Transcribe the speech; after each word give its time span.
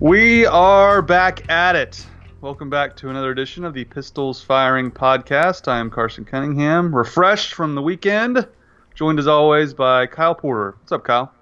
We 0.00 0.46
are 0.46 1.02
back 1.02 1.50
at 1.50 1.74
it. 1.74 2.06
Welcome 2.40 2.70
back 2.70 2.94
to 2.98 3.10
another 3.10 3.32
edition 3.32 3.64
of 3.64 3.74
the 3.74 3.84
Pistols 3.84 4.40
Firing 4.40 4.92
Podcast. 4.92 5.66
I 5.66 5.80
am 5.80 5.90
Carson 5.90 6.24
Cunningham, 6.24 6.94
refreshed 6.94 7.54
from 7.54 7.74
the 7.74 7.82
weekend, 7.82 8.46
joined 8.94 9.18
as 9.18 9.26
always 9.26 9.74
by 9.74 10.06
Kyle 10.06 10.36
Porter. 10.36 10.76
What's 10.78 10.92
up, 10.92 11.02
Kyle? 11.02 11.32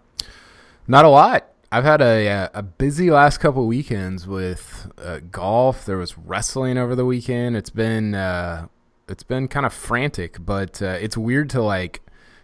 Not 0.88 1.04
a 1.04 1.10
lot. 1.10 1.50
I've 1.70 1.84
had 1.84 2.00
a 2.00 2.48
a 2.54 2.62
busy 2.62 3.10
last 3.10 3.38
couple 3.38 3.66
weekends 3.66 4.26
with 4.26 4.90
uh, 4.96 5.20
golf. 5.30 5.84
There 5.84 5.98
was 5.98 6.16
wrestling 6.16 6.78
over 6.78 6.96
the 6.96 7.04
weekend. 7.04 7.58
It's 7.58 7.68
been 7.68 8.14
uh, 8.14 8.68
it's 9.06 9.22
been 9.22 9.48
kind 9.48 9.66
of 9.66 9.74
frantic, 9.74 10.38
but 10.40 10.80
uh, 10.80 10.96
it's 10.98 11.18
weird 11.18 11.50
to 11.50 11.60
like, 11.60 12.00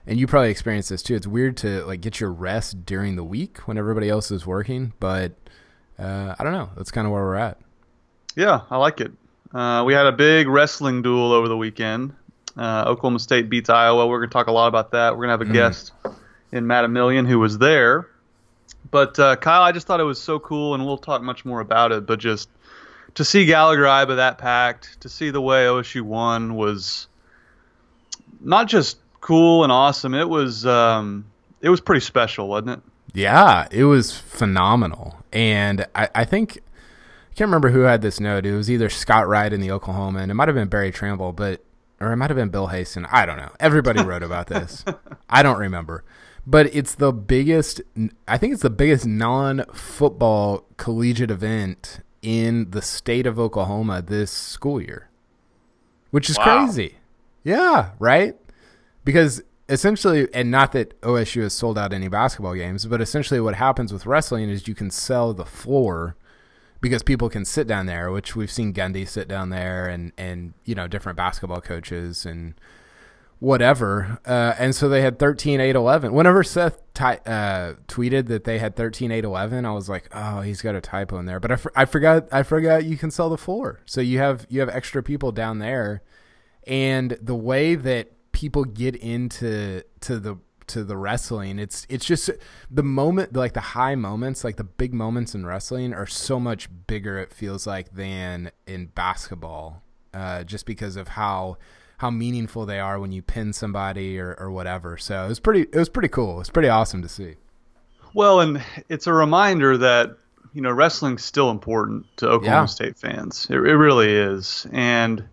and 0.07 0.21
you 0.21 0.27
probably 0.27 0.51
experienced 0.51 0.91
this 0.91 1.03
too. 1.03 1.15
It's 1.15 1.27
weird 1.27 1.57
to 1.59 1.87
like 1.87 2.03
get 2.03 2.21
your 2.21 2.33
rest 2.33 2.85
during 2.85 3.17
the 3.17 3.25
week 3.25 3.61
when 3.61 3.79
everybody 3.79 4.11
else 4.11 4.31
is 4.31 4.47
working, 4.47 4.93
but 5.01 5.33
uh, 6.03 6.35
I 6.39 6.45
don't 6.45 6.53
know. 6.53 6.71
That's 6.77 6.91
kind 6.91 7.07
of 7.07 7.13
where 7.13 7.23
we're 7.23 7.37
at. 7.37 7.59
Yeah, 8.37 8.63
I 8.71 8.77
like 8.77 9.01
it. 9.01 9.13
Uh, 9.55 9.85
we 9.87 9.93
had 9.93 10.07
a 10.07 10.13
big 10.13 10.49
wrestling 10.49 11.03
dual 11.03 11.33
over 11.33 11.49
the 11.49 11.57
weekend. 11.57 12.15
Uh, 12.57 12.85
Oklahoma 12.87 13.19
State 13.19 13.49
beats 13.49 13.71
Iowa. 13.71 14.07
We're 14.07 14.19
going 14.19 14.31
to 14.31 14.33
talk 14.33 14.47
a 14.47 14.53
lot 14.53 14.69
about 14.69 14.93
that. 14.93 15.13
We're 15.13 15.27
going 15.27 15.39
to 15.39 15.45
have 15.45 15.49
a 15.49 15.51
mm. 15.51 15.53
guest 15.53 15.93
in 16.51 16.67
Matt 16.67 16.85
Amilian 16.85 17.27
who 17.27 17.39
was 17.39 17.59
there. 17.59 18.09
But 18.91 19.19
uh, 19.19 19.37
Kyle, 19.37 19.63
I 19.63 19.73
just 19.73 19.87
thought 19.87 20.01
it 20.01 20.05
was 20.05 20.21
so 20.21 20.39
cool, 20.39 20.75
and 20.75 20.85
we'll 20.85 20.99
talk 20.99 21.23
much 21.23 21.45
more 21.45 21.61
about 21.61 21.93
it. 21.93 22.07
But 22.07 22.19
just 22.19 22.49
to 23.15 23.25
see 23.25 23.47
Gallagher 23.47 23.85
Iba 23.85 24.17
that 24.17 24.39
packed, 24.39 25.01
to 25.03 25.09
see 25.09 25.31
the 25.31 25.41
way 25.41 25.65
OSU 25.65 26.03
won 26.03 26.55
was 26.55 27.07
not 28.41 28.69
just 28.69 28.99
cool 29.21 29.63
and 29.63 29.73
awesome. 29.73 30.15
It 30.15 30.29
was 30.29 30.67
um, 30.67 31.25
it 31.61 31.71
was 31.71 31.81
pretty 31.81 32.05
special, 32.05 32.49
wasn't 32.49 32.71
it? 32.71 32.81
Yeah, 33.15 33.69
it 33.71 33.85
was 33.85 34.17
phenomenal. 34.17 35.22
And 35.33 35.87
I, 35.95 36.09
I 36.15 36.25
think 36.25 36.59
I 36.59 37.35
can't 37.35 37.49
remember 37.49 37.71
who 37.71 37.81
had 37.81 38.03
this 38.03 38.21
note. 38.21 38.45
It 38.45 38.55
was 38.55 38.71
either 38.71 38.91
Scott 38.91 39.27
Wright 39.27 39.53
in 39.53 39.61
the 39.61 39.71
Oklahoma, 39.71 40.21
and 40.21 40.31
it 40.31 40.35
might 40.35 40.49
have 40.49 40.55
been 40.55 40.69
Berry 40.69 40.93
Tramel, 40.93 41.35
but 41.35 41.65
or 42.01 42.13
it 42.13 42.17
might 42.17 42.31
have 42.31 42.37
been 42.37 42.51
Bill 42.51 42.67
Haisten. 42.67 43.07
I 43.11 43.25
don't 43.25 43.37
know. 43.37 43.53
Everybody 43.61 44.03
wrote 44.05 44.23
about 44.23 44.49
this. 44.49 44.85
I 45.31 45.43
don't 45.43 45.59
remember. 45.59 46.05
But 46.47 46.75
it's 46.75 46.97
the 46.97 47.13
biggest 47.13 47.81
I 48.27 48.37
think 48.37 48.53
it's 48.53 48.63
the 48.63 48.71
biggest 48.71 49.07
non-football 49.07 50.67
collegiate 50.77 51.31
event 51.31 52.01
in 52.21 52.71
the 52.71 52.83
state 52.83 53.27
of 53.27 53.39
Oklahoma 53.39 54.03
this 54.03 54.31
school 54.31 54.81
year. 54.81 55.09
Which 56.11 56.29
is 56.29 56.37
wow. 56.37 56.65
crazy. 56.65 56.97
Yeah, 57.45 57.91
right? 57.99 58.37
Because 59.05 59.43
essentially, 59.73 60.29
and 60.35 60.51
not 60.51 60.73
that 60.73 61.01
OSU 61.01 61.43
has 61.43 61.55
sold 61.55 61.79
out 61.79 61.95
any 61.95 62.09
basketball 62.09 62.55
games, 62.55 62.85
but 62.85 63.01
essentially 63.01 63.41
what 63.41 63.55
happens 63.55 63.93
with 63.93 64.05
wrestling 64.05 64.51
is 64.51 64.69
you 64.69 64.75
can 64.75 64.91
sell 64.91 65.33
the 65.33 65.47
floor 65.47 66.15
because 66.83 67.03
people 67.03 67.31
can 67.31 67.45
sit 67.45 67.67
down 67.67 67.87
there, 67.87 68.11
which 68.11 68.37
we've 68.37 68.51
seen 68.51 68.75
Gundy 68.75 69.09
sit 69.09 69.29
down 69.29 69.49
there 69.49 69.89
and, 69.89 70.13
and 70.19 70.53
you 70.65 70.75
know, 70.75 70.87
different 70.87 71.17
basketball 71.17 71.63
coaches 71.63 72.27
and 72.27 72.55
whatever. 73.39 74.19
Uh, 74.27 74.55
and 74.59 74.75
so 74.75 74.91
they 74.91 75.01
had 75.01 75.19
13, 75.19 75.59
8, 75.59 75.75
11. 75.75 76.13
Whenever 76.13 76.45
Seth 76.45 76.79
uh, 77.01 77.75
tweeted 77.89 78.27
that 78.27 78.45
they 78.45 78.59
had 78.59 78.77
13, 78.77 79.11
8, 79.11 79.25
11, 79.25 79.65
I 79.65 79.73
was 79.73 79.89
like, 79.89 80.09
oh, 80.13 80.43
he's 80.43 80.61
got 80.61 80.75
a 80.75 80.83
typo 80.83 81.19
in 81.19 81.25
there. 81.25 81.41
But 81.41 81.53
I, 81.53 81.83
I 81.83 81.85
forgot, 81.87 82.29
I 82.31 82.43
forgot 82.43 82.85
you 82.85 82.99
can 82.99 83.11
sell 83.11 83.31
the 83.31 83.39
floor. 83.39 83.81
So 83.87 84.03
you 84.03 84.19
have, 84.19 84.47
you 84.51 84.61
have 84.61 84.69
extra 84.69 85.03
people 85.03 85.33
down 85.33 85.61
there. 85.61 86.03
And 86.67 87.17
the 87.23 87.35
way 87.35 87.75
that 87.75 88.13
people 88.33 88.65
get 88.65 88.97
into 88.97 89.83
to 90.01 90.19
the 90.19 90.37
to 90.69 90.85
the 90.85 90.97
wrestling 90.97 91.59
it's 91.59 91.87
it's 91.89 92.05
just 92.05 92.31
the 92.71 92.83
moment 92.83 93.35
like 93.35 93.53
the 93.53 93.61
high 93.61 93.95
moments 93.95 94.45
like 94.45 94.57
the 94.57 94.65
big 94.65 94.95
moments 94.95 95.35
in 95.35 95.45
wrestling 95.45 95.93
are 95.93 96.07
so 96.07 96.39
much 96.39 96.69
bigger 96.87 97.19
it 97.19 97.33
feels 97.33 97.67
like 97.67 97.93
than 97.93 98.51
in 98.67 98.87
basketball 98.87 99.83
uh, 100.15 100.45
just 100.45 100.67
because 100.67 100.97
of 100.97 101.09
how 101.09 101.57
how 101.99 102.11
meaningful 102.11 102.67
they 102.67 102.81
are 102.81 102.99
when 102.99 103.13
you 103.13 103.23
pin 103.23 103.53
somebody 103.53 104.19
or, 104.19 104.35
or 104.39 104.51
whatever. 104.51 104.97
So 104.97 105.25
it 105.25 105.29
was 105.29 105.41
pretty 105.41 105.63
it 105.63 105.77
was 105.77 105.89
pretty 105.89 106.09
cool. 106.09 106.41
It's 106.41 106.51
pretty 106.51 106.69
awesome 106.69 107.03
to 107.03 107.09
see. 107.09 107.37
Well 108.15 108.41
and 108.41 108.63
it's 108.89 109.07
a 109.07 109.13
reminder 109.13 109.77
that 109.79 110.17
you 110.53 110.61
know 110.61 110.71
wrestling's 110.71 111.25
still 111.25 111.51
important 111.51 112.05
to 112.19 112.29
oklahoma 112.29 112.63
yeah. 112.63 112.67
state 112.67 112.99
fans. 112.99 113.47
It, 113.49 113.57
it 113.57 113.77
really 113.77 114.11
is. 114.11 114.67
And 114.73 115.25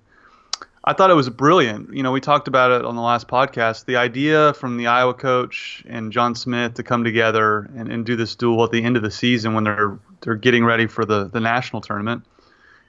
I 0.90 0.94
thought 0.94 1.12
it 1.12 1.14
was 1.14 1.30
brilliant. 1.30 1.94
You 1.94 2.02
know, 2.02 2.12
we 2.12 2.20
talked 2.20 2.48
about 2.48 2.72
it 2.72 2.84
on 2.84 2.96
the 2.96 3.02
last 3.04 3.28
podcast. 3.28 3.86
The 3.86 3.98
idea 3.98 4.56
from 4.56 4.78
the 4.78 4.88
Iowa 4.88 5.14
coach 5.14 5.84
and 5.88 6.12
John 6.12 6.34
Smith 6.34 6.74
to 6.74 6.84
come 6.84 7.04
together 7.04 7.70
and, 7.76 7.92
and 7.92 8.04
do 8.04 8.16
this 8.16 8.34
dual 8.34 8.64
at 8.64 8.72
the 8.72 8.84
end 8.84 8.98
of 8.98 9.04
the 9.04 9.12
season 9.12 9.54
when 9.54 9.66
they're 9.66 10.00
they're 10.22 10.34
getting 10.34 10.66
ready 10.66 10.88
for 10.88 11.06
the, 11.06 11.26
the 11.26 11.40
national 11.40 11.84
tournament 11.84 12.24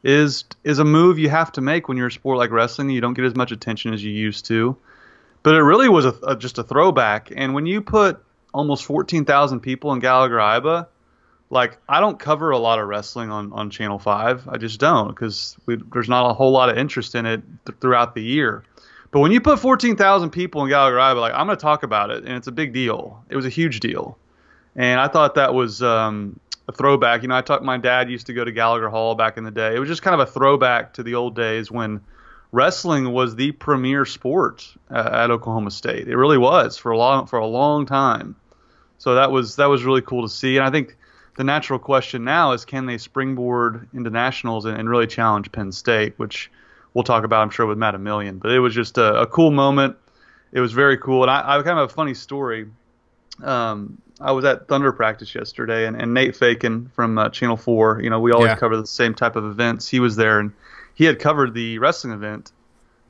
is 0.02 0.44
is 0.64 0.78
a 0.78 0.84
move 0.84 1.18
you 1.18 1.28
have 1.28 1.52
to 1.52 1.60
make 1.60 1.88
when 1.88 1.98
you're 1.98 2.06
a 2.06 2.10
sport 2.10 2.38
like 2.38 2.50
wrestling. 2.50 2.88
You 2.88 3.02
don't 3.02 3.12
get 3.12 3.26
as 3.26 3.36
much 3.36 3.52
attention 3.52 3.92
as 3.92 4.02
you 4.02 4.12
used 4.12 4.46
to, 4.46 4.78
but 5.42 5.54
it 5.54 5.60
really 5.60 5.90
was 5.90 6.06
a, 6.06 6.14
a 6.26 6.36
just 6.36 6.56
a 6.56 6.62
throwback. 6.62 7.30
And 7.36 7.52
when 7.52 7.66
you 7.66 7.82
put 7.82 8.18
almost 8.54 8.82
14,000 8.84 9.60
people 9.60 9.92
in 9.92 10.00
Gallagher 10.00 10.38
Iba, 10.38 10.86
like 11.50 11.78
I 11.88 12.00
don't 12.00 12.18
cover 12.18 12.50
a 12.50 12.58
lot 12.58 12.78
of 12.78 12.88
wrestling 12.88 13.30
on, 13.30 13.52
on 13.52 13.70
Channel 13.70 13.98
Five. 13.98 14.48
I 14.48 14.56
just 14.56 14.78
don't 14.80 15.08
because 15.08 15.56
there's 15.66 16.08
not 16.08 16.30
a 16.30 16.32
whole 16.32 16.52
lot 16.52 16.70
of 16.70 16.78
interest 16.78 17.14
in 17.14 17.26
it 17.26 17.42
th- 17.66 17.78
throughout 17.80 18.14
the 18.14 18.22
year. 18.22 18.64
But 19.10 19.18
when 19.18 19.32
you 19.32 19.40
put 19.40 19.58
14,000 19.58 20.30
people 20.30 20.62
in 20.62 20.68
Gallagher 20.68 20.96
Iba, 20.96 21.20
like 21.20 21.34
I'm 21.34 21.46
going 21.46 21.58
to 21.58 21.60
talk 21.60 21.82
about 21.82 22.10
it, 22.10 22.24
and 22.24 22.36
it's 22.36 22.46
a 22.46 22.52
big 22.52 22.72
deal. 22.72 23.24
It 23.28 23.34
was 23.34 23.44
a 23.44 23.48
huge 23.48 23.80
deal, 23.80 24.16
and 24.76 25.00
I 25.00 25.08
thought 25.08 25.34
that 25.34 25.52
was 25.52 25.82
um, 25.82 26.38
a 26.68 26.72
throwback. 26.72 27.22
You 27.22 27.28
know, 27.28 27.36
I 27.36 27.42
talked. 27.42 27.64
My 27.64 27.76
dad 27.76 28.08
used 28.08 28.26
to 28.28 28.32
go 28.32 28.44
to 28.44 28.52
Gallagher 28.52 28.88
Hall 28.88 29.16
back 29.16 29.36
in 29.36 29.42
the 29.42 29.50
day. 29.50 29.74
It 29.74 29.80
was 29.80 29.88
just 29.88 30.02
kind 30.02 30.14
of 30.14 30.20
a 30.20 30.30
throwback 30.30 30.94
to 30.94 31.02
the 31.02 31.16
old 31.16 31.34
days 31.34 31.70
when 31.70 32.00
wrestling 32.52 33.12
was 33.12 33.34
the 33.34 33.50
premier 33.52 34.04
sport 34.04 34.72
uh, 34.90 35.10
at 35.12 35.30
Oklahoma 35.32 35.72
State. 35.72 36.06
It 36.06 36.16
really 36.16 36.38
was 36.38 36.76
for 36.76 36.92
a 36.92 36.96
long 36.96 37.26
for 37.26 37.40
a 37.40 37.46
long 37.46 37.86
time. 37.86 38.36
So 38.98 39.16
that 39.16 39.32
was 39.32 39.56
that 39.56 39.66
was 39.66 39.82
really 39.82 40.02
cool 40.02 40.22
to 40.22 40.28
see, 40.28 40.56
and 40.56 40.64
I 40.64 40.70
think 40.70 40.96
the 41.36 41.44
natural 41.44 41.78
question 41.78 42.24
now 42.24 42.52
is 42.52 42.64
can 42.64 42.86
they 42.86 42.98
springboard 42.98 43.88
into 43.94 44.10
nationals 44.10 44.64
and, 44.64 44.78
and, 44.78 44.88
really 44.88 45.06
challenge 45.06 45.50
Penn 45.52 45.72
State, 45.72 46.14
which 46.16 46.50
we'll 46.94 47.04
talk 47.04 47.24
about, 47.24 47.42
I'm 47.42 47.50
sure, 47.50 47.66
with 47.66 47.78
Matt 47.78 47.94
Amilian. 47.94 48.40
But 48.40 48.52
it 48.52 48.58
was 48.58 48.74
just 48.74 48.98
a, 48.98 49.20
a 49.20 49.26
cool 49.26 49.50
moment. 49.50 49.96
It 50.52 50.60
was 50.60 50.72
very 50.72 50.98
cool. 50.98 51.22
And 51.22 51.30
I, 51.30 51.40
I 51.40 51.56
kind 51.62 51.68
of 51.68 51.76
have 51.78 51.90
a 51.90 51.94
funny 51.94 52.14
story. 52.14 52.66
Um, 53.42 54.00
I 54.20 54.32
was 54.32 54.44
at 54.44 54.68
Thunder 54.68 54.92
practice 54.92 55.34
yesterday, 55.34 55.86
and, 55.86 56.00
and 56.00 56.12
Nate 56.12 56.34
Feken 56.34 56.90
from 56.92 57.16
uh, 57.16 57.30
Channel 57.30 57.56
4, 57.56 58.02
you 58.02 58.10
know, 58.10 58.20
we 58.20 58.32
always 58.32 58.48
yeah. 58.48 58.56
cover 58.56 58.76
the 58.76 58.86
same 58.86 59.14
type 59.14 59.36
of 59.36 59.44
events. 59.44 59.88
He 59.88 60.00
was 60.00 60.16
there, 60.16 60.40
and 60.40 60.52
he 60.94 61.04
had 61.04 61.18
covered 61.18 61.54
the 61.54 61.78
wrestling 61.78 62.12
event 62.12 62.52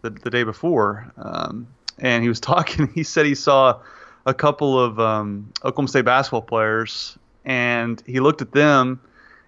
the, 0.03 0.11
the 0.11 0.31
day 0.31 0.45
before. 0.45 1.11
Um, 1.17 1.67
and 1.99 2.23
he 2.23 2.29
was 2.29 2.39
talking, 2.41 2.89
he 2.95 3.03
said 3.03 3.27
he 3.27 3.35
saw 3.35 3.81
a 4.27 4.35
couple 4.35 4.79
of 4.79 5.01
um, 5.01 5.53
Oklahoma 5.65 5.89
State 5.89 6.05
basketball 6.05 6.43
players 6.43 7.19
and 7.45 8.03
he 8.07 8.21
looked 8.21 8.43
at 8.43 8.53
them 8.53 9.01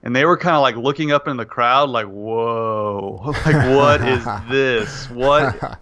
and 0.02 0.14
they 0.16 0.24
were 0.24 0.36
kind 0.36 0.56
of 0.56 0.62
like 0.62 0.76
looking 0.76 1.12
up 1.12 1.28
in 1.28 1.36
the 1.36 1.46
crowd 1.46 1.90
like 1.90 2.06
whoa. 2.06 3.20
Like 3.46 3.70
what 3.76 4.06
is 4.06 4.24
this? 4.50 5.08
What 5.10 5.78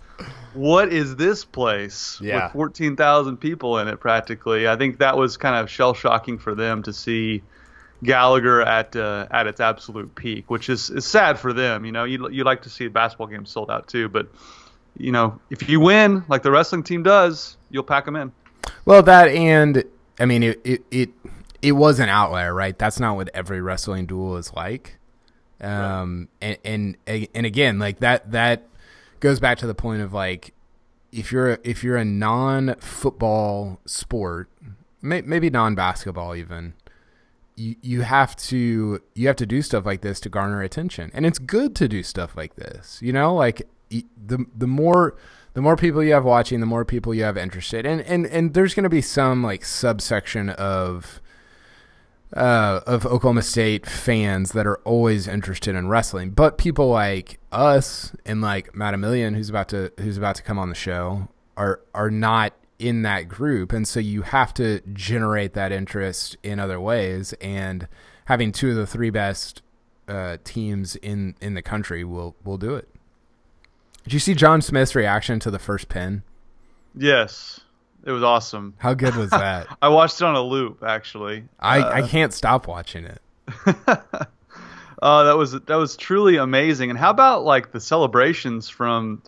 what 0.52 0.92
is 0.92 1.16
this 1.16 1.44
place 1.44 2.18
yeah. 2.20 2.44
with 2.44 2.52
14,000 2.52 3.36
people 3.36 3.78
in 3.78 3.88
it 3.88 4.00
practically? 4.00 4.68
I 4.68 4.76
think 4.76 4.98
that 4.98 5.16
was 5.16 5.36
kind 5.36 5.56
of 5.56 5.70
shell 5.70 5.94
shocking 5.94 6.38
for 6.38 6.54
them 6.54 6.82
to 6.82 6.92
see 6.92 7.42
Gallagher 8.02 8.62
at 8.62 8.96
uh, 8.96 9.26
at 9.30 9.46
its 9.46 9.60
absolute 9.60 10.14
peak 10.14 10.50
which 10.50 10.68
is, 10.68 10.90
is 10.90 11.06
sad 11.06 11.38
for 11.38 11.52
them 11.52 11.84
you 11.84 11.92
know? 11.92 12.04
You 12.04 12.28
you 12.30 12.44
like 12.44 12.62
to 12.62 12.70
see 12.70 12.86
a 12.86 12.90
basketball 12.90 13.28
game 13.28 13.46
sold 13.46 13.70
out 13.70 13.88
too 13.88 14.08
but 14.08 14.28
you 14.96 15.12
know 15.12 15.38
if 15.50 15.68
you 15.68 15.80
win 15.80 16.24
like 16.28 16.42
the 16.42 16.50
wrestling 16.50 16.82
team 16.82 17.02
does 17.02 17.56
you'll 17.70 17.84
pack 17.84 18.04
them 18.04 18.16
in. 18.16 18.32
Well 18.84 19.02
that 19.04 19.28
and 19.28 19.84
i 20.18 20.26
mean 20.26 20.42
it, 20.42 20.60
it, 20.64 20.82
it 20.90 21.10
it 21.62 21.72
was 21.72 22.00
an 22.00 22.08
outlier, 22.08 22.54
right? 22.54 22.78
That's 22.78 23.00
not 23.00 23.16
what 23.16 23.28
every 23.34 23.60
wrestling 23.60 24.06
dual 24.06 24.36
is 24.36 24.52
like. 24.54 24.98
Um, 25.60 26.28
right. 26.40 26.58
and, 26.64 26.96
and 27.06 27.28
and 27.34 27.46
again, 27.46 27.78
like 27.78 28.00
that 28.00 28.30
that 28.32 28.66
goes 29.20 29.40
back 29.40 29.58
to 29.58 29.66
the 29.66 29.74
point 29.74 30.02
of 30.02 30.12
like 30.12 30.54
if 31.12 31.32
you're 31.32 31.52
a, 31.52 31.58
if 31.62 31.84
you're 31.84 31.96
a 31.96 32.04
non 32.04 32.74
football 32.76 33.80
sport, 33.84 34.48
may, 35.02 35.20
maybe 35.22 35.50
non 35.50 35.74
basketball 35.74 36.34
even, 36.34 36.74
you 37.56 37.76
you 37.82 38.00
have 38.02 38.36
to 38.36 39.02
you 39.14 39.26
have 39.26 39.36
to 39.36 39.46
do 39.46 39.60
stuff 39.60 39.84
like 39.84 40.00
this 40.00 40.20
to 40.20 40.28
garner 40.28 40.62
attention, 40.62 41.10
and 41.12 41.26
it's 41.26 41.38
good 41.38 41.74
to 41.76 41.88
do 41.88 42.02
stuff 42.02 42.36
like 42.36 42.56
this. 42.56 43.00
You 43.02 43.12
know, 43.12 43.34
like 43.34 43.68
the 43.90 44.46
the 44.56 44.66
more 44.66 45.16
the 45.52 45.60
more 45.60 45.76
people 45.76 46.02
you 46.02 46.12
have 46.12 46.24
watching, 46.24 46.60
the 46.60 46.66
more 46.66 46.84
people 46.84 47.12
you 47.12 47.24
have 47.24 47.36
interested, 47.36 47.84
and 47.84 48.00
and 48.02 48.26
and 48.26 48.54
there's 48.54 48.74
going 48.74 48.84
to 48.84 48.90
be 48.90 49.02
some 49.02 49.42
like 49.42 49.64
subsection 49.64 50.48
of 50.50 51.20
uh, 52.34 52.80
of 52.86 53.04
Oklahoma 53.06 53.42
State 53.42 53.86
fans 53.86 54.52
that 54.52 54.66
are 54.66 54.76
always 54.84 55.26
interested 55.26 55.74
in 55.74 55.88
wrestling, 55.88 56.30
but 56.30 56.58
people 56.58 56.88
like 56.88 57.40
us 57.50 58.12
and 58.24 58.40
like 58.40 58.74
Matt 58.74 58.94
Amilian, 58.94 59.34
who's 59.34 59.50
about 59.50 59.68
to 59.70 59.92
who's 59.98 60.16
about 60.16 60.36
to 60.36 60.42
come 60.42 60.58
on 60.58 60.68
the 60.68 60.74
show, 60.74 61.28
are 61.56 61.80
are 61.94 62.10
not 62.10 62.54
in 62.78 63.02
that 63.02 63.28
group, 63.28 63.72
and 63.72 63.86
so 63.86 64.00
you 64.00 64.22
have 64.22 64.54
to 64.54 64.80
generate 64.92 65.54
that 65.54 65.72
interest 65.72 66.36
in 66.42 66.58
other 66.58 66.80
ways. 66.80 67.32
And 67.40 67.88
having 68.26 68.52
two 68.52 68.70
of 68.70 68.76
the 68.76 68.86
three 68.86 69.10
best 69.10 69.62
uh, 70.08 70.38
teams 70.44 70.96
in 70.96 71.34
in 71.40 71.54
the 71.54 71.62
country 71.62 72.04
will 72.04 72.36
will 72.44 72.58
do 72.58 72.74
it. 72.74 72.88
Did 74.04 74.12
you 74.12 74.18
see 74.18 74.34
John 74.34 74.62
Smith's 74.62 74.94
reaction 74.94 75.40
to 75.40 75.50
the 75.50 75.58
first 75.58 75.88
pin? 75.88 76.22
Yes, 76.94 77.60
it 78.04 78.10
was 78.10 78.22
awesome. 78.22 78.74
How 78.78 78.94
good 78.94 79.14
was 79.16 79.30
that? 79.30 79.66
I 79.82 79.88
watched 79.88 80.20
it 80.20 80.24
on 80.24 80.34
a 80.34 80.42
loop 80.42 80.82
actually. 80.82 81.44
I 81.58 81.80
uh, 81.80 81.90
I 81.90 82.08
can't 82.08 82.32
stop 82.32 82.66
watching 82.66 83.04
it. 83.04 83.20
uh, 83.66 85.24
that 85.24 85.36
was 85.36 85.52
that 85.52 85.76
was 85.76 85.96
truly 85.96 86.36
amazing. 86.36 86.90
And 86.90 86.98
how 86.98 87.10
about 87.10 87.44
like 87.44 87.72
the 87.72 87.80
celebrations 87.80 88.68
from 88.68 89.22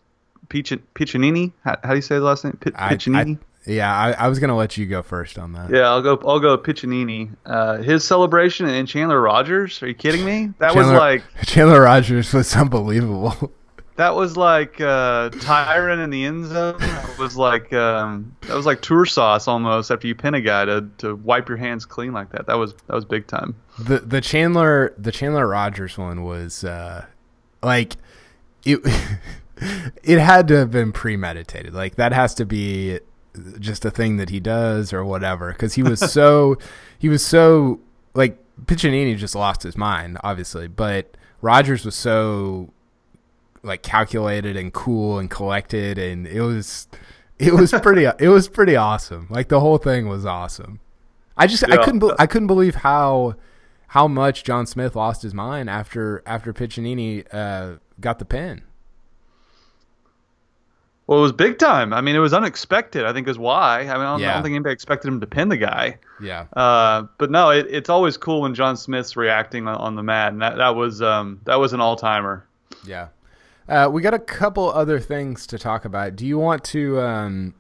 Piccininni? 0.49 1.53
How, 1.65 1.77
how 1.83 1.91
do 1.91 1.97
you 1.97 2.03
say 2.03 2.17
the 2.17 2.23
last 2.23 2.45
name? 2.45 2.57
P- 2.61 2.71
Piccininni. 2.71 3.39
Yeah, 3.65 3.95
I, 3.95 4.13
I, 4.13 4.29
was 4.29 4.41
gonna 4.41 4.57
let 4.57 4.77
you 4.77 4.87
go 4.87 5.03
first 5.03 5.39
on 5.39 5.53
that. 5.53 5.71
Yeah, 5.71 5.83
I'll 5.83 6.03
go. 6.03 6.21
I'll 6.27 6.41
go 6.41 6.59
Piccininni. 6.59 7.31
Uh, 7.47 7.79
his 7.79 8.05
celebration 8.05 8.67
and 8.67 8.89
Chandler 8.89 9.21
Rogers. 9.21 9.81
Are 9.83 9.87
you 9.87 9.95
kidding 9.95 10.25
me? 10.25 10.53
That 10.59 10.73
Chandler, 10.73 10.93
was 10.93 10.99
like 10.99 11.23
Chandler 11.47 11.83
Rogers 11.83 12.33
was 12.33 12.55
unbelievable. 12.57 13.53
That 13.97 14.15
was 14.15 14.37
like 14.37 14.81
uh, 14.81 15.31
Tyron 15.31 16.03
in 16.03 16.11
the 16.11 16.25
end 16.25 16.47
zone. 16.47 16.79
That 16.79 17.19
was 17.19 17.37
like 17.37 17.73
um, 17.73 18.35
that 18.43 18.55
was 18.55 18.65
like 18.65 18.81
tour 18.81 19.05
sauce 19.05 19.47
almost 19.47 19.91
after 19.91 20.07
you 20.07 20.15
pin 20.15 20.35
a 20.35 20.41
guy 20.41 20.65
to, 20.65 20.89
to 20.99 21.17
wipe 21.17 21.49
your 21.49 21.59
hands 21.59 21.85
clean 21.85 22.13
like 22.13 22.31
that. 22.31 22.47
That 22.47 22.55
was 22.55 22.75
that 22.87 22.95
was 22.95 23.05
big 23.05 23.27
time. 23.27 23.55
The 23.79 23.99
the 23.99 24.21
Chandler 24.21 24.95
the 24.97 25.13
Chandler 25.13 25.47
Rogers 25.47 25.99
one 25.99 26.25
was 26.25 26.65
uh, 26.65 27.05
like 27.63 27.97
it. 28.65 28.81
it 30.03 30.19
had 30.19 30.49
to 30.49 30.57
have 30.57 30.71
been 30.71 30.93
premeditated. 30.93 31.75
Like 31.75 31.97
that 31.97 32.13
has 32.13 32.35
to 32.37 32.47
be 32.47 32.99
just 33.59 33.85
a 33.85 33.91
thing 33.91 34.17
that 34.17 34.31
he 34.31 34.41
does 34.41 34.93
or 34.93 35.05
whatever 35.05 35.53
because 35.53 35.75
he 35.75 35.83
was 35.83 36.01
so 36.13 36.57
he 36.99 37.09
was 37.09 37.25
so 37.25 37.81
like 38.15 38.39
Piccininni 38.65 39.17
just 39.17 39.35
lost 39.35 39.63
his 39.63 39.77
mind 39.77 40.19
obviously 40.23 40.69
but 40.69 41.17
Rogers 41.41 41.85
was 41.85 41.95
so 41.95 42.71
like 43.63 43.83
calculated 43.83 44.57
and 44.57 44.73
cool 44.73 45.19
and 45.19 45.31
collected 45.31 45.99
and 45.99 46.27
it 46.27 46.43
was 46.43 46.89
it 47.39 47.53
was 47.53 47.73
pretty 47.73 48.05
it 48.19 48.29
was 48.29 48.49
pretty 48.49 48.77
awesome 48.77 49.27
like 49.31 49.49
the 49.49 49.61
whole 49.61 49.79
thing 49.79 50.09
was 50.09 50.27
awesome 50.27 50.81
I 51.37 51.47
just 51.47 51.65
yeah. 51.67 51.75
I 51.75 51.85
couldn't 51.85 52.01
be, 52.01 52.11
I 52.19 52.27
couldn't 52.27 52.49
believe 52.49 52.77
how 52.77 53.37
how 53.89 54.09
much 54.09 54.45
John 54.45 54.67
Smith 54.67 54.97
lost 54.97 55.23
his 55.23 55.35
mind 55.35 55.71
after 55.71 56.23
after 56.27 56.53
Piccininni 56.53 57.27
uh, 57.33 57.79
got 58.01 58.19
the 58.19 58.25
pin 58.25 58.63
well, 61.07 61.19
it 61.19 61.23
was 61.23 61.33
big 61.33 61.59
time. 61.59 61.93
I 61.93 62.01
mean, 62.01 62.15
it 62.15 62.21
was 62.21 62.33
unexpected. 62.33 63.05
I 63.05 63.13
think 63.13 63.29
is 63.29 63.37
why. 63.37 63.81
I 63.81 63.83
mean, 63.83 63.91
I 63.91 63.97
don't, 63.97 64.21
yeah. 64.21 64.31
I 64.31 64.35
don't 64.35 64.45
think 64.45 64.55
anybody 64.55 64.73
expected 64.73 65.09
him 65.09 65.21
to 65.21 65.27
pin 65.27 65.49
the 65.49 65.57
guy. 65.57 65.99
Yeah. 66.23 66.47
Uh, 66.53 67.05
but 67.19 67.31
no, 67.31 67.51
it, 67.51 67.67
it's 67.69 67.91
always 67.91 68.17
cool 68.17 68.43
when 68.43 68.55
John 68.55 68.77
Smith's 68.77 69.17
reacting 69.17 69.67
on, 69.67 69.77
on 69.77 69.95
the 69.97 70.03
mat, 70.03 70.33
and 70.33 70.41
that 70.41 70.57
that 70.57 70.77
was 70.77 71.03
um, 71.03 71.41
that 71.45 71.57
was 71.57 71.73
an 71.73 71.81
all 71.81 71.97
timer. 71.97 72.47
Yeah. 72.87 73.09
Uh, 73.69 73.89
we 73.91 74.03
got 74.03 74.15
a 74.15 74.19
couple 74.19 74.71
other 74.71 74.99
things 74.99 75.47
to 75.47 75.59
talk 75.59 75.85
about. 75.85 76.17
Do 76.17 76.27
you 76.27 76.39
want 76.39 76.65
to 76.65 77.01
um, 77.01 77.55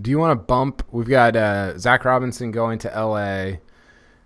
do 0.00 0.10
you 0.10 0.18
want 0.18 0.38
to 0.38 0.44
bump? 0.44 0.82
We've 0.90 1.08
got 1.08 1.36
uh, 1.36 1.78
Zac 1.78 2.04
Robinson 2.04 2.50
going 2.50 2.78
to 2.80 2.94
L.A. 2.94 3.60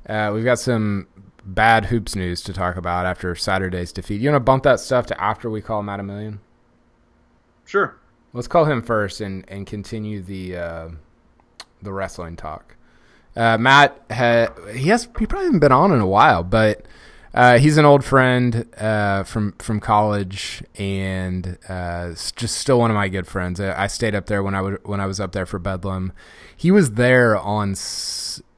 Uh, 0.08 0.30
we've 0.34 0.44
got 0.44 0.58
some 0.58 1.08
bad 1.44 1.86
hoops 1.86 2.14
news 2.14 2.42
to 2.42 2.52
talk 2.52 2.76
about 2.76 3.06
after 3.06 3.34
Saturday's 3.34 3.92
defeat. 3.92 4.20
You 4.20 4.30
want 4.30 4.36
to 4.36 4.44
bump 4.44 4.62
that 4.64 4.80
stuff 4.80 5.06
to 5.06 5.20
after 5.20 5.50
we 5.50 5.60
call 5.60 5.82
Matt 5.82 6.00
Amilian? 6.00 6.38
Sure. 7.64 7.96
Let's 8.32 8.48
call 8.48 8.64
him 8.64 8.82
first 8.82 9.20
and, 9.20 9.44
and 9.48 9.66
continue 9.66 10.20
the 10.20 10.56
uh, 10.56 10.88
the 11.82 11.92
wrestling 11.92 12.36
talk. 12.36 12.76
Uh, 13.36 13.58
Matt, 13.58 14.00
ha, 14.10 14.48
he 14.72 14.88
has 14.88 15.08
he 15.18 15.26
probably 15.26 15.46
hasn't 15.46 15.60
been 15.60 15.72
on 15.72 15.92
in 15.92 16.00
a 16.00 16.06
while, 16.06 16.42
but 16.42 16.84
uh, 17.34 17.58
he's 17.58 17.76
an 17.76 17.84
old 17.84 18.04
friend 18.04 18.64
uh, 18.78 19.24
from 19.24 19.52
from 19.58 19.80
college 19.80 20.62
and 20.76 21.58
uh, 21.68 22.10
just 22.36 22.56
still 22.58 22.78
one 22.78 22.90
of 22.90 22.94
my 22.94 23.08
good 23.08 23.26
friends. 23.26 23.60
I, 23.60 23.84
I 23.84 23.86
stayed 23.88 24.14
up 24.14 24.26
there 24.26 24.42
when 24.42 24.54
I 24.54 24.60
when 24.60 25.00
I 25.00 25.06
was 25.06 25.18
up 25.18 25.32
there 25.32 25.44
for 25.44 25.58
Bedlam. 25.58 26.12
He 26.56 26.70
was 26.70 26.92
there 26.92 27.36
on 27.36 27.74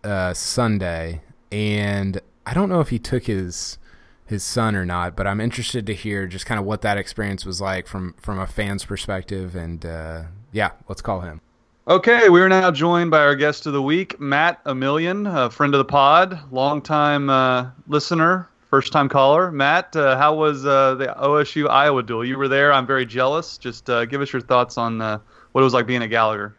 uh, 0.04 0.34
Sunday, 0.34 1.22
and 1.50 2.20
I 2.44 2.52
don't 2.52 2.68
know 2.68 2.80
if 2.80 2.90
he 2.90 2.98
took 2.98 3.24
his 3.24 3.78
his 4.26 4.44
son 4.44 4.76
or 4.76 4.84
not, 4.84 5.16
but 5.16 5.26
I'm 5.26 5.40
interested 5.40 5.86
to 5.86 5.94
hear 5.94 6.26
just 6.26 6.44
kind 6.44 6.60
of 6.60 6.66
what 6.66 6.82
that 6.82 6.98
experience 6.98 7.46
was 7.46 7.60
like 7.60 7.86
from 7.86 8.14
from 8.20 8.38
a 8.38 8.46
fan's 8.46 8.84
perspective. 8.84 9.56
And 9.56 9.86
uh, 9.86 10.24
yeah, 10.52 10.72
let's 10.86 11.00
call 11.00 11.20
him. 11.20 11.40
Okay, 11.88 12.28
we 12.28 12.40
are 12.40 12.48
now 12.48 12.70
joined 12.72 13.12
by 13.12 13.20
our 13.20 13.36
guest 13.36 13.64
of 13.66 13.72
the 13.72 13.80
week, 13.80 14.18
Matt 14.18 14.62
Amilian, 14.64 15.32
a 15.32 15.48
friend 15.48 15.72
of 15.72 15.78
the 15.78 15.84
pod, 15.84 16.40
longtime 16.50 17.30
uh, 17.30 17.70
listener, 17.86 18.48
first 18.70 18.92
time 18.92 19.08
caller. 19.08 19.50
Matt, 19.50 19.94
uh, 19.96 20.16
how 20.16 20.34
was 20.34 20.64
uh, 20.64 20.94
the 20.94 21.06
OSU 21.06 21.68
Iowa 21.68 22.02
dual? 22.02 22.24
You 22.24 22.38
were 22.38 22.48
there. 22.48 22.72
I'm 22.72 22.86
very 22.86 23.06
jealous. 23.06 23.58
Just 23.58 23.88
uh, 23.90 24.04
give 24.04 24.20
us 24.20 24.32
your 24.32 24.42
thoughts 24.42 24.78
on 24.78 25.00
uh, 25.00 25.18
what 25.52 25.60
it 25.60 25.64
was 25.64 25.74
like 25.74 25.86
being 25.86 26.02
at 26.02 26.10
Gallagher. 26.10 26.54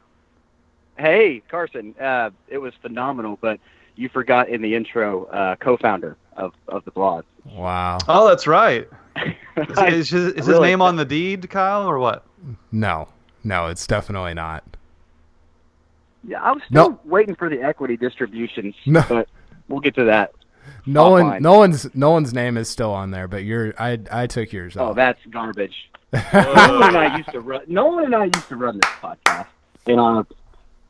Hey, 0.97 1.43
Carson. 1.49 1.93
it 2.47 2.57
was 2.57 2.73
phenomenal, 2.81 3.37
but 3.39 3.59
you 3.95 4.09
forgot 4.09 4.49
in 4.49 4.61
the 4.61 4.73
intro 4.73 5.57
co-founder 5.59 6.17
of, 6.35 6.53
of 6.67 6.85
the 6.85 6.91
blog. 6.91 7.25
Wow. 7.45 7.99
Oh, 8.07 8.27
that's 8.27 8.47
right. 8.47 8.87
Is, 9.57 9.79
is, 9.79 10.09
his, 10.11 10.33
is 10.33 10.45
his 10.45 10.59
name 10.59 10.83
on 10.83 10.97
the 10.97 11.05
deed, 11.05 11.49
Kyle, 11.49 11.89
or 11.89 11.97
what? 11.97 12.23
No, 12.71 13.07
no, 13.43 13.65
it's 13.65 13.87
definitely 13.87 14.35
not. 14.35 14.63
Yeah, 16.27 16.43
I 16.43 16.51
was 16.51 16.61
still 16.69 16.91
no. 16.91 16.99
waiting 17.05 17.33
for 17.33 17.49
the 17.49 17.63
equity 17.63 17.97
distributions, 17.97 18.75
no. 18.85 19.03
but 19.09 19.27
we'll 19.67 19.79
get 19.79 19.95
to 19.95 20.03
that. 20.03 20.33
No 20.85 21.09
one, 21.09 21.41
no 21.41 21.57
one's, 21.57 21.93
no 21.95 22.11
one's 22.11 22.33
name 22.33 22.55
is 22.55 22.69
still 22.69 22.93
on 22.93 23.11
there, 23.11 23.27
but 23.27 23.43
you're, 23.43 23.73
I, 23.77 23.99
I 24.09 24.25
took 24.27 24.53
yours. 24.53 24.77
Oh, 24.77 24.91
off. 24.91 24.95
that's 24.95 25.19
garbage. 25.29 25.89
no 26.13 26.79
one 26.79 26.95
and 26.95 26.97
I 26.97 27.17
used 27.17 27.29
to 27.31 27.41
run. 27.41 27.63
No 27.67 27.87
one 27.87 28.05
and 28.05 28.15
I 28.15 28.25
used 28.25 28.47
to 28.47 28.55
run 28.55 28.79
this 28.79 28.89
podcast, 29.01 29.47
and 29.85 29.99
on 29.99 30.25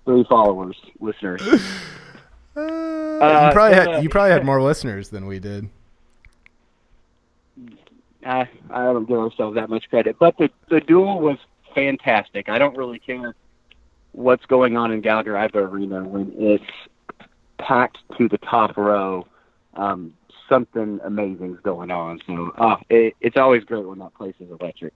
three 0.06 0.24
followers, 0.30 0.78
listeners. 1.00 1.42
Uh, 2.58 3.46
you 3.48 3.54
probably 3.54 3.76
had 3.76 3.88
uh, 3.88 4.00
you 4.00 4.10
probably 4.10 4.32
had 4.32 4.44
more 4.44 4.60
listeners 4.60 5.10
than 5.10 5.28
we 5.28 5.38
did. 5.38 5.70
I 8.26 8.50
I 8.72 8.84
don't 8.86 9.06
give 9.06 9.20
ourselves 9.20 9.56
that 9.56 9.70
much 9.70 9.88
credit, 9.90 10.18
but 10.18 10.38
the 10.38 10.50
the 10.70 10.82
dual 10.82 11.20
was 11.20 11.38
fantastic. 11.76 12.50
I 12.50 12.58
don't 12.58 12.76
really 12.76 12.98
care 12.98 13.36
what's 14.14 14.46
going 14.48 14.76
on 14.76 14.92
in 14.92 15.02
Gallagher 15.02 15.34
Iba 15.34 15.56
Arena 15.56 16.04
when 16.04 16.34
it's 16.36 16.64
packed 17.60 18.00
to 18.18 18.28
the 18.28 18.40
top 18.40 18.76
row. 18.76 19.28
Um, 19.78 20.14
something 20.50 21.00
amazing's 21.04 21.60
going 21.62 21.92
on. 21.92 22.20
So 22.26 22.52
uh, 22.58 22.78
it, 22.90 23.16
it's 23.22 23.38
always 23.38 23.64
great 23.64 23.88
when 23.88 24.00
that 24.00 24.14
place 24.16 24.36
is 24.40 24.50
electric. 24.50 24.94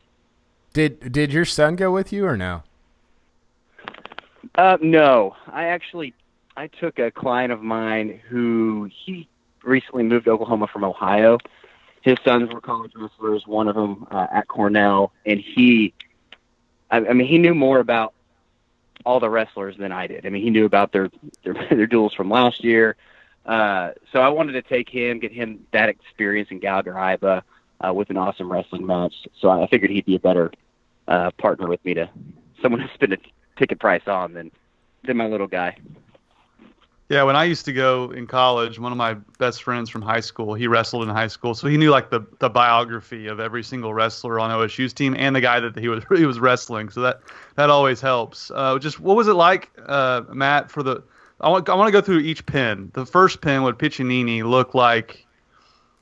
Did 0.73 1.11
did 1.11 1.33
your 1.33 1.45
son 1.45 1.75
go 1.75 1.91
with 1.91 2.13
you 2.13 2.25
or 2.25 2.37
no? 2.37 2.63
Uh, 4.55 4.77
no, 4.81 5.35
I 5.47 5.65
actually 5.65 6.13
I 6.55 6.67
took 6.67 6.99
a 6.99 7.11
client 7.11 7.51
of 7.51 7.61
mine 7.61 8.21
who 8.29 8.89
he 9.05 9.27
recently 9.63 10.03
moved 10.03 10.25
to 10.25 10.31
Oklahoma 10.31 10.67
from 10.67 10.83
Ohio. 10.83 11.37
His 12.01 12.17
sons 12.25 12.51
were 12.51 12.61
college 12.61 12.93
wrestlers, 12.95 13.45
one 13.45 13.67
of 13.67 13.75
them 13.75 14.07
uh, 14.09 14.27
at 14.31 14.47
Cornell, 14.47 15.11
and 15.25 15.39
he, 15.39 15.93
I, 16.89 16.97
I 16.97 17.13
mean, 17.13 17.27
he 17.27 17.37
knew 17.37 17.53
more 17.53 17.79
about 17.79 18.13
all 19.05 19.19
the 19.19 19.29
wrestlers 19.29 19.77
than 19.77 19.91
I 19.91 20.07
did. 20.07 20.25
I 20.25 20.29
mean, 20.29 20.41
he 20.41 20.49
knew 20.49 20.65
about 20.65 20.91
their 20.91 21.09
their, 21.43 21.53
their 21.69 21.87
duals 21.87 22.15
from 22.15 22.29
last 22.29 22.63
year. 22.63 22.95
Uh, 23.45 23.91
so 24.11 24.19
I 24.21 24.29
wanted 24.29 24.53
to 24.53 24.61
take 24.61 24.89
him, 24.89 25.19
get 25.19 25.31
him 25.31 25.65
that 25.71 25.89
experience 25.89 26.49
in 26.51 26.59
Gallagher 26.59 26.93
Iba 26.93 27.41
uh, 27.85 27.93
with 27.93 28.09
an 28.09 28.17
awesome 28.17 28.51
wrestling 28.51 28.85
match. 28.85 29.13
So 29.39 29.49
I 29.49 29.67
figured 29.67 29.91
he'd 29.91 30.05
be 30.05 30.15
a 30.15 30.19
better 30.19 30.51
uh, 31.07 31.31
partner 31.31 31.67
with 31.67 31.83
me 31.83 31.95
to 31.95 32.09
someone 32.61 32.81
to 32.87 32.93
spend 32.93 33.13
a 33.13 33.17
ticket 33.57 33.79
price 33.79 34.07
on 34.07 34.33
than 34.33 34.51
than 35.03 35.17
my 35.17 35.25
little 35.25 35.47
guy. 35.47 35.77
Yeah, 37.09 37.23
when 37.23 37.35
I 37.35 37.43
used 37.43 37.65
to 37.65 37.73
go 37.73 38.11
in 38.11 38.25
college, 38.25 38.79
one 38.79 38.93
of 38.93 38.97
my 38.97 39.15
best 39.37 39.63
friends 39.63 39.89
from 39.89 40.01
high 40.01 40.21
school, 40.21 40.53
he 40.53 40.67
wrestled 40.67 41.03
in 41.03 41.09
high 41.09 41.27
school, 41.27 41.53
so 41.53 41.67
he 41.67 41.75
knew 41.75 41.89
like 41.89 42.09
the, 42.09 42.21
the 42.39 42.49
biography 42.49 43.27
of 43.27 43.41
every 43.41 43.63
single 43.63 43.93
wrestler 43.93 44.39
on 44.39 44.49
OSU's 44.49 44.93
team 44.93 45.13
and 45.17 45.35
the 45.35 45.41
guy 45.41 45.59
that 45.59 45.77
he 45.77 45.89
was 45.89 46.05
he 46.15 46.25
was 46.25 46.39
wrestling. 46.39 46.89
So 46.89 47.01
that 47.01 47.19
that 47.55 47.69
always 47.69 47.99
helps. 47.99 48.49
Uh, 48.53 48.79
just 48.79 49.01
what 49.01 49.17
was 49.17 49.27
it 49.27 49.33
like, 49.33 49.71
uh, 49.87 50.21
Matt? 50.31 50.71
For 50.71 50.83
the 50.83 51.03
I 51.41 51.49
want 51.49 51.67
I 51.69 51.75
want 51.75 51.87
to 51.87 51.91
go 51.91 52.01
through 52.01 52.19
each 52.19 52.45
pin. 52.45 52.91
The 52.93 53.05
first 53.05 53.41
pin 53.41 53.63
with 53.63 53.77
Piccininni 53.77 54.43
looked 54.43 54.75
like 54.75 55.25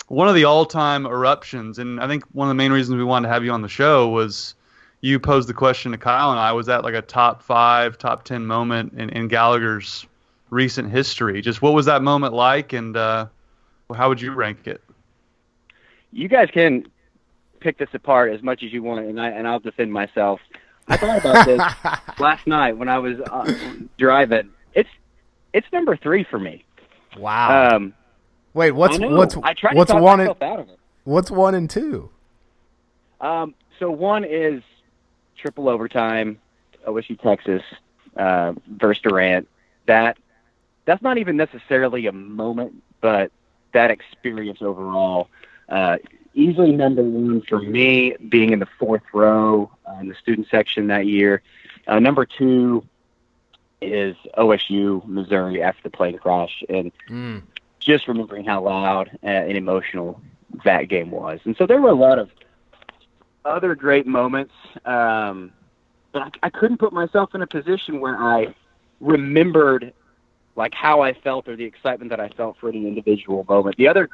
one 0.08 0.28
of 0.28 0.36
the 0.36 0.44
all-time 0.44 1.06
eruptions, 1.06 1.80
and 1.80 2.00
I 2.00 2.08
think 2.08 2.24
one 2.34 2.48
of 2.48 2.50
the 2.50 2.56
main 2.56 2.72
reasons 2.72 2.98
we 2.98 3.04
wanted 3.04 3.28
to 3.28 3.34
have 3.34 3.44
you 3.44 3.52
on 3.52 3.62
the 3.62 3.70
show 3.70 4.10
was 4.10 4.56
you 5.02 5.20
posed 5.20 5.48
the 5.48 5.54
question 5.54 5.92
to 5.92 5.98
Kyle 5.98 6.32
and 6.32 6.40
I 6.40 6.52
was 6.52 6.66
that 6.66 6.84
like 6.84 6.94
a 6.94 7.02
top 7.02 7.42
five, 7.42 7.98
top 7.98 8.24
ten 8.24 8.46
moment 8.46 8.94
in, 8.94 9.10
in 9.10 9.28
Gallagher's 9.28 10.06
recent 10.50 10.92
history. 10.92 11.42
Just 11.42 11.62
what 11.62 11.74
was 11.74 11.86
that 11.86 12.02
moment 12.02 12.34
like, 12.34 12.74
and 12.74 12.98
uh, 12.98 13.28
how 13.96 14.10
would 14.10 14.20
you 14.20 14.34
rank 14.34 14.68
it? 14.68 14.84
You 16.12 16.28
guys 16.28 16.50
can 16.52 16.88
pick 17.60 17.78
this 17.78 17.90
apart 17.94 18.34
as 18.34 18.42
much 18.42 18.64
as 18.64 18.74
you 18.74 18.84
want, 18.84 19.06
and 19.06 19.22
I 19.22 19.30
and 19.30 19.48
I'll 19.48 19.60
defend 19.60 19.94
myself. 19.94 20.42
I 20.88 20.98
thought 20.98 21.20
about 21.20 21.46
this 21.46 22.20
last 22.20 22.48
night 22.48 22.78
when 22.78 22.90
I 22.90 22.98
was 22.98 23.20
uh, 23.20 23.54
driving. 23.98 24.50
It's 25.54 25.66
it's 25.66 25.74
number 25.74 25.96
three 25.96 26.24
for 26.24 26.40
me. 26.40 26.64
Wow. 27.18 27.76
Um, 27.76 27.94
Wait, 28.54 28.72
what's 28.72 28.98
what's 29.00 29.36
what's 29.36 29.94
one 29.94 30.20
and, 30.22 30.68
what's 31.04 31.30
one 31.30 31.56
and 31.56 31.70
two? 31.70 32.10
Um, 33.22 33.54
so 33.78 33.92
one 33.92 34.24
is 34.24 34.64
triple 35.38 35.70
overtime, 35.70 36.40
OSU 36.88 37.20
Texas 37.20 37.62
uh, 38.18 38.54
versus 38.68 39.02
Durant. 39.04 39.48
That 39.86 40.18
that's 40.86 41.02
not 41.02 41.18
even 41.20 41.38
necessarily 41.38 42.08
a 42.08 42.12
moment, 42.12 42.82
but 43.02 43.32
that 43.74 43.92
experience 43.92 44.62
overall. 44.62 45.30
Uh, 45.68 45.98
easily 46.34 46.72
number 46.72 47.04
one 47.04 47.42
for 47.42 47.62
me, 47.62 48.16
being 48.28 48.52
in 48.52 48.60
the 48.60 48.68
fourth 48.80 49.04
row 49.14 49.70
uh, 49.88 50.00
in 50.00 50.08
the 50.08 50.16
student 50.16 50.48
section 50.50 50.88
that 50.88 51.06
year. 51.06 51.44
Uh, 51.88 52.00
number 52.00 52.26
two 52.26 52.84
is 53.82 54.16
OSU 54.38 55.06
Missouri 55.08 55.62
after 55.62 55.84
the 55.84 55.90
plane 55.90 56.18
crash, 56.18 56.64
and 56.70 56.92
mm. 57.10 57.42
just 57.80 58.08
remembering 58.08 58.46
how 58.46 58.62
loud 58.62 59.18
and 59.24 59.58
emotional 59.58 60.22
that 60.66 60.90
game 60.90 61.12
was. 61.12 61.40
And 61.46 61.56
so 61.58 61.66
there 61.66 61.82
were 61.82 61.90
a 61.90 61.96
lot 61.96 62.20
of 62.20 62.30
other 63.46 63.76
great 63.76 64.06
moments, 64.06 64.54
um, 64.86 65.52
but 66.12 66.22
I, 66.22 66.30
I 66.44 66.50
couldn't 66.50 66.78
put 66.78 66.92
myself 66.92 67.34
in 67.34 67.42
a 67.42 67.48
position 67.48 68.00
where 68.00 68.18
I 68.18 68.54
remembered 69.00 69.94
like 70.56 70.74
how 70.74 71.02
I 71.02 71.14
felt 71.14 71.48
or 71.48 71.56
the 71.56 71.64
excitement 71.64 72.10
that 72.10 72.20
I 72.20 72.30
felt 72.30 72.58
for 72.60 72.68
any 72.68 72.86
individual 72.86 73.46
moment. 73.48 73.78
The 73.78 73.88
other, 73.88 74.10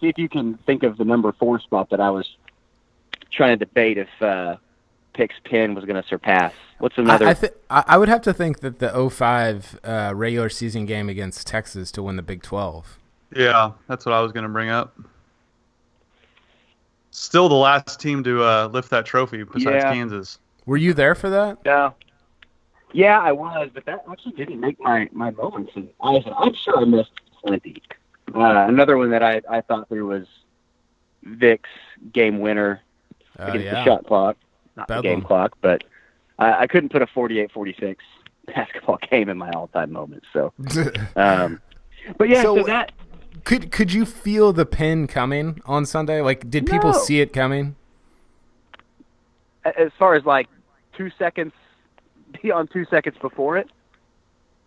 see 0.00 0.06
if 0.06 0.16
you 0.16 0.28
can 0.28 0.56
think 0.64 0.84
of 0.84 0.96
the 0.96 1.04
number 1.04 1.32
four 1.32 1.58
spot 1.58 1.90
that 1.90 2.00
I 2.00 2.10
was 2.10 2.28
trying 3.32 3.58
to 3.58 3.64
debate 3.64 3.98
if 3.98 4.08
uh, 4.20 4.56
Pick's 5.18 5.34
pin 5.42 5.74
was 5.74 5.84
going 5.84 6.00
to 6.00 6.08
surpass. 6.08 6.52
What's 6.78 6.96
another? 6.96 7.26
I, 7.26 7.30
I, 7.30 7.34
th- 7.34 7.52
I 7.68 7.98
would 7.98 8.08
have 8.08 8.22
to 8.22 8.32
think 8.32 8.60
that 8.60 8.78
the 8.78 9.10
05 9.10 9.80
uh, 9.82 10.12
regular 10.14 10.48
season 10.48 10.86
game 10.86 11.08
against 11.08 11.44
Texas 11.44 11.90
to 11.92 12.04
win 12.04 12.14
the 12.14 12.22
Big 12.22 12.40
12. 12.40 13.00
Yeah, 13.34 13.72
that's 13.88 14.06
what 14.06 14.12
I 14.12 14.20
was 14.20 14.30
going 14.30 14.44
to 14.44 14.48
bring 14.48 14.70
up. 14.70 14.96
Still 17.10 17.48
the 17.48 17.56
last 17.56 17.98
team 18.00 18.22
to 18.22 18.44
uh, 18.44 18.68
lift 18.68 18.90
that 18.90 19.06
trophy 19.06 19.42
besides 19.42 19.82
yeah. 19.82 19.92
Kansas. 19.92 20.38
Were 20.66 20.76
you 20.76 20.94
there 20.94 21.16
for 21.16 21.28
that? 21.30 21.58
Yeah. 21.66 21.90
Yeah, 22.92 23.18
I 23.18 23.32
was, 23.32 23.70
but 23.74 23.84
that 23.86 24.04
actually 24.08 24.36
didn't 24.36 24.60
make 24.60 24.78
my 24.78 25.08
my 25.10 25.32
moments. 25.32 25.72
And 25.74 25.88
I, 26.00 26.22
I'm 26.38 26.54
sure 26.54 26.78
I 26.78 26.84
missed 26.84 27.10
plenty. 27.42 27.82
Uh, 28.32 28.66
another 28.68 28.96
one 28.96 29.10
that 29.10 29.24
I 29.24 29.42
I 29.50 29.62
thought 29.62 29.88
there 29.88 30.04
was 30.04 30.28
Vic's 31.24 31.68
game 32.12 32.38
winner 32.38 32.82
uh, 33.36 33.46
against 33.46 33.64
yeah. 33.64 33.74
the 33.74 33.84
shot 33.84 34.06
clock, 34.06 34.36
not 34.78 34.88
the 34.88 35.00
game 35.02 35.22
clock, 35.22 35.56
but 35.60 35.84
I, 36.38 36.62
I 36.62 36.66
couldn't 36.66 36.90
put 36.90 37.02
a 37.02 37.06
48-46 37.06 37.96
basketball 38.46 38.98
game 39.10 39.28
in 39.28 39.36
my 39.38 39.50
all-time 39.50 39.92
moments. 39.92 40.26
So, 40.32 40.52
um, 41.16 41.60
but 42.16 42.28
yeah, 42.28 42.42
so, 42.42 42.56
so, 42.56 42.62
that 42.64 42.92
could 43.44 43.70
could 43.70 43.92
you 43.92 44.04
feel 44.04 44.52
the 44.52 44.66
pin 44.66 45.06
coming 45.06 45.60
on 45.66 45.86
Sunday? 45.86 46.20
Like, 46.20 46.48
did 46.50 46.66
people 46.66 46.92
no. 46.92 46.98
see 46.98 47.20
it 47.20 47.32
coming? 47.32 47.76
As 49.64 49.90
far 49.98 50.14
as 50.14 50.24
like 50.24 50.48
two 50.96 51.10
seconds 51.18 51.52
be 52.42 52.50
on 52.50 52.68
two 52.68 52.84
seconds 52.86 53.16
before 53.20 53.56
it? 53.56 53.68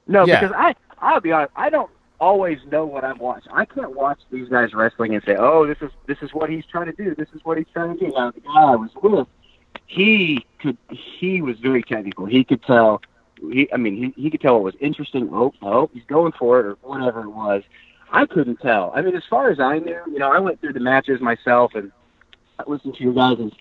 No, 0.07 0.25
yeah. 0.25 0.39
because 0.39 0.55
I 0.55 0.75
I'll 0.99 1.21
be 1.21 1.31
honest, 1.31 1.51
I 1.55 1.69
don't 1.69 1.89
always 2.19 2.59
know 2.71 2.85
what 2.85 3.03
I'm 3.03 3.17
watching. 3.17 3.51
I 3.51 3.65
can't 3.65 3.95
watch 3.95 4.19
these 4.31 4.47
guys 4.47 4.73
wrestling 4.73 5.15
and 5.15 5.23
say, 5.25 5.35
"Oh, 5.37 5.65
this 5.67 5.77
is 5.81 5.91
this 6.07 6.17
is 6.21 6.33
what 6.33 6.49
he's 6.49 6.65
trying 6.65 6.85
to 6.85 6.93
do. 6.93 7.15
This 7.15 7.29
is 7.33 7.41
what 7.43 7.57
he's 7.57 7.67
trying 7.73 7.97
to 7.97 8.05
do." 8.05 8.13
Now, 8.13 8.31
the 8.31 8.41
guy 8.41 8.61
I 8.61 8.75
was 8.75 8.91
with, 9.01 9.27
he 9.91 10.45
could 10.59 10.77
he 10.89 11.41
was 11.41 11.57
very 11.59 11.83
technical. 11.83 12.25
He 12.25 12.43
could 12.43 12.63
tell. 12.63 13.01
He, 13.39 13.71
I 13.73 13.77
mean, 13.77 14.13
he 14.15 14.21
he 14.21 14.29
could 14.29 14.41
tell 14.41 14.55
what 14.55 14.63
was 14.63 14.75
interesting. 14.79 15.29
Oh, 15.31 15.53
oh, 15.61 15.89
he's 15.93 16.03
going 16.07 16.31
for 16.33 16.59
it, 16.59 16.65
or 16.65 16.77
whatever 16.81 17.21
it 17.21 17.29
was. 17.29 17.63
I 18.11 18.25
couldn't 18.25 18.57
tell. 18.57 18.91
I 18.95 19.01
mean, 19.01 19.15
as 19.15 19.23
far 19.29 19.49
as 19.49 19.59
I 19.59 19.79
knew, 19.79 19.99
you 20.07 20.19
know, 20.19 20.31
I 20.31 20.39
went 20.39 20.59
through 20.59 20.73
the 20.73 20.81
matches 20.81 21.21
myself 21.21 21.75
and 21.75 21.91
I 22.59 22.63
listened 22.67 22.95
to 22.95 23.03
your 23.03 23.13
guys' 23.13 23.51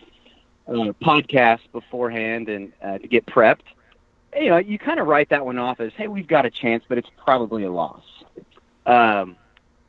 uh, 0.66 0.92
podcast 1.00 1.60
beforehand 1.72 2.48
and 2.48 2.72
uh, 2.82 2.98
to 2.98 3.06
get 3.06 3.26
prepped 3.26 3.62
you 4.36 4.50
know, 4.50 4.58
you 4.58 4.78
kind 4.78 5.00
of 5.00 5.06
write 5.06 5.28
that 5.30 5.44
one 5.44 5.58
off 5.58 5.80
as, 5.80 5.92
hey, 5.96 6.08
we've 6.08 6.26
got 6.26 6.46
a 6.46 6.50
chance, 6.50 6.84
but 6.88 6.98
it's 6.98 7.10
probably 7.24 7.64
a 7.64 7.72
loss. 7.72 8.04
Um, 8.86 9.36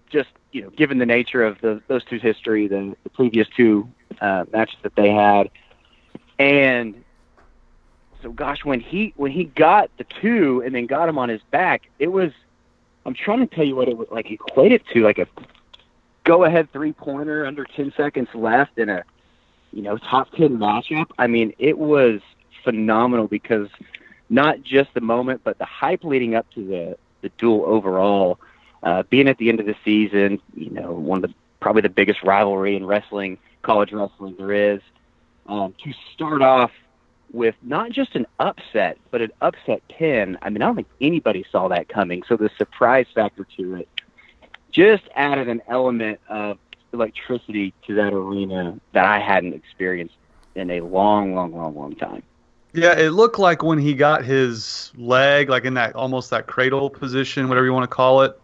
just 0.09 0.29
you 0.51 0.63
know, 0.63 0.69
given 0.71 0.97
the 0.97 1.05
nature 1.05 1.43
of 1.43 1.59
the, 1.61 1.81
those 1.87 2.03
two's 2.05 2.21
history, 2.21 2.67
the, 2.67 2.95
the 3.03 3.09
previous 3.09 3.47
two 3.55 3.89
uh, 4.19 4.45
matches 4.51 4.77
that 4.83 4.95
they 4.95 5.11
had, 5.11 5.49
and 6.41 7.03
so 8.23 8.31
gosh, 8.31 8.65
when 8.65 8.79
he 8.79 9.13
when 9.15 9.31
he 9.31 9.43
got 9.43 9.91
the 9.97 10.03
two 10.03 10.63
and 10.65 10.73
then 10.73 10.87
got 10.87 11.07
him 11.07 11.19
on 11.19 11.29
his 11.29 11.41
back, 11.51 11.83
it 11.99 12.07
was. 12.07 12.31
I'm 13.05 13.13
trying 13.15 13.47
to 13.47 13.55
tell 13.55 13.65
you 13.65 13.75
what 13.75 13.87
it 13.87 13.97
was 13.97 14.07
like 14.11 14.29
equated 14.29 14.83
to, 14.93 15.01
like 15.01 15.19
a 15.19 15.27
go 16.23 16.43
ahead 16.43 16.71
three 16.71 16.93
pointer 16.93 17.47
under 17.47 17.65
10 17.65 17.93
seconds 17.97 18.29
left 18.35 18.77
in 18.77 18.89
a 18.89 19.03
you 19.71 19.83
know 19.83 19.97
top 19.97 20.31
10 20.31 20.57
matchup. 20.57 21.07
I 21.19 21.27
mean, 21.27 21.53
it 21.59 21.77
was 21.77 22.21
phenomenal 22.63 23.27
because 23.27 23.69
not 24.29 24.63
just 24.63 24.93
the 24.95 25.01
moment, 25.01 25.41
but 25.43 25.59
the 25.59 25.65
hype 25.65 26.03
leading 26.03 26.33
up 26.33 26.49
to 26.55 26.65
the 26.65 26.97
the 27.21 27.29
dual 27.37 27.65
overall. 27.65 28.39
Uh, 28.81 29.03
being 29.11 29.27
at 29.27 29.37
the 29.37 29.47
end 29.47 29.59
of 29.59 29.67
the 29.67 29.75
season, 29.85 30.41
you 30.55 30.71
know, 30.71 30.91
one 30.91 31.23
of 31.23 31.29
the 31.29 31.35
probably 31.59 31.83
the 31.83 31.89
biggest 31.89 32.23
rivalry 32.23 32.75
in 32.75 32.83
wrestling, 32.83 33.37
college 33.61 33.91
wrestling 33.91 34.35
there 34.39 34.51
is. 34.51 34.81
Um, 35.47 35.73
to 35.83 35.93
start 36.13 36.41
off 36.41 36.71
with 37.33 37.55
not 37.61 37.91
just 37.91 38.15
an 38.15 38.27
upset, 38.39 38.97
but 39.09 39.21
an 39.21 39.31
upset 39.41 39.81
pin. 39.87 40.37
I 40.41 40.49
mean, 40.49 40.61
I 40.61 40.65
don't 40.65 40.75
think 40.75 40.87
anybody 40.99 41.45
saw 41.51 41.67
that 41.69 41.89
coming. 41.89 42.23
So 42.27 42.37
the 42.37 42.49
surprise 42.57 43.07
factor 43.13 43.45
to 43.57 43.75
it 43.75 43.89
just 44.71 45.03
added 45.15 45.47
an 45.47 45.61
element 45.67 46.19
of 46.29 46.57
electricity 46.93 47.73
to 47.87 47.95
that 47.95 48.13
arena 48.13 48.79
that 48.93 49.05
I 49.05 49.19
hadn't 49.19 49.53
experienced 49.53 50.15
in 50.55 50.69
a 50.71 50.81
long, 50.81 51.33
long, 51.35 51.53
long, 51.53 51.75
long 51.75 51.95
time. 51.95 52.23
Yeah, 52.73 52.97
it 52.97 53.09
looked 53.09 53.37
like 53.37 53.63
when 53.63 53.79
he 53.79 53.93
got 53.93 54.23
his 54.23 54.91
leg, 54.95 55.49
like 55.49 55.65
in 55.65 55.73
that 55.73 55.93
almost 55.95 56.29
that 56.29 56.47
cradle 56.47 56.89
position, 56.89 57.49
whatever 57.49 57.65
you 57.65 57.73
want 57.73 57.83
to 57.83 57.93
call 57.93 58.21
it, 58.21 58.39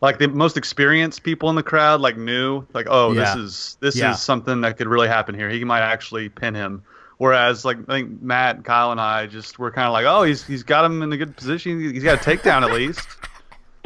like 0.00 0.18
the 0.18 0.28
most 0.28 0.56
experienced 0.56 1.22
people 1.22 1.50
in 1.50 1.56
the 1.56 1.62
crowd, 1.62 2.00
like 2.00 2.16
knew, 2.16 2.64
like, 2.72 2.86
oh, 2.88 3.12
yeah. 3.12 3.20
this 3.20 3.36
is 3.36 3.76
this 3.80 3.96
yeah. 3.96 4.12
is 4.12 4.20
something 4.20 4.62
that 4.62 4.76
could 4.78 4.88
really 4.88 5.08
happen 5.08 5.34
here. 5.34 5.50
He 5.50 5.64
might 5.64 5.82
actually 5.82 6.28
pin 6.28 6.54
him. 6.54 6.82
Whereas, 7.18 7.64
like 7.66 7.78
I 7.88 7.92
think 7.92 8.22
Matt, 8.22 8.64
Kyle, 8.64 8.92
and 8.92 9.00
I 9.00 9.26
just 9.26 9.58
were 9.58 9.70
kind 9.70 9.86
of 9.86 9.92
like, 9.92 10.06
oh, 10.06 10.22
he's 10.22 10.44
he's 10.44 10.62
got 10.62 10.84
him 10.84 11.02
in 11.02 11.12
a 11.12 11.16
good 11.16 11.36
position. 11.36 11.80
He's 11.80 12.04
got 12.04 12.26
a 12.26 12.30
takedown 12.30 12.62
at 12.62 12.72
least. 12.72 13.06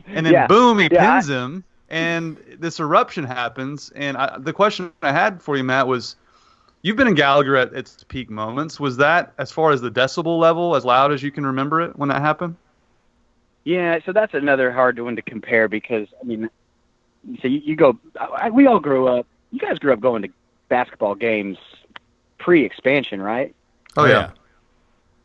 And 0.06 0.24
then 0.24 0.32
yeah. 0.32 0.46
boom, 0.46 0.78
he 0.78 0.88
pins 0.88 1.28
him, 1.28 1.64
and 1.88 2.36
this 2.58 2.78
eruption 2.78 3.24
happens. 3.24 3.90
And 3.96 4.16
I, 4.16 4.38
the 4.38 4.52
question 4.52 4.92
I 5.02 5.12
had 5.12 5.42
for 5.42 5.56
you, 5.56 5.64
Matt, 5.64 5.88
was 5.88 6.14
You've 6.84 6.96
been 6.96 7.08
in 7.08 7.14
Gallagher 7.14 7.56
at 7.56 7.72
its 7.72 8.04
peak 8.08 8.28
moments. 8.28 8.78
Was 8.78 8.98
that, 8.98 9.32
as 9.38 9.50
far 9.50 9.70
as 9.70 9.80
the 9.80 9.90
decibel 9.90 10.38
level, 10.38 10.76
as 10.76 10.84
loud 10.84 11.14
as 11.14 11.22
you 11.22 11.30
can 11.30 11.46
remember 11.46 11.80
it 11.80 11.98
when 11.98 12.10
that 12.10 12.20
happened? 12.20 12.56
Yeah, 13.64 13.98
so 14.04 14.12
that's 14.12 14.34
another 14.34 14.70
hard 14.70 14.98
one 14.98 15.16
to 15.16 15.22
compare 15.22 15.68
because 15.68 16.08
I 16.20 16.24
mean, 16.24 16.50
so 17.40 17.48
you, 17.48 17.60
you 17.64 17.76
go. 17.76 17.98
I, 18.18 18.50
we 18.50 18.66
all 18.66 18.80
grew 18.80 19.08
up. 19.08 19.26
You 19.50 19.58
guys 19.58 19.78
grew 19.78 19.92
up 19.92 20.00
going 20.00 20.22
to 20.22 20.28
basketball 20.68 21.14
games 21.14 21.58
pre-expansion, 22.38 23.22
right? 23.22 23.54
Oh 23.96 24.06
yeah. 24.06 24.30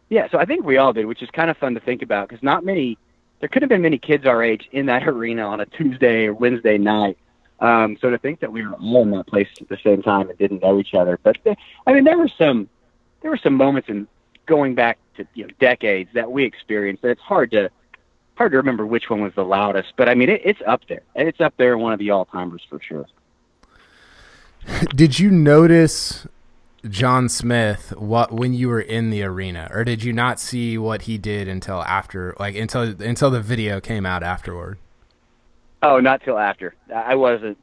Yeah, 0.10 0.28
so 0.32 0.40
I 0.40 0.46
think 0.46 0.66
we 0.66 0.78
all 0.78 0.92
did, 0.94 1.06
which 1.06 1.22
is 1.22 1.30
kind 1.30 1.52
of 1.52 1.58
fun 1.58 1.76
to 1.76 1.80
think 1.80 2.02
about 2.02 2.30
because 2.30 2.42
not 2.42 2.64
many. 2.64 2.98
There 3.40 3.48
could 3.48 3.62
have 3.62 3.70
been 3.70 3.82
many 3.82 3.98
kids 3.98 4.26
our 4.26 4.44
age 4.44 4.68
in 4.72 4.88
that 4.88 5.08
arena 5.08 5.44
on 5.44 5.60
a 5.60 5.66
Tuesday 5.66 6.26
or 6.26 6.34
Wednesday 6.34 6.78
night 6.78 7.18
um, 7.62 7.98
so 8.00 8.10
to 8.10 8.18
think 8.18 8.40
that 8.40 8.52
we 8.52 8.66
were 8.66 8.76
all 8.76 9.02
in 9.02 9.12
that 9.12 9.28
place 9.28 9.48
at 9.60 9.68
the 9.68 9.78
same 9.84 10.02
time 10.02 10.30
and 10.30 10.38
didn't 10.38 10.62
know 10.62 10.80
each 10.80 10.94
other, 10.94 11.20
but 11.22 11.38
the, 11.44 11.58
I 11.86 11.94
mean, 11.94 12.04
there 12.06 12.18
were 12.18 12.30
some 12.38 12.70
there 13.22 13.30
were 13.30 13.38
some 13.38 13.54
moments 13.54 13.90
in 13.90 14.08
going 14.46 14.76
back 14.76 14.98
to 15.18 15.28
you 15.34 15.46
know 15.46 15.54
decades 15.60 16.10
that 16.14 16.32
we 16.32 16.46
experienced 16.46 17.02
that 17.02 17.10
it's 17.10 17.22
hard 17.22 17.52
to 17.52 17.70
hard 18.40 18.54
to 18.54 18.58
remember 18.58 18.86
which 18.86 19.10
one 19.10 19.22
was 19.22 19.34
the 19.36 19.44
loudest. 19.44 19.94
But 19.98 20.08
I 20.08 20.16
mean, 20.16 20.30
it, 20.30 20.42
it's 20.46 20.62
up 20.66 20.82
there. 20.88 21.02
It's 21.14 21.42
up 21.42 21.54
there, 21.58 21.78
one 21.78 21.92
of 21.92 22.00
the 22.00 22.10
all 22.10 22.24
timers 22.26 22.66
for 22.70 22.80
sure. 22.82 23.06
Did 24.96 25.20
you 25.20 25.30
notice 25.30 26.26
John 26.88 27.28
Smith 27.28 27.94
what 27.98 28.32
when 28.32 28.54
you 28.54 28.70
were 28.70 28.80
in 28.80 29.10
the 29.10 29.24
arena, 29.24 29.70
or 29.74 29.84
did 29.84 30.02
you 30.02 30.14
not 30.14 30.40
see 30.40 30.78
what 30.78 31.02
he 31.04 31.18
did 31.18 31.50
until 31.50 31.82
after, 31.84 32.34
like 32.40 32.56
until 32.56 33.02
until 33.02 33.30
the 33.30 33.42
video 33.42 33.82
came 33.82 34.06
out 34.06 34.24
afterward? 34.24 34.78
Oh, 35.84 36.00
not 36.00 36.22
till 36.24 36.40
after. 36.40 36.76
I 36.94 37.16
wasn't. 37.16 37.58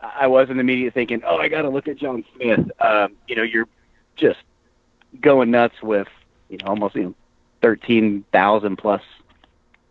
I 0.00 0.28
wasn't 0.28 0.60
immediately 0.60 0.90
thinking, 0.90 1.22
"Oh, 1.26 1.36
I 1.36 1.48
got 1.48 1.62
to 1.62 1.68
look 1.68 1.88
at 1.88 1.98
John 1.98 2.24
Smith." 2.36 2.70
Um, 2.80 3.16
you 3.26 3.36
know, 3.36 3.42
you're 3.42 3.68
just 4.16 4.38
going 5.20 5.50
nuts 5.50 5.82
with 5.82 6.08
you 6.48 6.56
know 6.56 6.68
almost 6.68 6.94
you 6.94 7.02
know 7.02 7.14
thirteen 7.60 8.24
thousand 8.32 8.76
plus 8.76 9.02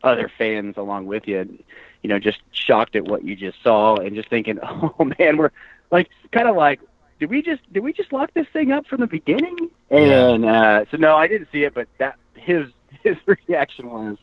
other 0.04 0.32
fans 0.38 0.76
along 0.78 1.06
with 1.06 1.28
you. 1.28 1.64
You 2.04 2.10
know, 2.10 2.20
just 2.20 2.40
shocked 2.52 2.96
at 2.96 3.06
what 3.06 3.24
you 3.24 3.36
just 3.36 3.62
saw 3.64 3.96
and 3.98 4.16
just 4.16 4.30
thinking, 4.30 4.60
"Oh 4.64 5.12
man, 5.20 5.38
we're 5.38 5.52
like 5.92 6.10
kind 6.32 6.48
of 6.48 6.56
like." 6.56 6.80
Did 7.20 7.32
we 7.32 7.42
just 7.42 7.62
did 7.74 7.84
we 7.84 7.94
just 7.94 8.14
lock 8.14 8.32
this 8.36 8.46
thing 8.54 8.72
up 8.72 8.86
from 8.86 9.00
the 9.00 9.08
beginning? 9.08 9.72
And 9.90 10.46
uh, 10.46 10.86
so 10.92 10.98
no, 10.98 11.16
I 11.16 11.28
didn't 11.28 11.48
see 11.52 11.64
it, 11.64 11.74
but 11.74 11.88
that 11.98 12.16
his 12.36 12.68
his 13.04 13.18
reaction 13.26 13.90
was 13.90 14.18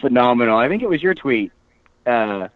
phenomenal. 0.00 0.56
I 0.56 0.68
think 0.68 0.82
it 0.82 0.88
was 0.88 1.02
your 1.02 1.14
tweet 1.14 1.52
uh, 2.06 2.48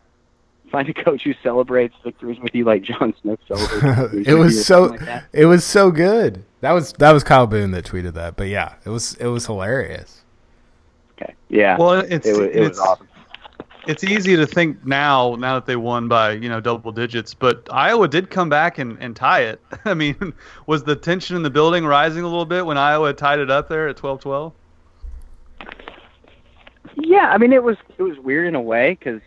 find 0.70 0.88
a 0.88 0.94
coach 0.94 1.22
who 1.22 1.34
celebrates 1.42 1.94
victories 2.04 2.38
with 2.40 2.54
you 2.54 2.64
like 2.64 2.82
John 2.82 3.14
Smith 3.20 3.40
celebrates. 3.46 4.14
it 4.28 4.34
was 4.34 4.64
so 4.64 4.84
like 4.84 5.24
it 5.32 5.46
was 5.46 5.64
so 5.64 5.90
good. 5.90 6.44
That 6.60 6.72
was 6.72 6.92
that 6.94 7.12
was 7.12 7.24
Kyle 7.24 7.46
Boone 7.46 7.70
that 7.72 7.84
tweeted 7.84 8.14
that. 8.14 8.36
But 8.36 8.48
yeah, 8.48 8.74
it 8.84 8.90
was 8.90 9.14
it 9.14 9.26
was 9.26 9.46
hilarious. 9.46 10.22
Okay. 11.20 11.34
Yeah. 11.48 11.78
Well, 11.78 11.92
it's 12.00 12.26
it 12.26 12.36
was, 12.36 12.48
it 12.52 12.60
was 12.60 12.78
awesome. 12.78 13.08
It's 13.86 14.02
easy 14.02 14.34
to 14.34 14.46
think 14.46 14.84
now, 14.84 15.36
now 15.36 15.54
that 15.54 15.66
they 15.66 15.76
won 15.76 16.08
by 16.08 16.32
you 16.32 16.48
know 16.48 16.60
double 16.60 16.92
digits, 16.92 17.34
but 17.34 17.68
Iowa 17.70 18.08
did 18.08 18.30
come 18.30 18.48
back 18.48 18.78
and, 18.78 18.98
and 19.00 19.14
tie 19.14 19.42
it. 19.42 19.60
I 19.84 19.94
mean, 19.94 20.34
was 20.66 20.82
the 20.82 20.96
tension 20.96 21.36
in 21.36 21.42
the 21.42 21.50
building 21.50 21.86
rising 21.86 22.22
a 22.22 22.26
little 22.26 22.46
bit 22.46 22.66
when 22.66 22.78
Iowa 22.78 23.12
tied 23.12 23.38
it 23.38 23.50
up 23.50 23.68
there 23.68 23.88
at 23.88 23.96
12-12? 23.96 24.52
Yeah, 26.96 27.30
I 27.30 27.38
mean 27.38 27.52
it 27.52 27.62
was 27.62 27.76
it 27.98 28.02
was 28.02 28.18
weird 28.18 28.46
in 28.46 28.54
a 28.54 28.60
way 28.60 28.92
because 28.92 29.20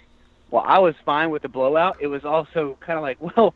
well 0.51 0.63
I 0.65 0.79
was 0.79 0.95
fine 1.05 1.29
with 1.29 1.43
the 1.43 1.49
blowout. 1.49 1.97
It 2.01 2.07
was 2.07 2.25
also 2.25 2.77
kind 2.79 2.97
of 2.97 3.03
like 3.03 3.17
well, 3.37 3.53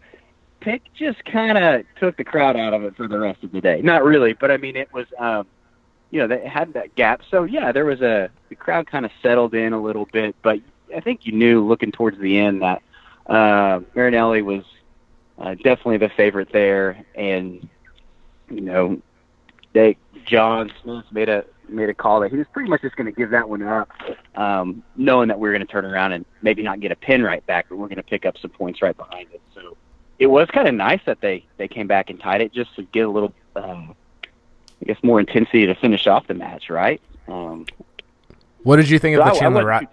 Pick 0.59 0.81
just 0.93 1.25
kind 1.25 1.57
of 1.57 1.83
took 1.99 2.15
the 2.15 2.23
crowd 2.23 2.55
out 2.55 2.73
of 2.73 2.83
it 2.83 2.95
for 2.95 3.07
the 3.07 3.19
rest 3.19 3.43
of 3.43 3.51
the 3.51 3.59
day. 3.59 3.81
Not 3.81 4.03
really, 4.03 4.33
but 4.33 4.51
I 4.51 4.57
mean 4.57 4.77
it 4.77 4.93
was 4.93 5.07
um, 5.19 5.47
you 6.13 6.19
know 6.19 6.27
they 6.27 6.47
had 6.47 6.73
that 6.73 6.93
gap. 6.93 7.21
So 7.31 7.43
yeah, 7.43 7.71
there 7.71 7.85
was 7.85 8.01
a 8.01 8.29
the 8.49 8.55
crowd 8.55 8.85
kind 8.85 9.03
of 9.03 9.11
settled 9.23 9.55
in 9.55 9.73
a 9.73 9.81
little 9.81 10.05
bit, 10.05 10.35
but 10.43 10.59
I 10.95 10.99
think 10.99 11.25
you 11.25 11.31
knew 11.31 11.65
looking 11.65 11.91
towards 11.91 12.19
the 12.19 12.37
end 12.37 12.61
that 12.61 12.83
uh, 13.25 13.79
Marinelli 13.95 14.43
was 14.43 14.63
uh, 15.39 15.55
definitely 15.55 15.97
the 15.97 16.09
favorite 16.09 16.49
there, 16.53 17.03
and 17.15 17.67
you 18.47 18.61
know 18.61 19.01
they 19.73 19.97
John 20.25 20.71
Smith 20.83 21.05
made 21.11 21.29
a 21.29 21.45
made 21.67 21.89
a 21.89 21.95
call 21.95 22.19
that 22.19 22.29
he 22.29 22.37
was 22.37 22.45
pretty 22.53 22.69
much 22.69 22.83
just 22.83 22.95
going 22.95 23.07
to 23.07 23.11
give 23.11 23.31
that 23.31 23.49
one 23.49 23.63
up, 23.63 23.89
um, 24.35 24.83
knowing 24.95 25.29
that 25.29 25.39
we 25.39 25.49
are 25.49 25.51
going 25.51 25.65
to 25.65 25.71
turn 25.71 25.83
around 25.83 26.11
and 26.11 26.25
maybe 26.43 26.61
not 26.61 26.79
get 26.79 26.91
a 26.91 26.95
pin 26.95 27.23
right 27.23 27.43
back, 27.47 27.65
but 27.69 27.77
we're 27.77 27.87
going 27.87 27.95
to 27.95 28.03
pick 28.03 28.23
up 28.23 28.37
some 28.37 28.51
points 28.51 28.83
right 28.83 28.95
behind 28.95 29.29
it. 29.33 29.41
So 29.55 29.75
it 30.19 30.27
was 30.27 30.47
kind 30.53 30.67
of 30.67 30.75
nice 30.75 31.01
that 31.07 31.21
they 31.21 31.43
they 31.57 31.67
came 31.67 31.87
back 31.87 32.11
and 32.11 32.19
tied 32.19 32.41
it 32.41 32.53
just 32.53 32.75
to 32.75 32.83
get 32.83 33.07
a 33.07 33.09
little, 33.09 33.33
um, 33.55 33.95
I 34.83 34.85
guess, 34.85 35.01
more 35.01 35.19
intensity 35.19 35.65
to 35.65 35.75
finish 35.75 36.07
off 36.07 36.27
the 36.27 36.33
match, 36.33 36.69
right? 36.69 36.99
Um, 37.29 37.65
what 38.63 38.75
did 38.75 38.89
you 38.89 38.99
think 38.99 39.17
of 39.17 39.25
the 39.25 39.31
I, 39.31 39.39
Chandler? 39.39 39.71
I 39.71 39.87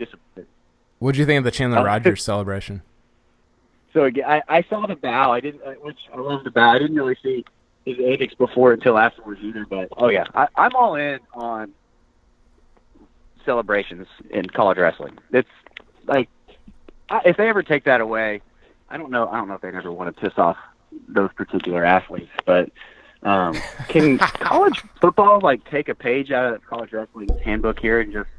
what 0.98 1.12
did 1.12 1.20
you 1.20 1.26
think 1.26 1.38
of 1.38 1.44
the 1.44 1.52
Chandler 1.52 1.78
uh, 1.78 1.84
Rogers 1.84 2.22
celebration? 2.24 2.82
So 3.92 4.04
again, 4.04 4.24
I, 4.24 4.40
I 4.48 4.62
saw 4.62 4.86
the 4.86 4.94
bow. 4.94 5.32
I 5.32 5.40
didn't, 5.40 5.62
which 5.82 5.98
I 6.14 6.16
love 6.16 6.44
the 6.44 6.52
bow. 6.52 6.70
I 6.70 6.78
didn't 6.78 6.94
really 6.94 7.16
see 7.24 7.44
his 7.84 7.98
antics 7.98 8.34
before 8.34 8.72
until 8.72 8.96
afterwards 8.96 9.40
either. 9.42 9.66
But 9.68 9.88
oh 9.96 10.10
yeah, 10.10 10.26
I, 10.32 10.46
I'm 10.54 10.76
all 10.76 10.94
in 10.94 11.18
on 11.34 11.72
celebrations 13.44 14.06
in 14.30 14.46
college 14.46 14.78
wrestling. 14.78 15.18
It's 15.32 15.48
like 16.06 16.28
I, 17.08 17.22
if 17.24 17.36
they 17.36 17.48
ever 17.48 17.64
take 17.64 17.82
that 17.86 18.00
away, 18.00 18.42
I 18.88 18.96
don't 18.96 19.10
know. 19.10 19.28
I 19.28 19.38
don't 19.38 19.48
know 19.48 19.54
if 19.54 19.60
they'd 19.60 19.74
ever 19.74 19.90
want 19.90 20.14
to 20.14 20.22
piss 20.22 20.38
off 20.38 20.56
those 21.08 21.32
particular 21.32 21.84
athletes, 21.84 22.30
but 22.46 22.70
um, 23.22 23.54
can 23.88 24.18
college 24.18 24.82
football 25.00 25.40
like 25.40 25.68
take 25.70 25.88
a 25.88 25.94
page 25.94 26.30
out 26.30 26.54
of 26.54 26.64
college 26.66 26.92
wrestling 26.92 27.28
handbook 27.44 27.78
here 27.78 28.00
and 28.00 28.12
just 28.12 28.30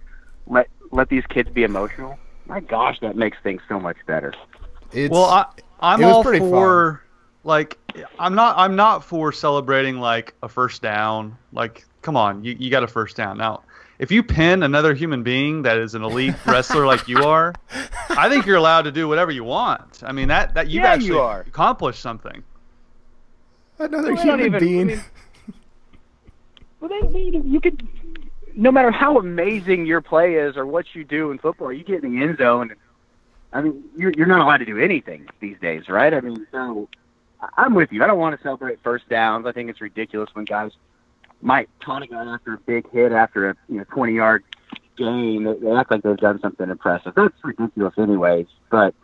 let 0.47 0.67
let 0.91 1.09
these 1.09 1.25
kids 1.27 1.49
be 1.49 1.63
emotional? 1.63 2.17
My 2.47 2.59
gosh, 2.59 2.99
that 3.01 3.15
makes 3.15 3.37
things 3.43 3.61
so 3.69 3.79
much 3.79 3.97
better. 4.07 4.33
It's, 4.91 5.11
well, 5.11 5.25
I, 5.25 5.45
I'm 5.79 6.03
all 6.03 6.23
for. 6.23 6.37
Fun 6.37 6.99
like 7.43 7.77
I'm 8.19 8.35
not 8.35 8.57
I'm 8.57 8.75
not 8.75 9.03
for 9.03 9.31
celebrating 9.31 9.99
like 9.99 10.35
a 10.43 10.49
first 10.49 10.81
down. 10.81 11.37
Like 11.51 11.85
come 12.01 12.15
on, 12.15 12.43
you, 12.43 12.55
you 12.57 12.69
got 12.69 12.83
a 12.83 12.87
first 12.87 13.17
down. 13.17 13.37
Now, 13.37 13.63
if 13.99 14.11
you 14.11 14.23
pin 14.23 14.63
another 14.63 14.93
human 14.93 15.23
being 15.23 15.63
that 15.63 15.77
is 15.77 15.95
an 15.95 16.03
elite 16.03 16.35
wrestler 16.45 16.85
like 16.85 17.07
you 17.07 17.23
are, 17.23 17.53
I 18.09 18.29
think 18.29 18.45
you're 18.45 18.57
allowed 18.57 18.83
to 18.83 18.91
do 18.91 19.07
whatever 19.07 19.31
you 19.31 19.43
want. 19.43 20.03
I 20.03 20.11
mean 20.11 20.27
that 20.27 20.53
that 20.53 20.69
you've 20.69 20.83
yeah, 20.83 20.91
actually 20.91 21.07
you 21.07 21.19
are. 21.19 21.41
accomplished 21.41 22.01
something. 22.01 22.43
Another 23.85 24.13
well, 24.13 24.23
human 24.23 24.45
even, 24.47 24.59
being. 24.59 24.81
I 24.81 24.85
mean, 24.85 25.03
well, 26.79 27.11
they, 27.11 27.19
you 27.19 27.59
could 27.61 27.87
no 28.55 28.71
matter 28.71 28.91
how 28.91 29.17
amazing 29.17 29.85
your 29.85 30.01
play 30.01 30.35
is 30.35 30.57
or 30.57 30.65
what 30.65 30.85
you 30.93 31.03
do 31.03 31.31
in 31.31 31.37
football, 31.37 31.71
you 31.71 31.83
get 31.83 32.03
in 32.03 32.15
the 32.15 32.23
end 32.23 32.37
zone 32.37 32.71
and 32.71 32.79
I 33.53 33.61
mean, 33.61 33.83
you're 33.97 34.11
you're 34.15 34.27
not 34.27 34.41
allowed 34.41 34.57
to 34.57 34.65
do 34.65 34.79
anything 34.79 35.27
these 35.39 35.57
days, 35.59 35.89
right? 35.89 36.13
I 36.13 36.21
mean, 36.21 36.47
so 36.51 36.87
I'm 37.57 37.73
with 37.73 37.91
you. 37.91 38.03
I 38.03 38.07
don't 38.07 38.19
want 38.19 38.35
to 38.35 38.41
celebrate 38.41 38.81
first 38.81 39.09
downs. 39.09 39.45
I 39.45 39.51
think 39.51 39.69
it's 39.69 39.81
ridiculous 39.81 40.29
when 40.33 40.45
guys 40.45 40.71
might 41.41 41.69
taunt 41.81 42.03
a 42.03 42.07
guy 42.07 42.23
after 42.23 42.53
a 42.53 42.57
big 42.59 42.89
hit 42.91 43.11
after 43.11 43.49
a 43.49 43.55
you 43.67 43.77
know 43.79 43.83
20 43.85 44.13
yard 44.13 44.43
gain. 44.97 45.43
They, 45.43 45.53
they 45.53 45.71
act 45.71 45.91
like 45.91 46.03
they've 46.03 46.15
done 46.15 46.39
something 46.39 46.69
impressive. 46.69 47.13
That's 47.15 47.33
ridiculous, 47.43 47.93
anyways. 47.97 48.47
But 48.69 48.95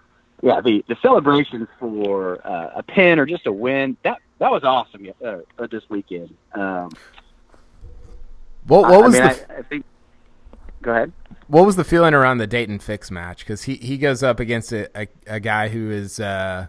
yeah, 0.42 0.62
the 0.62 0.84
the 0.88 0.96
celebrations 1.02 1.68
for 1.78 2.46
uh, 2.48 2.72
a 2.76 2.84
pin 2.84 3.20
or 3.20 3.26
just 3.26 3.48
a 3.48 3.52
win 3.52 3.98
that 4.04 4.20
that 4.40 4.52
was 4.52 4.64
awesome 4.64 5.08
uh, 5.24 5.38
uh, 5.58 5.68
this 5.70 5.84
weekend. 5.90 6.36
Um, 6.54 6.90
what 8.68 8.90
what 8.90 9.04
was 9.04 9.16
I 9.16 9.28
mean, 9.28 9.38
the? 9.38 9.54
I, 9.54 9.58
I 9.58 9.62
think. 9.64 9.86
Go 10.82 10.92
ahead. 10.92 11.12
What 11.48 11.66
was 11.66 11.76
the 11.76 11.84
feeling 11.84 12.14
around 12.14 12.38
the 12.38 12.48
Daton 12.48 12.82
Fix 12.82 13.10
match? 13.10 13.40
Because 13.40 13.64
he, 13.64 13.76
he 13.76 13.98
goes 13.98 14.22
up 14.22 14.40
against 14.40 14.72
a, 14.74 14.90
a, 15.00 15.08
a 15.26 15.40
guy 15.40 15.70
who 15.70 15.90
is 15.90 16.20
uh, 16.20 16.68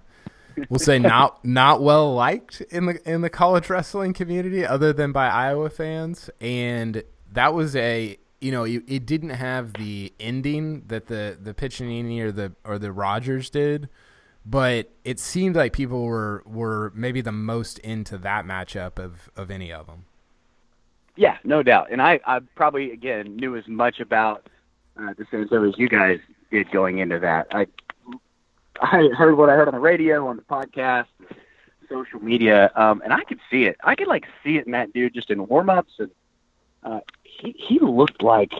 we'll 0.68 0.78
say 0.78 0.98
not 0.98 1.44
not 1.44 1.82
well 1.82 2.14
liked 2.14 2.60
in 2.70 2.86
the 2.86 3.10
in 3.10 3.20
the 3.20 3.30
college 3.30 3.68
wrestling 3.68 4.12
community, 4.12 4.64
other 4.64 4.92
than 4.92 5.12
by 5.12 5.28
Iowa 5.28 5.70
fans. 5.70 6.30
And 6.40 7.02
that 7.32 7.54
was 7.54 7.76
a 7.76 8.16
you 8.40 8.52
know 8.52 8.64
it, 8.64 8.82
it 8.86 9.06
didn't 9.06 9.30
have 9.30 9.74
the 9.74 10.12
ending 10.18 10.84
that 10.86 11.06
the 11.06 11.36
the 11.40 11.54
Piccininni 11.54 12.20
or 12.20 12.32
the 12.32 12.52
or 12.64 12.78
the 12.78 12.92
Rogers 12.92 13.50
did, 13.50 13.88
but 14.48 14.90
it 15.04 15.20
seemed 15.20 15.56
like 15.56 15.72
people 15.74 16.04
were 16.04 16.42
were 16.46 16.90
maybe 16.94 17.20
the 17.20 17.32
most 17.32 17.78
into 17.80 18.16
that 18.18 18.46
matchup 18.46 18.98
of 18.98 19.30
of 19.36 19.50
any 19.50 19.70
of 19.72 19.86
them. 19.86 20.06
Yeah, 21.16 21.36
no 21.44 21.62
doubt. 21.62 21.88
And 21.90 22.00
I 22.00 22.20
I 22.26 22.40
probably 22.54 22.92
again 22.92 23.36
knew 23.36 23.56
as 23.56 23.68
much 23.68 24.00
about 24.00 24.48
uh, 24.98 25.12
DeSanto 25.14 25.68
as 25.68 25.78
you 25.78 25.88
guys 25.88 26.18
did 26.50 26.70
going 26.70 26.98
into 26.98 27.18
that. 27.18 27.48
I 27.50 27.66
I 28.80 29.08
heard 29.14 29.36
what 29.36 29.50
I 29.50 29.54
heard 29.54 29.68
on 29.68 29.74
the 29.74 29.80
radio, 29.80 30.26
on 30.28 30.36
the 30.36 30.42
podcast, 30.42 31.06
social 31.88 32.20
media, 32.20 32.70
um, 32.74 33.02
and 33.04 33.12
I 33.12 33.24
could 33.24 33.40
see 33.50 33.64
it. 33.64 33.76
I 33.84 33.96
could 33.96 34.08
like 34.08 34.24
see 34.42 34.56
it 34.56 34.64
in 34.64 34.72
that 34.72 34.94
dude 34.94 35.12
just 35.12 35.30
in 35.30 35.46
warm 35.46 35.68
ups, 35.68 35.92
and 35.98 36.10
uh, 36.84 37.00
he 37.22 37.54
he 37.58 37.80
looked 37.80 38.22
like 38.22 38.52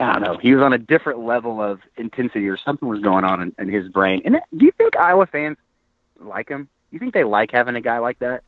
I 0.00 0.12
don't 0.12 0.22
know. 0.22 0.38
He 0.38 0.54
was 0.54 0.62
on 0.62 0.72
a 0.72 0.78
different 0.78 1.20
level 1.20 1.60
of 1.60 1.80
intensity, 1.96 2.48
or 2.48 2.56
something 2.56 2.88
was 2.88 3.00
going 3.00 3.24
on 3.24 3.40
in, 3.40 3.54
in 3.58 3.68
his 3.68 3.88
brain. 3.88 4.22
And 4.24 4.36
do 4.56 4.64
you 4.64 4.72
think 4.72 4.96
Iowa 4.96 5.26
fans 5.26 5.56
like 6.20 6.48
him? 6.48 6.64
Do 6.90 6.94
you 6.94 6.98
think 7.00 7.14
they 7.14 7.24
like 7.24 7.50
having 7.50 7.76
a 7.76 7.80
guy 7.80 7.98
like 7.98 8.18
that 8.20 8.42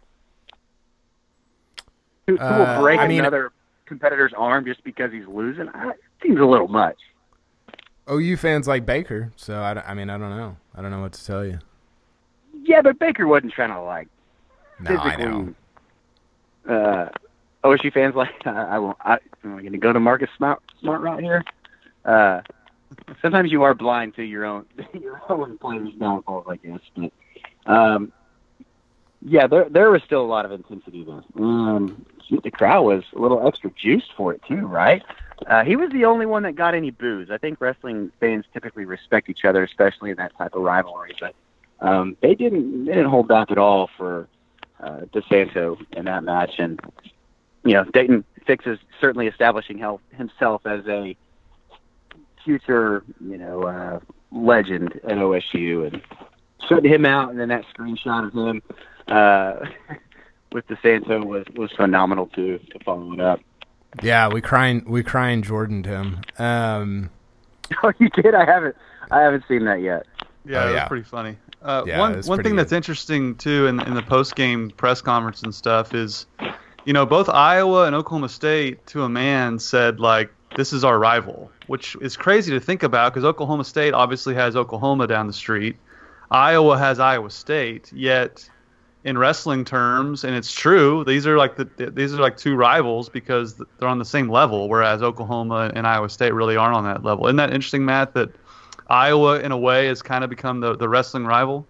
who, 2.31 2.37
who 2.37 2.55
will 2.55 2.63
uh, 2.63 2.81
break 2.81 2.99
uh, 2.99 3.03
I 3.03 3.09
mean, 3.09 3.21
another 3.21 3.53
competitor's 3.87 4.33
arm 4.37 4.65
just 4.65 4.83
because 4.85 5.13
he's 5.13 5.27
losing? 5.27 5.69
I, 5.69 5.91
it 5.91 6.01
seems 6.23 6.41
a 6.41 6.45
little 6.45 6.69
much. 6.69 6.99
OU 8.11 8.37
fans 8.37 8.67
like 8.67 8.87
Baker, 8.87 9.33
so 9.37 9.55
I, 9.55 9.81
I 9.91 9.95
mean 9.95 10.11
I 10.11 10.19
don't 10.19 10.37
know. 10.37 10.57
I 10.75 10.83
don't 10.83 10.91
know 10.91 11.01
what 11.01 11.13
to 11.13 11.25
tell 11.25 11.45
you. 11.45 11.59
Yeah, 12.63 12.83
but 12.83 12.99
Baker 12.99 13.27
wasn't 13.27 13.53
trying 13.53 13.71
to 13.71 13.81
like 13.83 14.09
no. 14.81 14.97
I 14.97 15.17
know. 15.17 15.55
Uh, 16.69 17.09
OSU 17.65 17.93
fans 17.93 18.15
like 18.15 18.47
I, 18.47 18.51
I 18.75 18.79
won't. 18.79 18.97
I, 19.01 19.19
am 19.45 19.59
going 19.59 19.73
to 19.73 19.79
go 19.79 19.93
to 19.93 20.01
Marcus 20.01 20.31
Smart 20.37 20.61
Smart 20.81 21.01
right 21.01 21.23
here. 21.23 21.45
Uh, 22.05 22.41
sometimes 23.21 23.53
you 23.53 23.63
are 23.63 23.75
blind 23.75 24.15
to 24.17 24.23
your 24.23 24.45
own 24.45 24.67
your 25.01 25.21
own 25.29 25.59
players' 25.59 25.93
downfalls, 25.99 26.47
I 26.49 26.57
guess. 26.57 26.81
But 26.97 27.13
um, 27.67 28.13
yeah, 29.23 29.47
there 29.47 29.69
there 29.69 29.91
was 29.91 30.03
still 30.03 30.23
a 30.23 30.27
lot 30.27 30.45
of 30.45 30.53
intensity 30.53 31.05
there. 31.05 31.23
Um, 31.37 32.05
the 32.43 32.51
crowd 32.51 32.83
was 32.83 33.05
a 33.15 33.19
little 33.19 33.47
extra 33.47 33.71
juiced 33.71 34.13
for 34.17 34.33
it 34.33 34.41
too, 34.47 34.67
right? 34.67 35.03
Uh, 35.47 35.65
he 35.65 35.75
was 35.75 35.91
the 35.91 36.05
only 36.05 36.27
one 36.27 36.43
that 36.43 36.55
got 36.55 36.75
any 36.75 36.91
boos. 36.91 37.31
I 37.31 37.39
think 37.39 37.61
wrestling 37.61 38.13
fans 38.21 38.45
typically 38.53 38.85
respect 38.85 39.29
each 39.29 39.45
other, 39.45 39.65
especially 39.65 40.11
in 40.11 40.17
that 40.19 40.37
type 40.37 40.55
of 40.55 40.63
rivalry. 40.63 41.15
But 41.19 41.35
um, 41.81 42.17
they 42.21 42.35
didn't 42.35 42.85
they 42.85 42.93
didn't 42.93 43.11
hold 43.11 43.29
back 43.29 43.51
at 43.51 43.59
all 43.59 43.91
for 43.97 44.29
uh, 44.81 45.01
DeSanto 45.13 45.79
in 45.93 46.07
that 46.07 46.25
match, 46.25 46.53
and 46.59 46.81
you 47.65 47.75
know 47.75 47.85
Daton 47.85 48.25
Fix 48.47 48.67
is 48.67 48.79
certainly 49.01 49.27
establishing 49.27 49.83
himself 50.11 50.67
as 50.67 50.87
a 50.87 51.17
future 52.45 53.05
you 53.21 53.39
know 53.39 53.63
uh, 53.63 54.01
legend 54.31 55.01
at 55.05 55.19
OSU, 55.19 55.87
and 55.87 56.03
shutting 56.69 56.91
him 56.91 57.05
out, 57.05 57.31
and 57.31 57.39
then 57.39 57.49
that 57.49 57.65
screenshot 57.75 58.27
of 58.27 58.33
him 58.33 58.63
uh, 59.09 59.67
with 60.53 60.67
DeSanto 60.69 61.25
was 61.25 61.45
was 61.57 61.71
phenomenal 61.73 62.27
to 62.29 62.59
to 62.59 62.79
follow 62.85 63.13
it 63.13 63.21
up. 63.21 63.41
Yeah, 64.03 64.29
we 64.29 64.41
crying 64.41 64.85
we 64.87 65.03
crying 65.03 65.43
Jordan 65.43 65.83
to 65.83 65.89
him. 65.91 66.21
Um, 66.39 67.11
oh, 67.83 67.93
you 67.99 68.09
did? 68.11 68.35
I 68.35 68.45
haven't 68.45 68.77
I 69.11 69.21
haven't 69.21 69.45
seen 69.49 69.65
that 69.65 69.81
yet. 69.81 70.07
Yeah, 70.45 70.65
oh, 70.65 70.71
it 70.71 70.75
was 70.75 70.89
pretty 70.89 71.05
funny. 71.05 71.37
Uh, 71.63 71.85
yeah, 71.87 71.99
one 71.99 72.23
one 72.23 72.43
thing 72.43 72.53
good. 72.53 72.61
that's 72.61 72.73
interesting 72.73 73.35
too 73.37 73.67
in 73.67 73.81
in 73.81 73.95
the 73.95 74.03
post 74.03 74.35
game 74.37 74.71
press 74.71 75.03
conference 75.03 75.43
and 75.43 75.55
stuff 75.55 75.95
is, 75.95 76.27
you 76.91 76.93
know, 76.93 77.07
both 77.07 77.29
Iowa 77.29 77.85
and 77.85 77.95
Oklahoma 77.95 78.29
State 78.29 78.85
to 78.89 79.05
a 79.05 79.09
man 79.09 79.61
said 79.61 80.01
like 80.01 80.29
this 80.57 80.73
is 80.73 80.83
our 80.83 80.99
rival, 80.99 81.49
which 81.69 81.97
is 82.01 82.17
crazy 82.17 82.51
to 82.51 82.59
think 82.59 82.83
about 82.83 83.15
because 83.15 83.25
Oklahoma 83.25 83.63
State 83.63 83.95
obviously 83.95 84.35
has 84.35 84.57
Oklahoma 84.57 85.07
down 85.07 85.29
the 85.29 85.33
street. 85.33 85.77
Iowa 86.33 86.77
has 86.77 86.99
Iowa 86.99 87.31
State, 87.31 87.93
yet 87.93 88.51
in 89.05 89.17
wrestling 89.17 89.65
terms, 89.65 90.25
and 90.25 90.35
it's 90.35 90.53
true, 90.53 91.05
these 91.05 91.29
are 91.29 91.39
like 91.39 91.55
the 91.55 91.93
these 91.93 92.13
are 92.13 92.21
like 92.21 92.37
two 92.37 92.57
rivals 92.57 93.09
because 93.09 93.55
they're 93.79 93.89
on 93.89 94.01
the 94.01 94.05
same 94.05 94.29
level, 94.29 94.69
whereas 94.69 95.01
Oklahoma 95.01 95.71
and 95.73 95.87
Iowa 95.87 96.09
State 96.09 96.35
really 96.35 96.57
aren't 96.57 96.75
on 96.75 96.83
that 96.83 97.05
level. 97.05 97.29
Isn't 97.29 97.37
that 97.37 97.55
interesting, 97.55 97.85
Matt? 97.85 98.15
That 98.15 98.31
Iowa, 98.89 99.39
in 99.39 99.53
a 99.53 99.59
way, 99.59 99.87
has 99.87 100.03
kind 100.03 100.25
of 100.25 100.29
become 100.29 100.59
the, 100.59 100.75
the 100.75 100.89
wrestling 100.89 101.25
rival. 101.25 101.69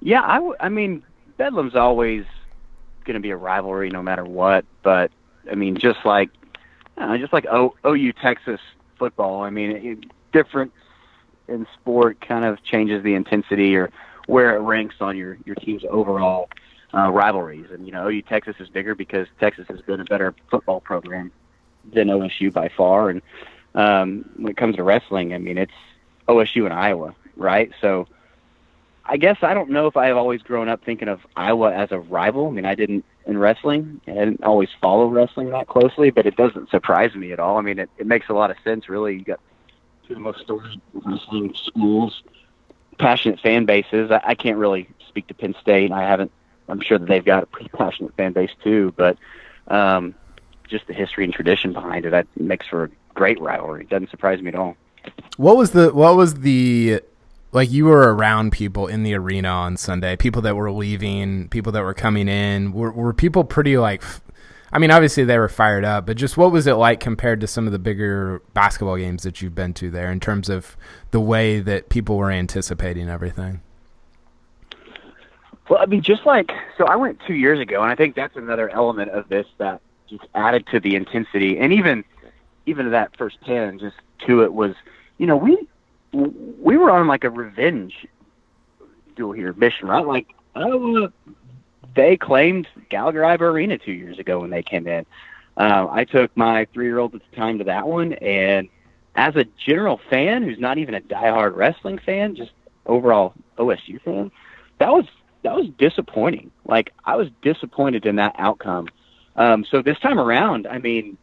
Yeah, 0.00 0.24
I, 0.26 0.34
w- 0.34 0.56
I 0.58 0.68
mean, 0.68 1.04
Bedlam's 1.36 1.76
always 1.76 2.24
going 3.04 3.14
to 3.14 3.20
be 3.20 3.30
a 3.30 3.36
rivalry 3.36 3.90
no 3.90 4.02
matter 4.02 4.24
what. 4.24 4.64
But 4.82 5.10
I 5.50 5.54
mean, 5.54 5.76
just 5.76 6.04
like 6.04 6.30
uh, 6.96 7.16
just 7.18 7.32
like 7.32 7.46
o- 7.46 7.74
OU 7.86 8.12
Texas 8.14 8.60
football. 8.98 9.42
I 9.42 9.50
mean, 9.50 9.70
it, 9.70 9.98
different 10.32 10.72
in 11.48 11.66
sport 11.74 12.20
kind 12.20 12.44
of 12.44 12.62
changes 12.62 13.02
the 13.02 13.14
intensity 13.14 13.76
or 13.76 13.90
where 14.26 14.56
it 14.56 14.60
ranks 14.60 14.96
on 15.00 15.16
your 15.16 15.38
your 15.44 15.56
team's 15.56 15.84
overall 15.88 16.48
uh, 16.94 17.10
rivalries. 17.10 17.70
And 17.70 17.86
you 17.86 17.92
know, 17.92 18.08
OU 18.08 18.22
Texas 18.22 18.56
is 18.58 18.68
bigger 18.68 18.94
because 18.94 19.26
Texas 19.40 19.66
has 19.68 19.80
been 19.82 20.00
a 20.00 20.04
better 20.04 20.34
football 20.50 20.80
program 20.80 21.32
than 21.92 22.08
OSU 22.08 22.52
by 22.52 22.68
far. 22.68 23.10
And 23.10 23.22
um, 23.74 24.28
when 24.36 24.50
it 24.50 24.56
comes 24.56 24.76
to 24.76 24.82
wrestling, 24.82 25.34
I 25.34 25.38
mean, 25.38 25.58
it's 25.58 25.72
OSU 26.28 26.64
and 26.64 26.72
Iowa, 26.72 27.14
right? 27.36 27.70
So 27.80 28.06
I 29.04 29.16
guess 29.16 29.38
I 29.42 29.54
don't 29.54 29.70
know 29.70 29.86
if 29.86 29.96
I 29.96 30.06
have 30.06 30.16
always 30.16 30.42
grown 30.42 30.68
up 30.68 30.84
thinking 30.84 31.08
of 31.08 31.20
Iowa 31.36 31.72
as 31.72 31.90
a 31.90 31.98
rival. 31.98 32.48
I 32.48 32.50
mean, 32.50 32.64
I 32.64 32.74
didn't 32.74 33.04
in 33.26 33.38
wrestling. 33.38 34.00
I 34.06 34.12
didn't 34.12 34.42
always 34.42 34.68
follow 34.80 35.06
wrestling 35.06 35.50
that 35.50 35.68
closely, 35.68 36.10
but 36.10 36.26
it 36.26 36.36
doesn't 36.36 36.70
surprise 36.70 37.14
me 37.14 37.32
at 37.32 37.38
all. 37.38 37.58
I 37.58 37.62
mean, 37.62 37.78
it, 37.78 37.90
it 37.98 38.06
makes 38.06 38.28
a 38.28 38.32
lot 38.32 38.50
of 38.50 38.56
sense, 38.64 38.88
really. 38.88 39.14
You 39.14 39.24
got 39.24 39.40
two 40.06 40.14
of 40.14 40.18
the 40.18 40.20
most 40.20 40.40
storied 40.40 40.80
wrestling 40.92 41.54
schools, 41.54 42.22
passionate 42.98 43.40
fan 43.40 43.64
bases. 43.64 44.10
I, 44.10 44.20
I 44.24 44.34
can't 44.34 44.56
really 44.56 44.88
speak 45.08 45.26
to 45.28 45.34
Penn 45.34 45.54
State. 45.60 45.92
I 45.92 46.02
haven't. 46.02 46.32
I'm 46.68 46.80
sure 46.80 46.98
that 46.98 47.08
they've 47.08 47.24
got 47.24 47.42
a 47.42 47.46
pretty 47.46 47.70
passionate 47.70 48.14
fan 48.16 48.32
base 48.32 48.50
too, 48.62 48.94
but 48.96 49.18
um, 49.68 50.14
just 50.68 50.86
the 50.86 50.94
history 50.94 51.24
and 51.24 51.32
tradition 51.32 51.72
behind 51.72 52.06
it 52.06 52.10
that 52.10 52.26
makes 52.36 52.66
for 52.66 52.84
a 52.84 52.90
great 53.14 53.40
rivalry. 53.40 53.82
It 53.82 53.90
doesn't 53.90 54.10
surprise 54.10 54.40
me 54.40 54.48
at 54.48 54.54
all. 54.54 54.76
What 55.36 55.56
was 55.56 55.72
the 55.72 55.92
what 55.92 56.16
was 56.16 56.34
the 56.34 57.02
like 57.52 57.70
you 57.70 57.84
were 57.84 58.14
around 58.14 58.52
people 58.52 58.86
in 58.86 59.02
the 59.02 59.14
arena 59.14 59.48
on 59.48 59.76
Sunday, 59.76 60.16
people 60.16 60.42
that 60.42 60.56
were 60.56 60.72
leaving, 60.72 61.48
people 61.48 61.72
that 61.72 61.82
were 61.82 61.94
coming 61.94 62.28
in. 62.28 62.72
Were 62.72 62.92
were 62.92 63.12
people 63.12 63.44
pretty 63.44 63.76
like 63.78 64.02
I 64.72 64.78
mean, 64.78 64.90
obviously 64.90 65.24
they 65.24 65.38
were 65.38 65.50
fired 65.50 65.84
up, 65.84 66.06
but 66.06 66.16
just 66.16 66.38
what 66.38 66.50
was 66.50 66.66
it 66.66 66.74
like 66.74 66.98
compared 66.98 67.42
to 67.42 67.46
some 67.46 67.66
of 67.66 67.72
the 67.72 67.78
bigger 67.78 68.40
basketball 68.54 68.96
games 68.96 69.22
that 69.22 69.42
you've 69.42 69.54
been 69.54 69.74
to 69.74 69.90
there 69.90 70.10
in 70.10 70.18
terms 70.18 70.48
of 70.48 70.78
the 71.10 71.20
way 71.20 71.60
that 71.60 71.90
people 71.90 72.16
were 72.16 72.30
anticipating 72.30 73.10
everything? 73.10 73.60
Well, 75.68 75.78
I 75.80 75.86
mean, 75.86 76.00
just 76.00 76.24
like 76.24 76.50
so, 76.78 76.86
I 76.86 76.96
went 76.96 77.20
two 77.26 77.34
years 77.34 77.60
ago, 77.60 77.82
and 77.82 77.92
I 77.92 77.94
think 77.94 78.16
that's 78.16 78.36
another 78.36 78.70
element 78.70 79.10
of 79.10 79.28
this 79.28 79.46
that 79.58 79.82
just 80.08 80.24
added 80.34 80.66
to 80.72 80.80
the 80.80 80.96
intensity, 80.96 81.58
and 81.58 81.72
even 81.72 82.02
even 82.64 82.90
that 82.92 83.14
first 83.18 83.36
ten, 83.44 83.78
just 83.78 83.96
to 84.26 84.42
it 84.42 84.54
was, 84.54 84.74
you 85.18 85.26
know, 85.26 85.36
we 85.36 85.68
we 86.12 86.76
were 86.76 86.90
on 86.90 87.06
like 87.06 87.24
a 87.24 87.30
revenge 87.30 88.06
dual 89.16 89.32
here 89.32 89.52
mission, 89.54 89.88
right? 89.88 90.06
Like, 90.06 90.28
oh, 90.54 91.08
they 91.94 92.16
claimed 92.16 92.66
Gallagher 92.88 93.24
Arena 93.24 93.78
two 93.78 93.92
years 93.92 94.18
ago 94.18 94.40
when 94.40 94.50
they 94.50 94.62
came 94.62 94.86
in. 94.86 95.06
Uh, 95.56 95.86
I 95.90 96.04
took 96.04 96.34
my 96.36 96.66
three-year-old 96.72 97.14
at 97.14 97.20
the 97.30 97.36
time 97.36 97.58
to 97.58 97.64
that 97.64 97.86
one, 97.86 98.14
and 98.14 98.68
as 99.14 99.36
a 99.36 99.44
general 99.66 100.00
fan 100.08 100.42
who's 100.42 100.58
not 100.58 100.78
even 100.78 100.94
a 100.94 101.00
diehard 101.00 101.54
wrestling 101.56 101.98
fan, 101.98 102.34
just 102.34 102.52
overall 102.86 103.34
OSU 103.58 104.00
fan, 104.02 104.30
that 104.78 104.90
was 104.90 105.04
that 105.42 105.54
was 105.54 105.66
disappointing. 105.76 106.50
Like 106.66 106.92
I 107.04 107.16
was 107.16 107.28
disappointed 107.42 108.06
in 108.06 108.16
that 108.16 108.34
outcome. 108.38 108.88
Um, 109.36 109.64
so 109.70 109.82
this 109.82 109.98
time 109.98 110.18
around, 110.18 110.66
I 110.66 110.78
mean, 110.78 111.18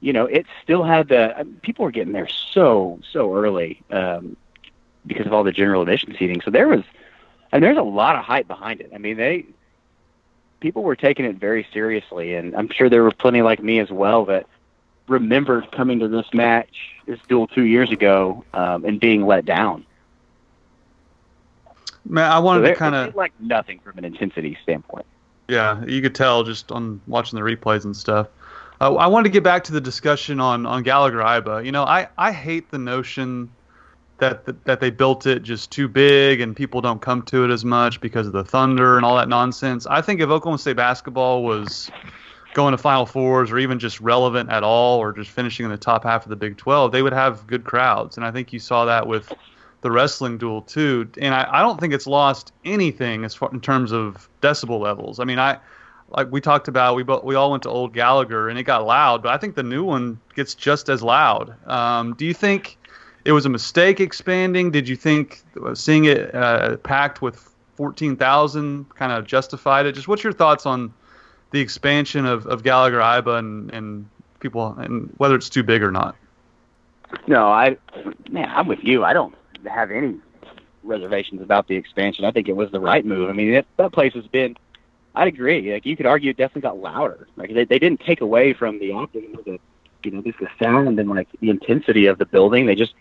you 0.00 0.12
know, 0.12 0.26
it 0.26 0.46
still 0.62 0.82
had 0.82 1.08
the 1.08 1.46
people 1.62 1.84
were 1.84 1.90
getting 1.90 2.12
there 2.12 2.28
so 2.28 3.00
so 3.10 3.34
early 3.34 3.82
um, 3.90 4.36
because 5.06 5.26
of 5.26 5.32
all 5.32 5.44
the 5.44 5.52
general 5.52 5.82
admission 5.82 6.14
seating. 6.18 6.40
So 6.42 6.50
there 6.50 6.68
was, 6.68 6.82
and 7.52 7.62
there's 7.62 7.78
a 7.78 7.82
lot 7.82 8.16
of 8.16 8.24
hype 8.24 8.46
behind 8.48 8.80
it. 8.80 8.90
I 8.94 8.98
mean, 8.98 9.16
they 9.16 9.46
people 10.60 10.82
were 10.82 10.96
taking 10.96 11.24
it 11.24 11.36
very 11.36 11.66
seriously, 11.72 12.34
and 12.34 12.54
I'm 12.56 12.68
sure 12.70 12.88
there 12.88 13.02
were 13.02 13.12
plenty 13.12 13.42
like 13.42 13.62
me 13.62 13.80
as 13.80 13.90
well 13.90 14.24
that 14.26 14.46
remembered 15.08 15.70
coming 15.72 15.98
to 16.00 16.08
this 16.08 16.26
match, 16.32 16.74
this 17.06 17.20
dual 17.28 17.46
two 17.46 17.64
years 17.64 17.90
ago, 17.90 18.44
um, 18.54 18.84
and 18.84 18.98
being 18.98 19.26
let 19.26 19.44
down. 19.44 19.84
Man, 22.06 22.30
I 22.30 22.38
wanted 22.38 22.66
so 22.66 22.72
to 22.72 22.76
kind 22.76 22.94
of 22.94 23.14
like 23.14 23.32
nothing 23.40 23.78
from 23.80 23.98
an 23.98 24.04
intensity 24.04 24.56
standpoint. 24.62 25.06
Yeah, 25.48 25.84
you 25.84 26.00
could 26.00 26.14
tell 26.14 26.42
just 26.42 26.72
on 26.72 27.00
watching 27.06 27.38
the 27.38 27.44
replays 27.44 27.84
and 27.84 27.96
stuff. 27.96 28.28
Uh, 28.84 28.96
I 28.96 29.06
wanted 29.06 29.24
to 29.24 29.30
get 29.30 29.42
back 29.42 29.64
to 29.64 29.72
the 29.72 29.80
discussion 29.80 30.40
on 30.40 30.66
on 30.66 30.82
Gallagher 30.82 31.20
Iba. 31.20 31.64
You 31.64 31.72
know, 31.72 31.84
I 31.84 32.06
I 32.18 32.32
hate 32.32 32.70
the 32.70 32.76
notion 32.76 33.50
that, 34.18 34.44
that 34.44 34.62
that 34.66 34.80
they 34.80 34.90
built 34.90 35.26
it 35.26 35.42
just 35.42 35.72
too 35.72 35.88
big 35.88 36.42
and 36.42 36.54
people 36.54 36.82
don't 36.82 37.00
come 37.00 37.22
to 37.22 37.44
it 37.46 37.50
as 37.50 37.64
much 37.64 37.98
because 38.02 38.26
of 38.26 38.34
the 38.34 38.44
thunder 38.44 38.96
and 38.96 39.06
all 39.06 39.16
that 39.16 39.30
nonsense. 39.30 39.86
I 39.86 40.02
think 40.02 40.20
if 40.20 40.28
Oklahoma 40.28 40.58
State 40.58 40.76
basketball 40.76 41.44
was 41.44 41.90
going 42.52 42.72
to 42.72 42.78
Final 42.78 43.06
Fours 43.06 43.50
or 43.50 43.58
even 43.58 43.78
just 43.78 44.02
relevant 44.02 44.50
at 44.50 44.62
all 44.62 44.98
or 44.98 45.14
just 45.14 45.30
finishing 45.30 45.64
in 45.64 45.70
the 45.70 45.78
top 45.78 46.04
half 46.04 46.26
of 46.26 46.28
the 46.28 46.36
Big 46.36 46.58
12, 46.58 46.92
they 46.92 47.00
would 47.00 47.14
have 47.14 47.46
good 47.46 47.64
crowds. 47.64 48.18
And 48.18 48.26
I 48.26 48.30
think 48.30 48.52
you 48.52 48.58
saw 48.58 48.84
that 48.84 49.06
with 49.06 49.32
the 49.80 49.90
wrestling 49.90 50.36
dual 50.36 50.60
too. 50.60 51.08
And 51.18 51.34
I, 51.34 51.48
I 51.50 51.62
don't 51.62 51.80
think 51.80 51.94
it's 51.94 52.06
lost 52.06 52.52
anything 52.66 53.24
as 53.24 53.34
far 53.34 53.50
in 53.50 53.62
terms 53.62 53.92
of 53.92 54.28
decibel 54.42 54.78
levels. 54.78 55.20
I 55.20 55.24
mean, 55.24 55.38
I 55.38 55.58
like 56.10 56.30
we 56.30 56.40
talked 56.40 56.68
about, 56.68 56.96
we 56.96 57.02
both, 57.02 57.24
we 57.24 57.34
all 57.34 57.50
went 57.50 57.62
to 57.64 57.68
Old 57.68 57.92
Gallagher 57.92 58.48
and 58.48 58.58
it 58.58 58.62
got 58.64 58.86
loud, 58.86 59.22
but 59.22 59.32
I 59.32 59.38
think 59.38 59.54
the 59.54 59.62
new 59.62 59.84
one 59.84 60.20
gets 60.34 60.54
just 60.54 60.88
as 60.88 61.02
loud. 61.02 61.54
Um, 61.68 62.14
do 62.14 62.24
you 62.24 62.34
think 62.34 62.78
it 63.24 63.32
was 63.32 63.46
a 63.46 63.48
mistake 63.48 64.00
expanding? 64.00 64.70
Did 64.70 64.88
you 64.88 64.96
think 64.96 65.42
seeing 65.74 66.04
it 66.04 66.34
uh, 66.34 66.76
packed 66.78 67.22
with 67.22 67.50
fourteen 67.74 68.16
thousand 68.16 68.88
kind 68.94 69.12
of 69.12 69.26
justified 69.26 69.86
it? 69.86 69.92
Just 69.92 70.06
what's 70.06 70.22
your 70.22 70.32
thoughts 70.32 70.66
on 70.66 70.92
the 71.50 71.60
expansion 71.60 72.26
of, 72.26 72.46
of 72.46 72.62
Gallagher 72.62 72.98
Iba 72.98 73.38
and, 73.38 73.70
and 73.72 74.08
people 74.40 74.74
and 74.78 75.12
whether 75.16 75.34
it's 75.34 75.48
too 75.48 75.62
big 75.62 75.82
or 75.82 75.90
not? 75.90 76.16
No, 77.26 77.46
I 77.48 77.76
man, 78.30 78.50
I'm 78.50 78.66
with 78.66 78.82
you. 78.82 79.04
I 79.04 79.12
don't 79.12 79.34
have 79.66 79.90
any 79.90 80.16
reservations 80.82 81.40
about 81.40 81.66
the 81.66 81.76
expansion. 81.76 82.24
I 82.24 82.30
think 82.30 82.48
it 82.48 82.56
was 82.56 82.70
the 82.70 82.80
right 82.80 83.04
move. 83.04 83.30
I 83.30 83.32
mean, 83.32 83.54
it, 83.54 83.66
that 83.78 83.92
place 83.92 84.12
has 84.14 84.26
been 84.26 84.56
I'd 85.14 85.28
agree. 85.28 85.72
Like 85.72 85.86
you 85.86 85.96
could 85.96 86.06
argue, 86.06 86.30
it 86.30 86.36
definitely 86.36 86.62
got 86.62 86.78
louder. 86.78 87.28
Like 87.36 87.54
they, 87.54 87.64
they 87.64 87.78
didn't 87.78 88.00
take 88.00 88.20
away 88.20 88.52
from 88.52 88.78
the 88.78 88.92
of 88.92 89.12
the, 89.12 89.58
you 90.02 90.10
know, 90.10 90.22
just 90.22 90.38
the 90.38 90.48
sound 90.60 90.98
and 90.98 91.08
like 91.08 91.28
the 91.40 91.50
intensity 91.50 92.06
of 92.06 92.18
the 92.18 92.26
building. 92.26 92.66
They 92.66 92.74
just 92.74 92.94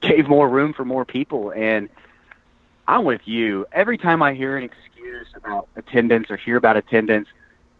gave 0.00 0.28
more 0.28 0.48
room 0.48 0.72
for 0.72 0.84
more 0.84 1.04
people. 1.04 1.52
And 1.52 1.88
I'm 2.86 3.04
with 3.04 3.22
you. 3.24 3.66
Every 3.72 3.96
time 3.96 4.22
I 4.22 4.34
hear 4.34 4.56
an 4.56 4.64
excuse 4.64 5.28
about 5.34 5.68
attendance 5.76 6.30
or 6.30 6.36
hear 6.36 6.56
about 6.56 6.76
attendance, 6.76 7.28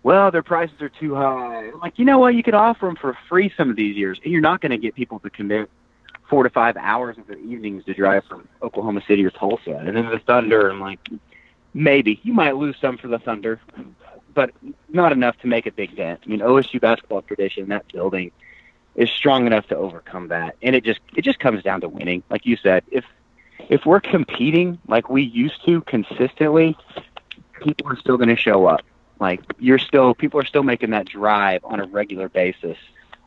well, 0.03 0.31
their 0.31 0.43
prices 0.43 0.81
are 0.81 0.89
too 0.89 1.15
high. 1.15 1.69
I'm 1.69 1.81
like, 1.81 1.99
you 1.99 2.07
know 2.07 2.19
what? 2.19 2.35
You 2.35 2.43
could 2.43 2.55
offer 2.55 2.87
them 2.87 2.97
for 2.97 3.17
free 3.29 3.53
some 3.57 3.69
of 3.69 3.77
these 3.77 3.97
years, 3.97 4.19
and 4.25 4.33
you're 4.33 4.41
not 4.41 4.63
going 4.63 4.71
to 4.71 4.79
get 4.79 4.95
people 4.95 5.19
to 5.21 5.29
commit 5.29 5.71
four 6.31 6.43
to 6.45 6.51
five 6.51 6.77
hours 6.77 7.19
of 7.19 7.27
the 7.27 7.37
evenings 7.39 7.85
to 7.85 7.93
drive 7.93 8.25
from 8.25 8.49
Oklahoma 8.63 9.03
City 9.07 9.25
or 9.25 9.31
Tulsa. 9.31 9.73
And 9.73 9.95
then 9.97 10.07
the 10.07 10.21
Thunder, 10.21 10.71
I'm 10.71 10.81
like, 10.81 11.01
maybe 11.75 12.21
you 12.23 12.33
might 12.33 12.57
lose 12.57 12.77
some 12.81 12.99
for 12.99 13.09
the 13.09 13.19
Thunder, 13.19 13.61
but 14.35 14.51
not 14.89 15.13
enough 15.13 15.37
to 15.39 15.47
make 15.47 15.67
a 15.67 15.73
big 15.73 15.97
dent. 15.97 16.21
I 16.25 16.29
mean, 16.29 16.41
OSU 16.41 16.81
basketball 16.81 17.23
tradition, 17.23 17.69
that 17.69 17.91
building 17.93 18.33
is 18.95 19.11
strong 19.11 19.47
enough 19.47 19.67
to 19.69 19.77
overcome 19.77 20.29
that, 20.29 20.57
and 20.63 20.75
it 20.75 20.85
just 20.85 21.01
it 21.17 21.23
just 21.23 21.39
comes 21.39 21.63
down 21.63 21.81
to 21.83 21.89
winning. 21.89 22.23
Like 22.31 22.47
you 22.47 22.57
said, 22.57 22.85
if 22.91 23.05
if 23.69 23.87
we're 23.87 24.01
competing 24.01 24.79
like 24.89 25.09
we 25.09 25.23
used 25.23 25.65
to 25.67 25.81
consistently, 25.83 26.77
people 27.63 27.89
are 27.89 27.97
still 27.97 28.17
going 28.17 28.29
to 28.29 28.37
show 28.37 28.67
up. 28.67 28.83
Like 29.19 29.43
you're 29.59 29.79
still 29.79 30.15
people 30.15 30.41
are 30.41 30.45
still 30.47 30.63
making 30.63 30.91
that 30.91 31.07
drive 31.07 31.65
on 31.65 31.81
a 31.81 31.87
regular 31.87 32.29
basis 32.29 32.79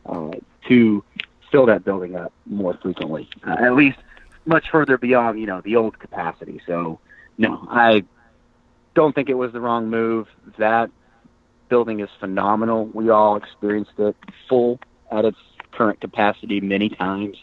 uh, 0.06 0.32
to 0.68 1.04
fill 1.50 1.66
that 1.66 1.84
building 1.84 2.16
up 2.16 2.32
more 2.46 2.74
frequently, 2.82 3.28
uh, 3.46 3.56
at 3.60 3.74
least 3.74 3.98
much 4.44 4.70
further 4.70 4.98
beyond 4.98 5.40
you 5.40 5.46
know 5.46 5.60
the 5.60 5.76
old 5.76 5.98
capacity. 5.98 6.60
So 6.66 6.98
no, 7.38 7.66
I 7.70 8.04
don't 8.94 9.14
think 9.14 9.28
it 9.28 9.34
was 9.34 9.52
the 9.52 9.60
wrong 9.60 9.90
move. 9.90 10.28
That 10.58 10.90
building 11.68 12.00
is 12.00 12.08
phenomenal. 12.20 12.86
We 12.86 13.10
all 13.10 13.36
experienced 13.36 13.92
it 13.98 14.16
full 14.48 14.78
at 15.10 15.24
its 15.24 15.38
current 15.72 16.00
capacity 16.00 16.60
many 16.60 16.88
times. 16.88 17.36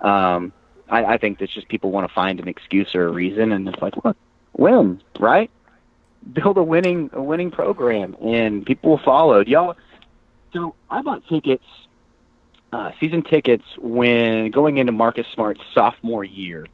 Um, 0.00 0.52
I, 0.88 1.04
I 1.04 1.18
think 1.18 1.38
that's 1.38 1.52
just 1.52 1.68
people 1.68 1.90
want 1.90 2.08
to 2.08 2.14
find 2.14 2.38
an 2.38 2.48
excuse 2.48 2.94
or 2.94 3.06
a 3.06 3.10
reason, 3.10 3.52
and 3.52 3.68
it's 3.68 3.80
like, 3.82 3.94
look, 4.04 4.16
win, 4.56 5.02
right? 5.18 5.50
Build 6.32 6.58
a 6.58 6.62
winning 6.62 7.10
a 7.12 7.22
winning 7.22 7.50
program, 7.50 8.16
and 8.20 8.64
people 8.64 8.90
will 8.90 9.00
follow. 9.04 9.40
Y'all, 9.44 9.76
So 10.52 10.74
I 10.90 11.02
bought 11.02 11.26
tickets, 11.28 11.64
uh, 12.72 12.92
season 13.00 13.22
tickets, 13.22 13.64
when 13.78 14.50
going 14.50 14.78
into 14.78 14.92
Marcus 14.92 15.26
Smart's 15.34 15.60
sophomore 15.72 16.24
year, 16.24 16.66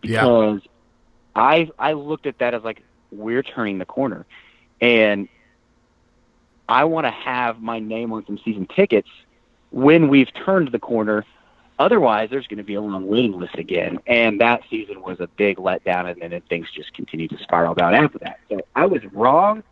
because 0.00 0.60
yeah. 0.64 0.70
I 1.34 1.70
I 1.78 1.92
looked 1.92 2.26
at 2.26 2.38
that 2.38 2.54
as 2.54 2.62
like 2.62 2.82
we're 3.10 3.42
turning 3.42 3.78
the 3.78 3.86
corner, 3.86 4.26
and 4.80 5.28
I 6.68 6.84
want 6.84 7.06
to 7.06 7.10
have 7.10 7.60
my 7.62 7.78
name 7.78 8.12
on 8.12 8.26
some 8.26 8.38
season 8.44 8.66
tickets 8.66 9.08
when 9.70 10.08
we've 10.08 10.32
turned 10.34 10.70
the 10.72 10.78
corner. 10.78 11.24
Otherwise, 11.78 12.28
there's 12.30 12.46
going 12.48 12.58
to 12.58 12.64
be 12.64 12.74
a 12.74 12.80
long 12.80 13.06
waiting 13.06 13.38
list 13.38 13.54
again. 13.54 14.00
And 14.06 14.40
that 14.40 14.62
season 14.68 15.00
was 15.00 15.20
a 15.20 15.28
big 15.28 15.58
letdown, 15.58 16.10
and 16.10 16.32
then 16.32 16.40
things 16.48 16.66
just 16.74 16.92
continued 16.92 17.30
to 17.30 17.38
spiral 17.38 17.74
down 17.74 17.94
after 17.94 18.18
that. 18.18 18.40
So 18.50 18.60
I 18.74 18.86
was 18.86 19.04
wrong, 19.12 19.62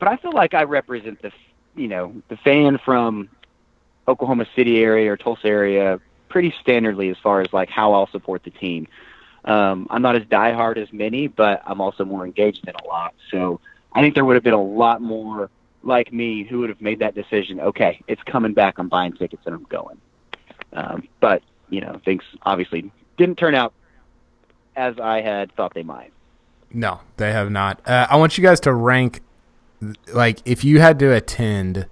but 0.00 0.08
I 0.08 0.16
feel 0.16 0.32
like 0.32 0.54
I 0.54 0.64
represent 0.64 1.22
the, 1.22 1.30
you 1.76 1.86
know, 1.86 2.20
the 2.28 2.36
fan 2.36 2.78
from 2.84 3.28
Oklahoma 4.08 4.46
City 4.56 4.82
area 4.82 5.12
or 5.12 5.16
Tulsa 5.16 5.46
area 5.46 6.00
pretty 6.28 6.52
standardly 6.64 7.10
as 7.10 7.16
far 7.22 7.40
as 7.40 7.52
like 7.52 7.70
how 7.70 7.92
I'll 7.92 8.08
support 8.08 8.42
the 8.42 8.50
team. 8.50 8.88
Um, 9.44 9.86
I'm 9.90 10.02
not 10.02 10.16
as 10.16 10.22
diehard 10.24 10.76
as 10.76 10.92
many, 10.92 11.26
but 11.26 11.62
I'm 11.66 11.80
also 11.80 12.04
more 12.04 12.24
engaged 12.24 12.66
in 12.66 12.74
a 12.74 12.86
lot. 12.86 13.14
So 13.30 13.60
I 13.92 14.00
think 14.00 14.14
there 14.14 14.24
would 14.24 14.34
have 14.34 14.44
been 14.44 14.52
a 14.52 14.62
lot 14.62 15.00
more 15.00 15.50
like 15.82 16.12
me 16.12 16.44
who 16.44 16.60
would 16.60 16.68
have 16.68 16.80
made 16.80 16.98
that 16.98 17.14
decision. 17.14 17.60
Okay, 17.60 18.02
it's 18.06 18.22
coming 18.24 18.52
back. 18.52 18.78
I'm 18.78 18.88
buying 18.88 19.12
tickets 19.12 19.42
and 19.46 19.54
I'm 19.54 19.64
going. 19.64 19.98
Um, 20.72 21.08
but 21.20 21.42
you 21.70 21.80
know, 21.80 22.00
things 22.04 22.22
obviously 22.42 22.90
didn't 23.16 23.38
turn 23.38 23.54
out 23.54 23.72
as 24.76 24.98
I 24.98 25.20
had 25.20 25.54
thought 25.54 25.74
they 25.74 25.82
might. 25.82 26.12
No, 26.72 27.00
they 27.16 27.32
have 27.32 27.50
not. 27.50 27.80
Uh, 27.86 28.06
I 28.08 28.16
want 28.16 28.38
you 28.38 28.44
guys 28.44 28.60
to 28.60 28.72
rank, 28.72 29.22
like, 30.12 30.40
if 30.44 30.62
you 30.62 30.80
had 30.80 30.98
to 31.00 31.12
attend 31.12 31.86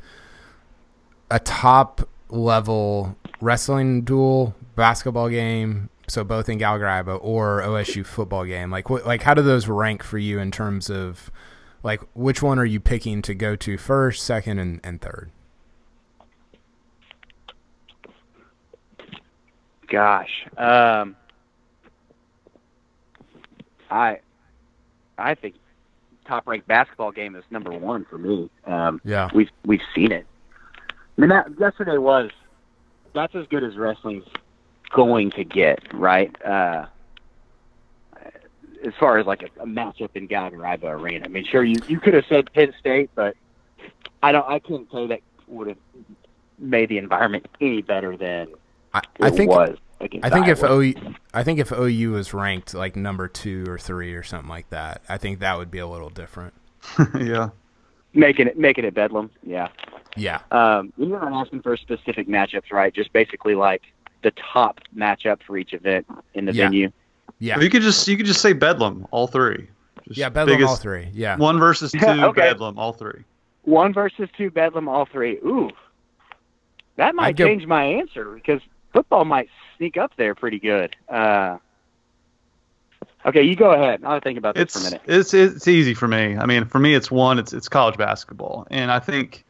a 1.31 1.41
top 1.41 2.09
level 2.29 3.17
wrestling 3.41 4.03
dual, 4.03 4.55
basketball 4.77 5.29
game, 5.29 5.91
so 6.09 6.25
both 6.25 6.49
in 6.49 6.59
Gallagher 6.59 6.89
or 7.17 7.63
OSU 7.63 8.05
football 8.05 8.45
game, 8.45 8.71
like, 8.71 8.91
what, 8.91 9.07
like, 9.07 9.23
how 9.23 9.35
do 9.35 9.43
those 9.43 9.69
rank 9.69 10.03
for 10.03 10.19
you 10.19 10.39
in 10.39 10.51
terms 10.51 10.91
of, 10.91 11.31
like, 11.83 12.03
which 12.15 12.43
one 12.43 12.59
are 12.59 12.65
you 12.65 12.81
picking 12.81 13.23
to 13.23 13.35
go 13.35 13.55
to 13.57 13.77
first, 13.77 14.25
second, 14.25 14.59
and, 14.59 14.81
and 14.83 15.01
third? 15.01 15.31
Gosh, 19.89 20.29
um, 20.59 21.17
I 23.91 24.19
I 25.17 25.35
think 25.35 25.55
top 26.27 26.47
ranked 26.47 26.69
basketball 26.69 27.11
game 27.11 27.35
is 27.35 27.45
number 27.51 27.71
one 27.71 28.05
for 28.05 28.19
me. 28.19 28.51
Um, 28.67 29.01
yeah, 29.03 29.31
we've 29.35 29.49
we've 29.65 29.81
seen 29.95 30.13
it. 30.13 30.27
I 30.91 31.21
mean, 31.21 31.31
that 31.31 31.47
yesterday 31.59 31.97
was 31.97 32.31
that's 33.15 33.35
as 33.35 33.47
good 33.49 33.65
as 33.65 33.77
wrestling's 33.77 34.27
going 34.91 35.31
to 35.33 35.45
get, 35.45 35.81
right? 35.93 36.35
Uh, 36.45 36.87
as 38.85 38.93
far 38.99 39.19
as 39.19 39.27
like 39.27 39.43
a, 39.43 39.63
a 39.63 39.67
matchup 39.67 40.11
in 40.15 40.27
Gallagher-Iba 40.27 40.85
Arena. 40.85 41.25
I 41.25 41.29
mean, 41.29 41.45
sure 41.45 41.65
you 41.65 41.81
you 41.89 42.01
could 42.01 42.15
have 42.15 42.25
said 42.29 42.53
Penn 42.53 42.73
State, 42.79 43.11
but 43.15 43.37
I 44.23 44.33
don't. 44.33 44.49
I 44.49 44.59
couldn't 44.59 44.91
say 44.93 45.07
that 45.09 45.21
would 45.47 45.69
have 45.69 45.79
made 46.59 46.89
the 46.89 46.99
environment 46.99 47.47
any 47.61 47.83
better 47.83 48.17
than 48.17 48.49
I, 48.95 49.03
I 49.21 49.31
think 49.31 49.51
was. 49.51 49.77
I 50.01 50.31
think 50.31 50.47
if 50.47 50.63
OU, 50.63 50.95
I 51.35 51.43
think 51.43 51.59
if 51.59 51.73
OU 51.73 52.13
was 52.13 52.33
ranked 52.33 52.73
like 52.73 52.95
number 52.95 53.27
two 53.27 53.65
or 53.69 53.79
three 53.79 54.15
or 54.15 54.23
something 54.23 54.49
like 54.49 54.71
that, 54.71 55.03
I 55.09 55.19
think 55.19 55.41
that 55.41 55.59
would 55.59 55.73
be 55.73 55.79
a 55.79 55.89
little 55.89 56.11
different. 56.11 56.55
yeah, 57.19 57.51
making 58.15 58.47
it 58.47 58.57
making 58.57 58.85
it 58.85 58.95
bedlam. 58.95 59.31
Yeah, 59.43 59.69
yeah. 60.17 60.41
Um, 60.53 60.93
you're 60.97 61.21
not 61.21 61.33
asking 61.33 61.63
for 61.63 61.77
specific 61.77 62.29
matchups, 62.29 62.71
right? 62.71 62.95
Just 62.95 63.13
basically 63.13 63.57
like 63.57 63.83
the 64.23 64.33
top 64.33 64.81
matchup 64.97 65.43
for 65.43 65.57
each 65.57 65.73
event 65.73 66.07
in 66.35 66.45
the 66.45 66.53
yeah. 66.53 66.65
venue. 66.65 66.93
Yeah, 67.39 67.57
well, 67.57 67.65
you 67.65 67.71
could 67.71 67.83
just 67.83 68.07
you 68.09 68.17
could 68.17 68.27
just 68.27 68.41
say 68.41 68.53
bedlam 68.53 69.07
all 69.11 69.27
three. 69.27 69.69
Just 70.07 70.19
yeah, 70.19 70.29
bedlam 70.29 70.65
all 70.65 70.77
three. 70.77 71.09
Yeah, 71.13 71.37
one 71.37 71.59
versus 71.59 71.93
two, 71.99 72.07
okay. 72.07 72.41
bedlam 72.41 72.79
all 72.79 72.93
three. 72.93 73.25
One 73.63 73.93
versus 73.93 74.29
two, 74.37 74.51
bedlam 74.51 74.89
all 74.89 75.07
three. 75.07 75.37
Ooh, 75.39 75.71
that 76.97 77.15
might 77.15 77.37
change 77.37 77.67
my 77.67 77.85
answer 77.85 78.35
because 78.35 78.61
football 78.93 79.25
might 79.25 79.49
sneak 79.77 79.97
up 79.97 80.13
there 80.17 80.35
pretty 80.35 80.59
good. 80.59 80.97
Uh, 81.09 81.59
okay, 83.25 83.43
you 83.43 83.55
go 83.55 83.73
ahead. 83.73 84.03
I'll 84.05 84.21
think 84.21 84.39
about 84.39 84.57
this 84.57 84.63
it's, 84.63 84.75
for 84.75 84.81
a 84.81 84.91
minute. 84.91 85.03
It's 85.07 85.35
it's 85.35 85.69
easy 85.69 85.95
for 85.95 86.09
me. 86.09 86.37
I 86.37 86.47
mean, 86.47 86.65
for 86.65 86.81
me, 86.81 86.95
it's 86.95 87.11
one. 87.11 87.39
It's 87.39 87.53
it's 87.53 87.69
college 87.69 87.97
basketball, 87.97 88.67
and 88.71 88.91
I 88.91 88.99
think 88.99 89.45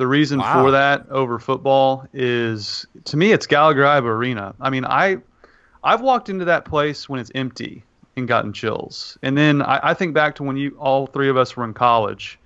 the 0.00 0.06
reason 0.06 0.40
wow. 0.40 0.64
for 0.64 0.70
that 0.72 1.06
over 1.10 1.38
football 1.38 2.08
is 2.12 2.86
to 3.04 3.16
me, 3.16 3.32
it's 3.32 3.46
Gallagher-Iba 3.46 4.02
Arena. 4.02 4.54
I 4.60 4.70
mean, 4.70 4.84
I 4.84 5.18
I've 5.84 6.00
walked 6.00 6.28
into 6.28 6.46
that 6.46 6.64
place 6.64 7.08
when 7.08 7.20
it's 7.20 7.30
empty 7.34 7.84
and 8.16 8.26
gotten 8.26 8.52
chills, 8.52 9.16
and 9.22 9.38
then 9.38 9.62
I, 9.62 9.90
I 9.90 9.94
think 9.94 10.14
back 10.14 10.34
to 10.36 10.42
when 10.42 10.56
you 10.56 10.76
all 10.78 11.06
three 11.06 11.28
of 11.28 11.36
us 11.36 11.56
were 11.56 11.64
in 11.64 11.74
college 11.74 12.40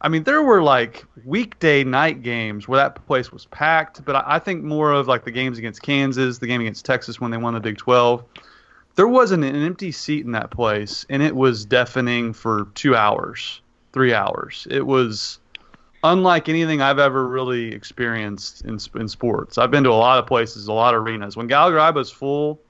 I 0.00 0.08
mean, 0.08 0.22
there 0.22 0.42
were 0.42 0.62
like 0.62 1.04
weekday 1.24 1.82
night 1.82 2.22
games 2.22 2.68
where 2.68 2.78
that 2.78 3.04
place 3.06 3.32
was 3.32 3.46
packed, 3.46 4.04
but 4.04 4.24
I, 4.26 4.38
think 4.38 4.62
more 4.62 4.92
of 4.92 5.08
like 5.08 5.24
the 5.24 5.32
games 5.32 5.58
against 5.58 5.82
Kansas, 5.82 6.38
the 6.38 6.46
game 6.46 6.60
against 6.60 6.84
Texas 6.84 7.20
when 7.20 7.30
they 7.30 7.36
won 7.36 7.54
the 7.54 7.60
Big 7.60 7.78
12. 7.78 8.22
There 8.94 9.08
wasn't 9.08 9.44
an 9.44 9.56
empty 9.56 9.90
seat 9.90 10.24
in 10.24 10.32
that 10.32 10.50
place, 10.50 11.04
and 11.08 11.22
it 11.22 11.34
was 11.34 11.64
deafening 11.64 12.32
for 12.32 12.68
two 12.74 12.94
hours, 12.94 13.60
three 13.92 14.14
hours. 14.14 14.66
It 14.70 14.86
was 14.86 15.40
unlike 16.12 16.48
anything 16.48 16.80
I've 16.82 16.98
ever 16.98 17.26
really 17.26 17.72
experienced 17.72 18.64
in, 18.64 18.78
in 18.94 19.08
sports. 19.08 19.58
I've 19.58 19.70
been 19.70 19.84
to 19.84 19.90
a 19.90 19.92
lot 19.92 20.18
of 20.18 20.26
places, 20.26 20.68
a 20.68 20.72
lot 20.72 20.94
of 20.94 21.02
arenas. 21.02 21.36
When 21.36 21.46
Gallagher 21.46 22.00
is 22.00 22.10
full, 22.10 22.60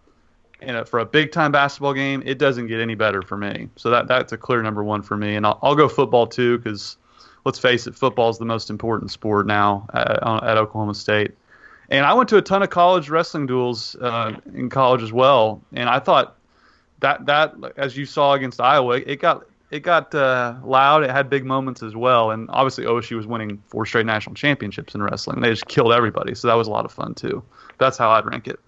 and 0.60 0.88
for 0.88 0.98
a 0.98 1.06
big 1.06 1.30
time 1.32 1.52
basketball 1.52 1.94
game, 1.94 2.22
it 2.26 2.38
doesn't 2.38 2.66
get 2.66 2.80
any 2.80 2.94
better 2.94 3.22
for 3.22 3.36
me. 3.36 3.68
So 3.76 3.90
that 3.90 4.08
that's 4.08 4.32
a 4.32 4.36
clear 4.36 4.62
number 4.62 4.82
one 4.82 5.02
for 5.02 5.16
me, 5.16 5.36
and 5.36 5.46
I'll, 5.46 5.58
I'll 5.62 5.76
go 5.76 5.88
football 5.88 6.26
too 6.26 6.58
because 6.58 6.96
let's 7.44 7.58
face 7.58 7.86
it, 7.86 7.94
football 7.94 8.28
is 8.28 8.38
the 8.38 8.44
most 8.44 8.70
important 8.70 9.10
sport 9.10 9.46
now 9.46 9.86
at, 9.94 10.22
at, 10.22 10.58
Oklahoma 10.58 10.94
State. 10.94 11.32
And 11.90 12.04
I 12.04 12.12
went 12.12 12.28
to 12.30 12.36
a 12.36 12.42
ton 12.42 12.62
of 12.62 12.70
college 12.70 13.08
wrestling 13.08 13.46
duals 13.46 13.96
uh, 14.02 14.38
in 14.54 14.68
college 14.68 15.02
as 15.02 15.12
well, 15.12 15.62
and 15.72 15.88
I 15.88 16.00
thought 16.00 16.36
that 17.00 17.26
that 17.26 17.54
as 17.76 17.96
you 17.96 18.04
saw 18.04 18.34
against 18.34 18.60
Iowa, 18.60 18.96
it 18.96 19.20
got 19.20 19.46
it 19.70 19.80
got 19.80 20.14
uh, 20.14 20.54
loud. 20.64 21.04
It 21.04 21.10
had 21.10 21.28
big 21.28 21.44
moments 21.44 21.82
as 21.82 21.94
well, 21.94 22.30
and 22.30 22.48
obviously 22.50 22.84
OSU 22.84 23.16
was 23.16 23.26
winning 23.26 23.62
four 23.66 23.84
straight 23.84 24.06
national 24.06 24.34
championships 24.34 24.94
in 24.94 25.02
wrestling. 25.02 25.40
They 25.40 25.50
just 25.50 25.66
killed 25.66 25.92
everybody, 25.92 26.34
so 26.34 26.48
that 26.48 26.54
was 26.54 26.68
a 26.68 26.70
lot 26.70 26.84
of 26.84 26.92
fun 26.92 27.14
too. 27.14 27.42
That's 27.78 27.98
how 27.98 28.10
I'd 28.10 28.24
rank 28.24 28.48
it. 28.48 28.58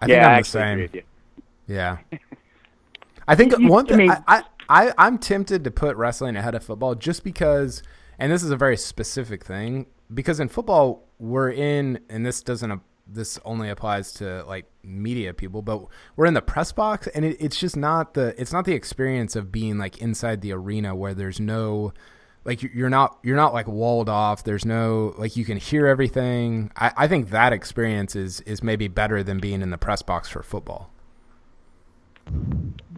I 0.00 0.06
think 0.06 0.16
yeah, 0.16 0.28
I'm 0.28 0.40
the 0.40 0.44
same. 0.44 0.88
Yeah. 1.66 1.98
I 3.26 3.34
think 3.34 3.54
one 3.58 3.86
thing 3.86 4.10
I, 4.10 4.22
I, 4.28 4.42
I, 4.68 4.92
I'm 4.98 5.18
tempted 5.18 5.64
to 5.64 5.70
put 5.70 5.96
wrestling 5.96 6.36
ahead 6.36 6.54
of 6.54 6.62
football 6.62 6.94
just 6.94 7.24
because, 7.24 7.82
and 8.18 8.30
this 8.30 8.42
is 8.42 8.50
a 8.50 8.56
very 8.56 8.76
specific 8.76 9.44
thing, 9.44 9.86
because 10.12 10.38
in 10.38 10.48
football 10.48 11.08
we're 11.18 11.50
in, 11.50 12.00
and 12.08 12.24
this 12.24 12.42
doesn't 12.42 12.80
this 13.06 13.38
only 13.44 13.70
applies 13.70 14.12
to 14.12 14.44
like 14.44 14.66
media 14.86 15.34
people, 15.34 15.62
but 15.62 15.86
we're 16.16 16.26
in 16.26 16.34
the 16.34 16.42
press 16.42 16.72
box, 16.72 17.06
and 17.08 17.24
it, 17.24 17.36
it's 17.40 17.58
just 17.58 17.76
not 17.76 18.14
the 18.14 18.40
it's 18.40 18.52
not 18.52 18.64
the 18.64 18.72
experience 18.72 19.36
of 19.36 19.52
being 19.52 19.78
like 19.78 19.98
inside 19.98 20.40
the 20.40 20.52
arena 20.52 20.94
where 20.94 21.14
there's 21.14 21.40
no 21.40 21.92
like 22.44 22.62
you're 22.62 22.88
not 22.88 23.18
you're 23.22 23.36
not 23.36 23.52
like 23.52 23.66
walled 23.66 24.08
off. 24.08 24.44
There's 24.44 24.64
no 24.64 25.14
like 25.18 25.36
you 25.36 25.44
can 25.44 25.58
hear 25.58 25.86
everything. 25.86 26.70
I, 26.76 26.92
I 26.96 27.08
think 27.08 27.30
that 27.30 27.52
experience 27.52 28.14
is 28.16 28.40
is 28.42 28.62
maybe 28.62 28.88
better 28.88 29.22
than 29.22 29.40
being 29.40 29.62
in 29.62 29.70
the 29.70 29.78
press 29.78 30.02
box 30.02 30.28
for 30.28 30.42
football. 30.42 30.90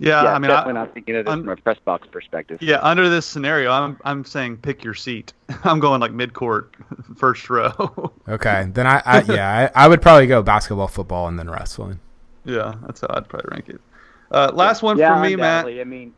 Yeah, 0.01 0.23
yeah 0.23 0.33
I 0.33 0.39
mean, 0.39 0.49
definitely 0.49 0.71
I, 0.81 0.85
not 0.85 0.95
thinking 0.95 1.17
of 1.17 1.25
this 1.25 1.33
I'm, 1.33 1.43
from 1.43 1.51
a 1.51 1.57
press 1.57 1.79
box 1.85 2.07
perspective. 2.11 2.63
Yeah, 2.63 2.81
under 2.83 3.09
this 3.09 3.27
scenario, 3.27 3.71
I'm 3.71 3.99
I'm 4.05 4.25
saying 4.25 4.59
pick 4.59 4.85
your 4.85 4.95
seat. 4.95 5.33
I'm 5.65 5.81
going 5.81 6.01
like 6.01 6.13
mid 6.13 6.35
court, 6.35 6.75
first 7.17 7.49
row. 7.51 8.13
okay, 8.29 8.69
then 8.73 8.87
I, 8.87 9.03
I 9.05 9.23
yeah 9.23 9.71
I, 9.75 9.85
I, 9.85 9.89
would 9.89 10.01
probably 10.01 10.27
go 10.27 10.43
basketball, 10.43 10.89
football, 10.89 11.29
and 11.29 11.39
then 11.39 11.51
wrestling. 11.51 11.99
Yeah, 12.45 12.77
that's 12.87 13.01
how 13.01 13.09
I'd 13.11 13.29
probably 13.29 13.49
rank 13.51 13.69
it. 13.69 13.81
Uh, 14.31 14.51
last 14.55 14.83
one 14.83 14.99
yeah, 14.99 15.15
for 15.15 15.29
me, 15.29 15.37
Matt. 15.37 15.67
I 15.67 15.85
mean, 15.85 16.15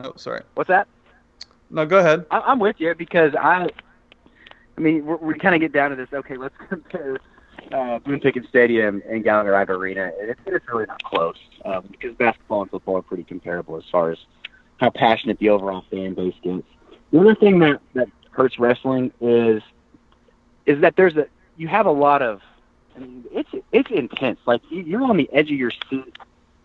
oh 0.00 0.14
sorry. 0.16 0.42
What's 0.54 0.68
that? 0.68 0.88
No, 1.70 1.86
go 1.86 1.98
ahead. 1.98 2.26
I, 2.30 2.52
am 2.52 2.58
with 2.58 2.76
you 2.78 2.94
because 2.94 3.34
I, 3.34 3.68
I 4.76 4.80
mean, 4.80 5.06
we 5.20 5.34
kind 5.34 5.54
of 5.54 5.60
get 5.60 5.72
down 5.72 5.90
to 5.90 5.96
this. 5.96 6.08
Okay, 6.12 6.36
let's 6.36 6.54
compare 6.68 7.18
uh, 7.72 7.98
Boone 8.00 8.20
Pickens 8.20 8.48
Stadium 8.48 9.02
and 9.08 9.22
Gallagher-Iba 9.24 9.70
Arena, 9.70 10.12
and 10.20 10.30
it's, 10.30 10.40
it's 10.46 10.68
really 10.68 10.86
not 10.86 11.02
close 11.02 11.36
um, 11.64 11.86
because 11.90 12.14
basketball 12.16 12.62
and 12.62 12.70
football 12.70 12.96
are 12.96 13.02
pretty 13.02 13.24
comparable 13.24 13.76
as 13.76 13.84
far 13.90 14.10
as 14.10 14.18
how 14.78 14.90
passionate 14.90 15.38
the 15.38 15.50
overall 15.50 15.84
fan 15.90 16.14
base 16.14 16.34
gets. 16.42 16.66
The 17.12 17.20
other 17.20 17.34
thing 17.34 17.58
that 17.60 17.80
that 17.94 18.08
hurts 18.30 18.58
wrestling 18.58 19.12
is 19.20 19.62
is 20.66 20.80
that 20.80 20.96
there's 20.96 21.16
a 21.16 21.26
you 21.56 21.68
have 21.68 21.86
a 21.86 21.90
lot 21.90 22.22
of 22.22 22.40
I 22.96 23.00
mean, 23.00 23.24
it's 23.32 23.50
it's 23.72 23.90
intense. 23.90 24.38
Like 24.46 24.62
you're 24.70 25.02
on 25.02 25.16
the 25.16 25.28
edge 25.32 25.50
of 25.50 25.56
your 25.56 25.72
seat. 25.88 26.16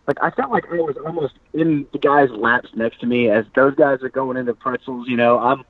Like 0.06 0.18
I 0.22 0.30
felt 0.30 0.50
like 0.50 0.64
I 0.70 0.76
was 0.76 0.96
almost 1.04 1.34
in 1.52 1.86
the 1.92 1.98
guy's 1.98 2.30
laps 2.30 2.70
next 2.74 3.00
to 3.00 3.06
me 3.06 3.28
as 3.28 3.44
those 3.54 3.74
guys 3.74 4.02
are 4.02 4.08
going 4.08 4.36
into 4.36 4.54
pretzels. 4.54 5.08
You 5.08 5.16
know, 5.16 5.38
I'm, 5.38 5.64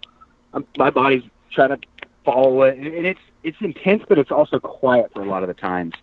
I'm 0.53 0.67
my 0.77 0.91
body's 0.91 1.23
trying 1.51 1.71
to 1.71 1.79
follow 2.25 2.63
it, 2.63 2.79
and 2.79 3.07
it's 3.07 3.21
it's 3.47 3.61
intense, 3.61 4.03
but 4.09 4.19
it's 4.19 4.33
also 4.33 4.59
quiet 4.59 5.13
for 5.13 5.23
a 5.23 5.25
lot 5.25 5.45
of 5.45 5.47
the 5.47 5.55
times. 5.55 5.95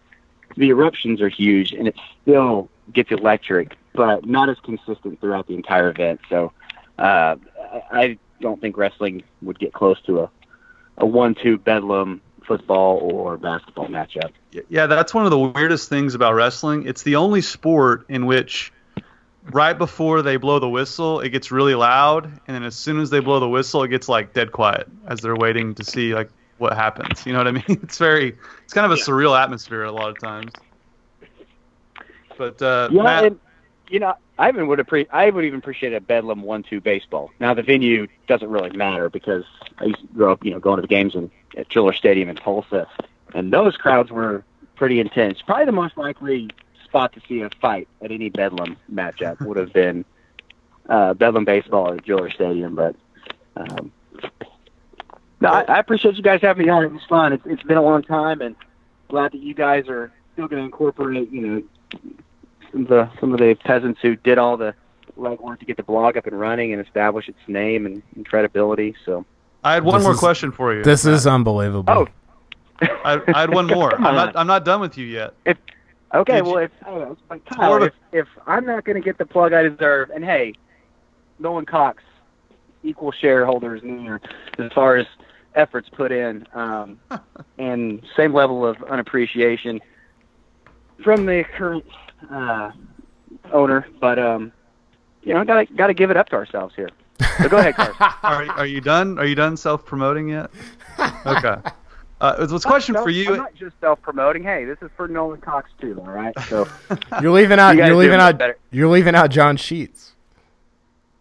The 0.56 0.70
eruptions 0.70 1.22
are 1.22 1.28
huge, 1.28 1.74
and 1.74 1.88
it 1.88 1.96
still 2.22 2.70
gets 2.94 3.12
electric, 3.12 3.76
but 3.94 4.26
not 4.26 4.50
as 4.50 4.58
consistent 4.62 5.20
throughout 5.20 5.48
the 5.48 5.56
entire 5.56 5.90
event. 5.90 6.22
So 6.30 6.54
uh, 6.98 7.36
I 7.92 8.18
don't 8.40 8.62
think 8.62 8.78
wrestling 8.78 9.24
would 9.42 9.60
get 9.60 9.74
close 9.74 10.02
to 10.04 10.22
a 10.22 10.30
a 11.00 11.06
one-two 11.08 11.58
bedlam 11.58 12.22
football 12.46 13.00
or 13.00 13.36
basketball 13.38 13.88
matchup. 13.88 14.32
Yeah, 14.70 14.86
that's 14.86 15.12
one 15.12 15.26
of 15.26 15.32
the 15.32 15.40
weirdest 15.40 15.90
things 15.90 16.14
about 16.14 16.36
wrestling. 16.36 16.86
It's 16.86 17.02
the 17.02 17.16
only 17.16 17.42
sport 17.42 18.06
in 18.10 18.28
which 18.28 18.72
right 19.52 19.76
before 19.76 20.22
they 20.22 20.38
blow 20.38 20.60
the 20.60 20.70
whistle, 20.70 21.20
it 21.20 21.30
gets 21.30 21.52
really 21.52 21.74
loud, 21.74 22.26
and 22.26 22.56
then 22.56 22.64
as 22.64 22.76
soon 22.76 23.00
as 23.00 23.10
they 23.10 23.22
blow 23.22 23.40
the 23.40 23.50
whistle, 23.50 23.82
it 23.82 23.90
gets 23.90 24.08
like 24.08 24.34
dead 24.34 24.52
quiet 24.52 24.88
as 25.08 25.22
they're 25.22 25.36
waiting 25.36 25.74
to 25.76 25.84
see 25.84 26.14
like 26.14 26.30
what 26.64 26.74
happens. 26.74 27.26
You 27.26 27.34
know 27.34 27.40
what 27.40 27.48
I 27.48 27.52
mean? 27.52 27.64
It's 27.84 27.98
very, 27.98 28.36
it's 28.64 28.74
kind 28.74 28.86
of 28.86 28.92
a 28.92 29.00
yeah. 29.00 29.04
surreal 29.04 29.40
atmosphere 29.40 29.84
a 29.84 29.92
lot 29.92 30.10
of 30.10 30.20
times. 30.20 30.52
But 32.38 32.60
uh, 32.62 32.90
yeah, 32.92 33.04
Matt, 33.04 33.26
and, 33.26 33.40
you 33.90 34.00
know, 34.00 34.16
I 34.40 34.50
even 34.50 34.68
would 34.68 34.80
appre- 34.80 35.08
I 35.12 35.30
would 35.30 35.46
even 35.46 35.60
appreciate 35.60 35.94
a 35.94 36.02
Bedlam 36.02 36.42
one-two 36.42 36.82
baseball. 36.82 37.30
Now 37.40 37.54
the 37.54 37.62
venue 37.62 38.08
doesn't 38.28 38.50
really 38.50 38.72
matter 38.76 39.10
because 39.10 39.44
I 39.78 39.86
used 39.86 40.00
to 40.00 40.08
grow 40.08 40.32
up, 40.32 40.44
you 40.44 40.52
know, 40.52 40.60
going 40.60 40.78
to 40.78 40.82
the 40.82 40.88
games 40.88 41.14
in, 41.14 41.30
at 41.56 41.70
Driller 41.70 41.94
Stadium 41.94 42.30
in 42.30 42.38
Tulsa, 42.38 42.88
and 43.36 43.54
those 43.54 43.78
crowds 43.78 44.10
were 44.10 44.44
pretty 44.76 45.00
intense. 45.00 45.42
Probably 45.44 45.66
the 45.66 45.72
most 45.74 45.98
likely 45.98 46.50
spot 46.86 47.14
to 47.14 47.22
see 47.28 47.42
a 47.42 47.50
fight 47.62 47.88
at 48.02 48.12
any 48.12 48.30
Bedlam 48.30 48.78
matchup 48.92 49.40
would 49.46 49.58
have 49.58 49.74
been 49.74 50.06
uh, 50.90 51.14
Bedlam 51.14 51.46
baseball 51.46 51.94
at 51.94 52.04
Driller 52.04 52.32
Stadium. 52.32 52.74
But 52.74 52.96
um, 53.58 53.92
no, 55.44 55.50
I, 55.50 55.62
I 55.64 55.80
appreciate 55.80 56.16
you 56.16 56.24
guys 56.24 56.42
having 56.42 56.66
me 56.66 56.72
on. 56.72 56.84
It 56.84 56.92
was 56.92 57.04
fun. 57.08 57.34
It's, 57.34 57.44
it's 57.46 57.64
been 57.64 57.78
a 57.78 57.82
long 57.84 58.02
time, 58.02 58.42
and 58.42 58.56
glad 59.10 59.34
that 59.34 59.42
you 59.42 59.54
guys 59.54 59.88
are 59.90 60.12
still 60.34 60.48
going 60.48 60.62
to 60.62 60.66
incorporate, 60.66 61.30
you 61.32 61.42
know, 61.42 61.64
some 62.72 62.82
of 62.84 62.88
the 62.88 63.10
some 63.20 63.34
of 63.34 63.40
the 63.40 63.54
peasants 63.56 64.00
who 64.02 64.16
did 64.16 64.38
all 64.38 64.58
the 64.58 64.74
legwork 65.20 65.60
to 65.60 65.66
get 65.66 65.78
the 65.78 65.84
blog 65.84 66.18
up 66.18 66.26
and 66.26 66.40
running 66.40 66.74
and 66.74 66.84
establish 66.84 67.30
its 67.30 67.38
name 67.48 67.86
and, 67.86 68.02
and 68.16 68.26
credibility. 68.26 68.96
So 69.06 69.26
I 69.64 69.74
had 69.76 69.84
one 69.84 69.96
This 70.00 70.04
more 70.04 70.14
is- 70.14 70.20
question 70.20 70.52
for 70.52 70.74
you. 70.74 70.82
This 70.84 71.06
Matt. 71.06 71.14
is 71.14 71.28
unbelievable. 71.28 71.94
Oh. 71.94 72.08
I, 73.06 73.22
I 73.34 73.42
had 73.42 73.54
one 73.54 73.68
more. 73.78 73.92
Come 73.92 74.06
I'm 74.08 74.16
not. 74.16 74.36
I'm 74.36 74.48
not 74.48 74.66
done 74.66 74.82
with 74.82 74.98
you 74.98 75.06
yet. 75.06 75.34
Okay, 76.16 76.36
Did 76.38 76.46
well, 76.46 76.54
you- 76.54 76.60
if, 76.66 76.72
oh, 76.88 77.18
but 77.28 77.46
Kyle, 77.46 77.84
if, 77.84 77.94
if 78.12 78.28
I'm 78.48 78.66
not 78.66 78.86
going 78.86 78.96
to 78.96 79.02
get 79.02 79.18
the 79.18 79.26
plug 79.26 79.52
I 79.54 79.64
deserve, 79.64 80.10
and 80.12 80.24
hey, 80.24 80.54
Nolan 81.40 81.66
Cox, 81.66 82.02
equal 82.84 83.12
shareholders 83.12 83.82
near 83.84 84.20
as 84.60 84.72
far 84.74 84.98
as 84.98 85.06
efforts 85.56 85.90
put 85.90 86.12
in, 86.12 86.46
um, 86.54 87.00
and 87.58 88.02
same 88.16 88.34
level 88.34 88.66
of 88.66 88.82
unappreciation 88.84 89.82
from 91.04 91.26
the 91.26 91.44
current 91.58 91.86
uh, 92.32 92.72
owner, 93.52 93.88
but 94.00 94.18
um, 94.20 94.52
you 95.24 95.34
know, 95.34 95.44
gotta 95.44 95.66
gotta 95.74 95.94
give 95.94 96.12
it 96.12 96.18
up 96.18 96.28
to 96.30 96.36
ourselves 96.36 96.74
here. 96.76 96.90
So 97.42 97.50
go 97.50 97.58
ahead, 97.58 97.76
Carson. 97.76 97.96
Are, 98.24 98.46
are 98.60 98.66
you 98.66 98.82
done? 98.82 99.18
Are 99.20 99.26
you 99.26 99.36
done 99.36 99.56
self 99.58 99.86
promoting 99.86 100.30
yet? 100.30 100.50
Okay. 101.26 101.56
Uh, 102.22 102.36
it 102.40 102.50
was 102.52 102.64
a 102.64 102.68
question 102.68 102.94
No, 102.94 103.04
for 103.04 103.10
I'm 103.10 103.16
you. 103.16 103.36
not 103.36 103.54
just 103.54 103.76
self-promoting. 103.82 104.44
Hey, 104.44 104.64
this 104.64 104.78
is 104.82 104.90
for 104.96 105.10
Nolan 105.10 105.42
Cox 105.42 105.70
too. 105.82 106.00
All 106.00 106.08
right, 106.08 106.34
so 106.48 106.66
You're 107.22 107.32
leaving 107.34 107.60
out. 107.60 107.76
You 107.76 107.84
you're 107.86 107.96
leaving 107.96 108.20
out. 108.20 108.38
better. 108.38 108.58
You're 108.72 108.88
leaving 108.88 109.14
out 109.14 109.30
John 109.30 109.58
Sheets. 109.58 110.14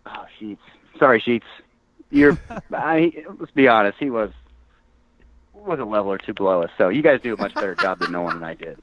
Oh, 0.06 0.24
Sheets. 0.38 0.62
Sorry, 1.00 1.18
Sheets. 1.20 1.46
You're. 2.12 2.38
I. 2.72 3.24
Let's 3.38 3.50
be 3.52 3.66
honest. 3.68 3.98
He 3.98 4.10
was 4.10 4.30
was 5.54 5.78
a 5.78 5.84
level 5.84 6.10
or 6.12 6.18
two 6.18 6.34
below 6.34 6.62
us. 6.62 6.70
So 6.76 6.88
you 6.88 7.02
guys 7.02 7.20
do 7.20 7.34
a 7.34 7.36
much 7.36 7.54
better 7.54 7.74
job 7.76 8.00
than 8.00 8.12
Nolan 8.12 8.36
and 8.36 8.44
I 8.44 8.54
did. 8.54 8.78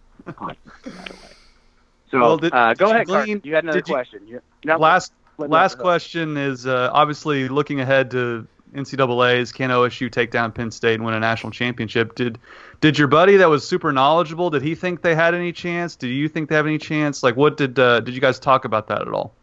So 2.12 2.20
Well, 2.20 2.38
did- 2.38 2.54
uh, 2.54 2.74
go 2.74 2.88
did 2.88 2.96
ahead, 2.96 3.08
you 3.08 3.13
Carson. 3.13 3.42
You 3.44 3.56
had 3.56 3.63
another 3.65 3.82
question. 3.82 4.28
You, 4.28 4.42
no, 4.65 4.78
last 4.78 5.13
let- 5.38 5.50
last 5.50 5.78
let- 5.78 5.82
question 5.84 6.38
is 6.38 6.65
uh, 6.65 6.89
obviously 6.92 7.48
looking 7.50 7.80
ahead 7.82 8.10
to 8.12 8.48
NCAA's. 8.74 9.52
Can 9.52 9.70
OSU 9.70 10.12
take 10.12 10.32
down 10.32 10.52
Penn 10.52 10.72
State 10.72 10.96
and 10.96 11.06
win 11.06 11.13
a 11.13 11.20
national 11.20 11.52
championship? 11.52 12.15
Did 12.15 12.39
did 12.82 12.98
your 12.98 13.08
buddy 13.10 13.36
that 13.38 13.50
was 13.50 13.68
super 13.68 13.92
knowledgeable? 13.92 14.50
Did 14.50 14.62
he 14.63 14.74
think 14.74 15.02
they 15.02 15.15
had 15.15 15.36
any 15.36 15.52
chance? 15.52 15.96
Do 15.96 16.08
you 16.08 16.28
think 16.30 16.50
they 16.50 16.56
have 16.56 16.65
any 16.65 16.78
chance? 16.78 17.22
Like, 17.24 17.36
what 17.36 17.58
did 17.58 17.78
uh, 17.78 18.00
did 18.00 18.15
you 18.15 18.22
guys 18.22 18.39
talk 18.39 18.65
about 18.65 18.88
that 18.88 19.02
at 19.02 19.10
all? 19.10 19.34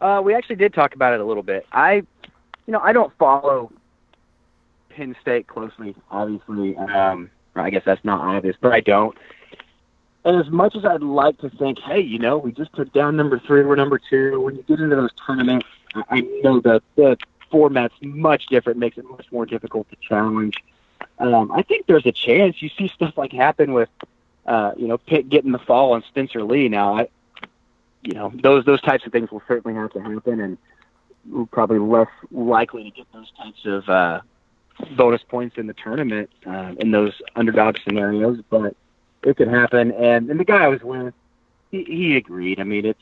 Uh, 0.00 0.20
we 0.24 0.34
actually 0.34 0.56
did 0.56 0.74
talk 0.74 0.94
about 0.94 1.14
it 1.14 1.20
a 1.20 1.24
little 1.24 1.42
bit. 1.42 1.66
I, 1.72 2.02
you 2.66 2.72
know, 2.72 2.80
I 2.80 2.92
don't 2.92 3.12
follow 3.18 3.72
Penn 4.90 5.16
State 5.20 5.46
closely, 5.46 5.94
obviously. 6.10 6.76
Um, 6.76 7.30
I 7.54 7.70
guess 7.70 7.82
that's 7.84 8.04
not 8.04 8.20
obvious, 8.20 8.56
but 8.60 8.72
I 8.72 8.80
don't. 8.80 9.16
And 10.24 10.40
as 10.40 10.50
much 10.50 10.74
as 10.74 10.84
I'd 10.84 11.02
like 11.02 11.38
to 11.38 11.50
think, 11.50 11.78
hey, 11.78 12.00
you 12.00 12.18
know, 12.18 12.36
we 12.36 12.50
just 12.50 12.72
took 12.74 12.92
down 12.92 13.16
number 13.16 13.38
three, 13.38 13.64
we're 13.64 13.76
number 13.76 14.00
two. 14.10 14.40
When 14.40 14.56
you 14.56 14.62
get 14.64 14.80
into 14.80 14.96
those 14.96 15.12
tournaments, 15.24 15.66
I 16.10 16.20
know 16.42 16.60
that 16.60 16.82
the 16.96 17.16
format's 17.50 17.94
much 18.00 18.46
different, 18.46 18.78
makes 18.78 18.98
it 18.98 19.08
much 19.08 19.26
more 19.30 19.46
difficult 19.46 19.88
to 19.90 19.96
challenge. 20.00 20.56
Um, 21.18 21.52
I 21.52 21.62
think 21.62 21.86
there's 21.86 22.06
a 22.06 22.12
chance 22.12 22.60
you 22.60 22.70
see 22.70 22.88
stuff 22.88 23.16
like 23.16 23.32
happen 23.32 23.72
with, 23.72 23.88
uh, 24.46 24.72
you 24.76 24.88
know, 24.88 24.98
Pitt 24.98 25.28
getting 25.28 25.52
the 25.52 25.58
fall 25.58 25.92
on 25.92 26.02
Spencer 26.08 26.42
Lee. 26.42 26.68
Now, 26.68 26.96
I, 26.98 27.08
you 28.02 28.14
know, 28.14 28.32
those 28.34 28.64
those 28.64 28.80
types 28.80 29.06
of 29.06 29.12
things 29.12 29.30
will 29.30 29.42
certainly 29.48 29.76
have 29.76 29.92
to 29.92 30.00
happen, 30.00 30.40
and 30.40 30.58
probably 31.50 31.78
less 31.78 32.08
likely 32.30 32.84
to 32.84 32.90
get 32.90 33.06
those 33.12 33.30
types 33.32 33.60
of 33.64 33.88
uh, 33.88 34.20
bonus 34.96 35.22
points 35.22 35.56
in 35.58 35.66
the 35.66 35.74
tournament 35.74 36.30
uh, 36.46 36.74
in 36.78 36.90
those 36.90 37.12
underdog 37.34 37.76
scenarios. 37.84 38.40
But 38.50 38.76
it 39.22 39.36
could 39.36 39.48
happen, 39.48 39.92
and 39.92 40.30
and 40.30 40.38
the 40.38 40.44
guy 40.44 40.64
I 40.64 40.68
was 40.68 40.82
with, 40.82 41.14
he, 41.70 41.84
he 41.84 42.16
agreed. 42.16 42.60
I 42.60 42.64
mean, 42.64 42.86
it's 42.86 43.00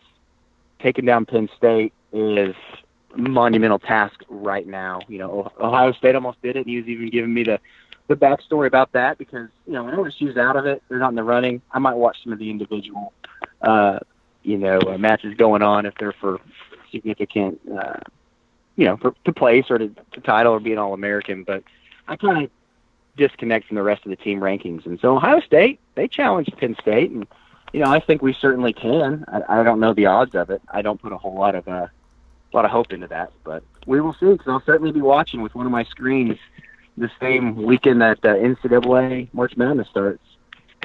taking 0.81 1.05
down 1.05 1.27
Penn 1.27 1.49
State 1.57 1.93
is 2.13 2.55
monumental 3.17 3.79
task 3.79 4.23
right 4.29 4.67
now. 4.67 5.01
You 5.09 5.19
know, 5.19 5.53
Ohio 5.61 5.93
State 5.93 6.15
almost 6.15 6.41
did 6.43 6.57
it, 6.57 6.61
and 6.61 6.69
he 6.69 6.77
was 6.77 6.87
even 6.87 7.11
giving 7.11 7.33
me 7.33 7.45
the 7.45 7.61
the 8.07 8.15
backstory 8.15 8.67
about 8.67 8.93
that 8.93 9.17
because 9.17 9.49
you 9.67 9.73
know 9.73 9.85
when 9.85 9.95
OSU's 9.95 10.37
out 10.37 10.57
of 10.57 10.67
it, 10.67 10.83
they're 10.89 10.99
not 10.99 11.11
in 11.11 11.15
the 11.15 11.23
running. 11.23 11.63
I 11.73 11.79
might 11.79 11.95
watch 11.95 12.23
some 12.23 12.33
of 12.33 12.39
the 12.39 12.51
individual, 12.51 13.13
uh, 13.63 13.99
you 14.43 14.59
know, 14.59 14.79
uh, 14.81 14.99
matches 14.99 15.35
going 15.37 15.63
on 15.63 15.87
if 15.87 15.95
they're 15.99 16.13
for 16.13 16.41
significant, 16.95 17.61
uh, 17.77 17.99
you 18.77 18.87
know, 18.87 18.97
for, 18.97 19.15
to 19.25 19.33
place 19.33 19.67
or 19.69 19.79
to, 19.79 19.89
to 20.13 20.21
title 20.21 20.53
or 20.53 20.61
be 20.61 20.73
an 20.73 20.79
All 20.79 20.95
American. 20.95 21.45
But 21.45 21.65
I 22.07 22.17
kind 22.17 22.45
of 22.45 22.51
disconnect 23.17 23.67
from 23.67 23.77
the 23.77 23.83
rest 23.83 24.05
of 24.05 24.11
the 24.11 24.17
team 24.17 24.41
rankings, 24.41 24.87
and 24.87 24.99
so 25.01 25.17
Ohio 25.17 25.41
State 25.41 25.81
they 25.95 26.09
challenged 26.09 26.57
Penn 26.59 26.77
State, 26.81 27.11
and 27.11 27.27
you 27.73 27.81
know 27.81 27.91
I 27.91 28.01
think 28.01 28.23
we 28.23 28.33
certainly 28.33 28.73
can. 28.73 29.25
I, 29.29 29.61
I 29.61 29.63
don't 29.63 29.81
know 29.81 29.95
the 29.95 30.07
odds 30.07 30.35
of 30.35 30.51
it. 30.51 30.63
I 30.69 30.83
don't 30.83 31.01
put 31.01 31.13
a 31.13 31.19
whole 31.19 31.35
lot 31.35 31.55
of 31.55 31.67
uh, 31.69 31.87
a 32.53 32.57
lot 32.57 32.65
of 32.65 32.71
hope 32.71 32.93
into 32.93 33.09
that, 33.09 33.33
but 33.43 33.63
we 33.87 34.01
will 34.01 34.15
see. 34.15 34.27
Because 34.27 34.49
I'll 34.49 34.63
certainly 34.65 34.93
be 34.93 35.01
watching 35.01 35.43
with 35.43 35.55
one 35.55 35.67
of 35.67 35.73
my 35.73 35.85
screens 35.85 36.39
the 36.97 37.11
same 37.21 37.57
weekend 37.57 38.01
that 38.01 38.25
uh, 38.25 38.35
NCAA 38.35 39.29
March 39.33 39.57
Madness 39.57 39.89
starts. 39.89 40.23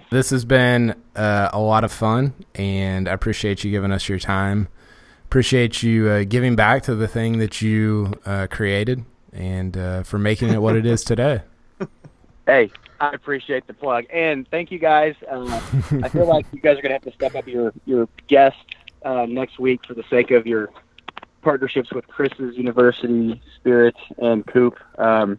This 0.10 0.32
has 0.32 0.43
been 0.43 0.95
uh, 1.15 1.50
a 1.54 1.60
lot 1.60 1.84
of 1.84 1.91
fun, 1.91 2.34
and 2.56 3.08
I 3.08 3.13
appreciate 3.13 3.63
you 3.63 3.69
giving 3.69 3.91
us 3.91 4.10
your 4.10 4.17
time. 4.17 4.69
Appreciate 5.30 5.84
you 5.84 6.10
uh, 6.10 6.24
giving 6.24 6.56
back 6.56 6.82
to 6.82 6.96
the 6.96 7.08
thing 7.08 7.38
that 7.38 7.62
you 7.62 8.15
uh, 8.26 8.48
created, 8.50 9.06
and 9.32 9.78
uh, 9.78 10.02
for 10.02 10.18
making 10.18 10.50
it 10.50 10.58
what 10.58 10.76
it 10.76 10.88
is 10.88 11.04
today. 11.04 11.44
Hey, 12.48 12.72
I 13.00 13.12
appreciate 13.12 13.68
the 13.68 13.76
plug, 13.76 14.06
and 14.12 14.50
thank 14.50 14.72
you 14.72 14.80
guys. 14.80 15.13
Uh, 15.30 15.62
I 16.02 16.10
feel 16.10 16.26
like 16.26 16.48
you 16.52 16.60
guys 16.60 16.80
are 16.80 16.82
going 16.82 16.89
to 16.89 16.94
have 16.94 17.04
to 17.04 17.12
step 17.12 17.36
up 17.36 17.48
your 17.48 17.71
your 17.86 18.10
guest 18.25 18.58
uh, 19.04 19.27
next 19.30 19.60
week 19.60 19.86
for 19.86 19.94
the 19.94 20.02
sake 20.10 20.32
of 20.32 20.48
your 20.48 20.71
partnerships 21.44 21.94
with 21.94 22.08
Chris's 22.08 22.58
University, 22.58 23.40
Spirit, 23.58 23.96
and 24.17 24.44
Coop. 24.48 24.80
Um, 24.98 25.38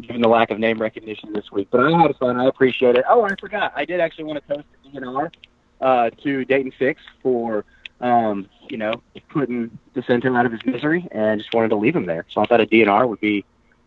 given 0.00 0.22
the 0.22 0.28
lack 0.28 0.52
of 0.52 0.60
name 0.60 0.80
recognition 0.80 1.32
this 1.32 1.50
week, 1.50 1.66
but 1.72 1.80
I 1.80 2.00
had 2.00 2.16
fun. 2.16 2.38
I 2.38 2.46
appreciate 2.46 2.94
it. 2.94 3.04
Oh, 3.08 3.24
I 3.24 3.34
forgot. 3.40 3.72
I 3.74 3.84
did 3.84 3.98
actually 3.98 4.26
want 4.26 4.46
to 4.46 4.54
toast 4.54 4.68
the 4.84 5.00
DNR 5.00 5.32
uh, 5.80 6.10
to 6.22 6.46
Daton 6.46 6.72
Fix 6.78 7.02
for 7.24 7.64
um, 8.00 8.48
you 8.68 8.76
know 8.76 8.92
putting 9.30 9.76
the 9.94 10.02
center 10.02 10.36
out 10.36 10.46
of 10.46 10.52
his 10.52 10.64
misery, 10.64 11.06
and 11.10 11.40
just 11.40 11.52
wanted 11.54 11.68
to 11.68 11.76
leave 11.76 11.94
him 11.96 12.06
there. 12.06 12.24
So 12.30 12.40
I 12.40 12.46
thought 12.46 12.60
a 12.60 12.66
DNR 12.66 13.08
would 13.08 13.20
be 13.20 13.44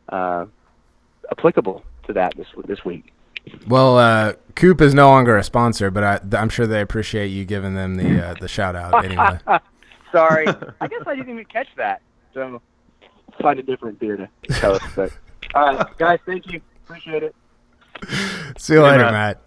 uh, 0.10 0.46
applicable 1.32 1.84
to 2.08 2.14
that 2.14 2.36
this 2.36 2.48
this 2.66 2.84
week. 2.86 3.14
Well, 3.68 3.98
uh, 3.98 4.34
Coop 4.56 4.82
is 4.82 4.94
no 4.94 5.10
longer 5.10 5.38
a 5.38 5.44
sponsor, 5.44 5.90
but 5.92 6.04
I, 6.04 6.38
I'm 6.38 6.50
sure 6.50 6.68
they 6.68 6.82
appreciate 6.82 7.28
you 7.28 7.46
giving 7.46 7.74
them 7.76 7.96
the 7.96 8.28
uh, 8.30 8.34
the 8.40 8.48
shout 8.48 8.76
out 8.76 9.04
anyway. 9.06 9.40
Sorry, 10.12 10.48
I 10.82 10.88
guess 10.88 11.04
I 11.06 11.16
didn't 11.16 11.30
even 11.32 11.46
catch 11.46 11.68
that. 11.78 12.02
So 12.34 12.62
find 13.42 13.60
a 13.60 13.64
different 13.64 14.00
beer 14.00 14.18
to 14.18 14.30
toast. 14.60 14.84
But 14.96 15.12
all 15.54 15.76
right, 15.76 15.98
guys, 15.98 16.20
thank 16.26 16.52
you. 16.52 16.62
Appreciate 16.86 17.24
it. 17.24 17.36
See 18.58 18.74
you 18.74 18.80
Hey, 18.82 18.92
later, 18.92 19.04
Matt. 19.04 19.14
Matt. 19.14 19.42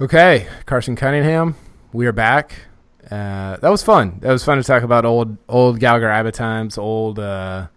Okay, 0.00 0.48
Carson 0.66 0.96
Cunningham, 0.96 1.56
we 1.92 2.06
are 2.06 2.12
back. 2.12 2.54
Uh, 3.10 3.56
that 3.56 3.70
was 3.70 3.82
fun. 3.82 4.18
That 4.20 4.32
was 4.32 4.44
fun 4.44 4.58
to 4.58 4.64
talk 4.64 4.82
about 4.82 5.04
old 5.04 5.36
old 5.48 5.80
Gallagher 5.80 6.08
Abbott 6.08 6.34
times, 6.34 6.76
old 6.76 7.18
uh, 7.18 7.68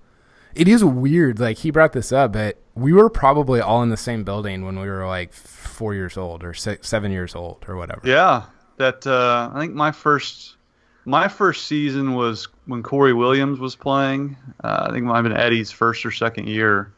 It 0.53 0.67
is 0.67 0.83
weird. 0.83 1.39
Like 1.39 1.57
he 1.57 1.71
brought 1.71 1.93
this 1.93 2.11
up, 2.11 2.33
but 2.33 2.57
we 2.75 2.93
were 2.93 3.09
probably 3.09 3.61
all 3.61 3.83
in 3.83 3.89
the 3.89 3.97
same 3.97 4.23
building 4.23 4.65
when 4.65 4.79
we 4.79 4.87
were 4.87 5.07
like 5.07 5.31
four 5.33 5.93
years 5.93 6.17
old 6.17 6.43
or 6.43 6.53
six, 6.53 6.89
seven 6.89 7.11
years 7.11 7.35
old 7.35 7.63
or 7.67 7.77
whatever. 7.77 8.01
Yeah, 8.03 8.43
that 8.77 9.05
uh, 9.07 9.49
I 9.53 9.59
think 9.59 9.73
my 9.73 9.91
first 9.91 10.57
my 11.05 11.27
first 11.27 11.67
season 11.67 12.15
was 12.15 12.47
when 12.65 12.83
Corey 12.83 13.13
Williams 13.13 13.59
was 13.59 13.75
playing. 13.75 14.35
Uh, 14.63 14.87
I 14.87 14.91
think 14.91 15.03
it 15.03 15.07
might 15.07 15.17
have 15.17 15.23
been 15.23 15.37
Eddie's 15.37 15.71
first 15.71 16.05
or 16.05 16.11
second 16.11 16.47
year, 16.47 16.93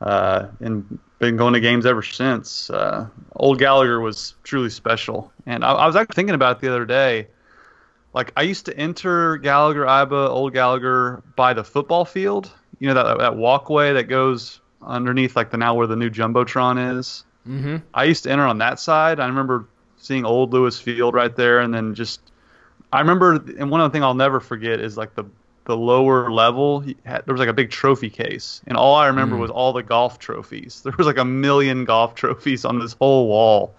uh, 0.00 0.46
and 0.60 0.98
been 1.18 1.36
going 1.36 1.54
to 1.54 1.60
games 1.60 1.86
ever 1.86 2.02
since. 2.02 2.70
Uh, 2.70 3.06
old 3.36 3.58
Gallagher 3.58 4.00
was 4.00 4.34
truly 4.42 4.70
special, 4.70 5.32
and 5.46 5.64
I, 5.64 5.72
I 5.72 5.86
was 5.86 5.96
actually 5.96 6.14
thinking 6.14 6.34
about 6.34 6.56
it 6.56 6.60
the 6.60 6.68
other 6.68 6.84
day 6.84 7.28
like 8.16 8.32
I 8.34 8.42
used 8.42 8.64
to 8.64 8.76
enter 8.76 9.36
Gallagher 9.36 9.84
Iba, 9.84 10.30
Old 10.30 10.54
Gallagher 10.54 11.22
by 11.36 11.52
the 11.52 11.62
football 11.62 12.06
field. 12.06 12.50
You 12.80 12.88
know 12.88 12.94
that 12.94 13.18
that 13.18 13.36
walkway 13.36 13.92
that 13.92 14.04
goes 14.04 14.60
underneath 14.80 15.36
like 15.36 15.50
the 15.50 15.58
now 15.58 15.74
where 15.74 15.86
the 15.86 15.96
new 15.96 16.08
jumbotron 16.08 16.98
is. 16.98 17.24
Mm-hmm. 17.46 17.76
I 17.92 18.04
used 18.04 18.24
to 18.24 18.30
enter 18.30 18.46
on 18.46 18.58
that 18.58 18.80
side. 18.80 19.20
I 19.20 19.26
remember 19.26 19.68
seeing 19.98 20.24
Old 20.24 20.52
Lewis 20.54 20.80
Field 20.80 21.14
right 21.14 21.36
there, 21.36 21.60
and 21.60 21.74
then 21.74 21.94
just 21.94 22.32
I 22.90 23.00
remember. 23.00 23.34
And 23.58 23.70
one 23.70 23.82
other 23.82 23.92
thing 23.92 24.02
I'll 24.02 24.14
never 24.14 24.40
forget 24.40 24.80
is 24.80 24.96
like 24.96 25.14
the 25.14 25.24
the 25.66 25.76
lower 25.76 26.32
level. 26.32 26.84
Had, 27.04 27.26
there 27.26 27.34
was 27.34 27.38
like 27.38 27.50
a 27.50 27.54
big 27.54 27.70
trophy 27.70 28.08
case, 28.08 28.62
and 28.66 28.78
all 28.78 28.94
I 28.94 29.08
remember 29.08 29.36
mm. 29.36 29.40
was 29.40 29.50
all 29.50 29.74
the 29.74 29.82
golf 29.82 30.18
trophies. 30.18 30.80
There 30.84 30.94
was 30.96 31.06
like 31.06 31.18
a 31.18 31.24
million 31.24 31.84
golf 31.84 32.14
trophies 32.14 32.64
on 32.64 32.78
this 32.78 32.94
whole 32.94 33.28
wall, 33.28 33.74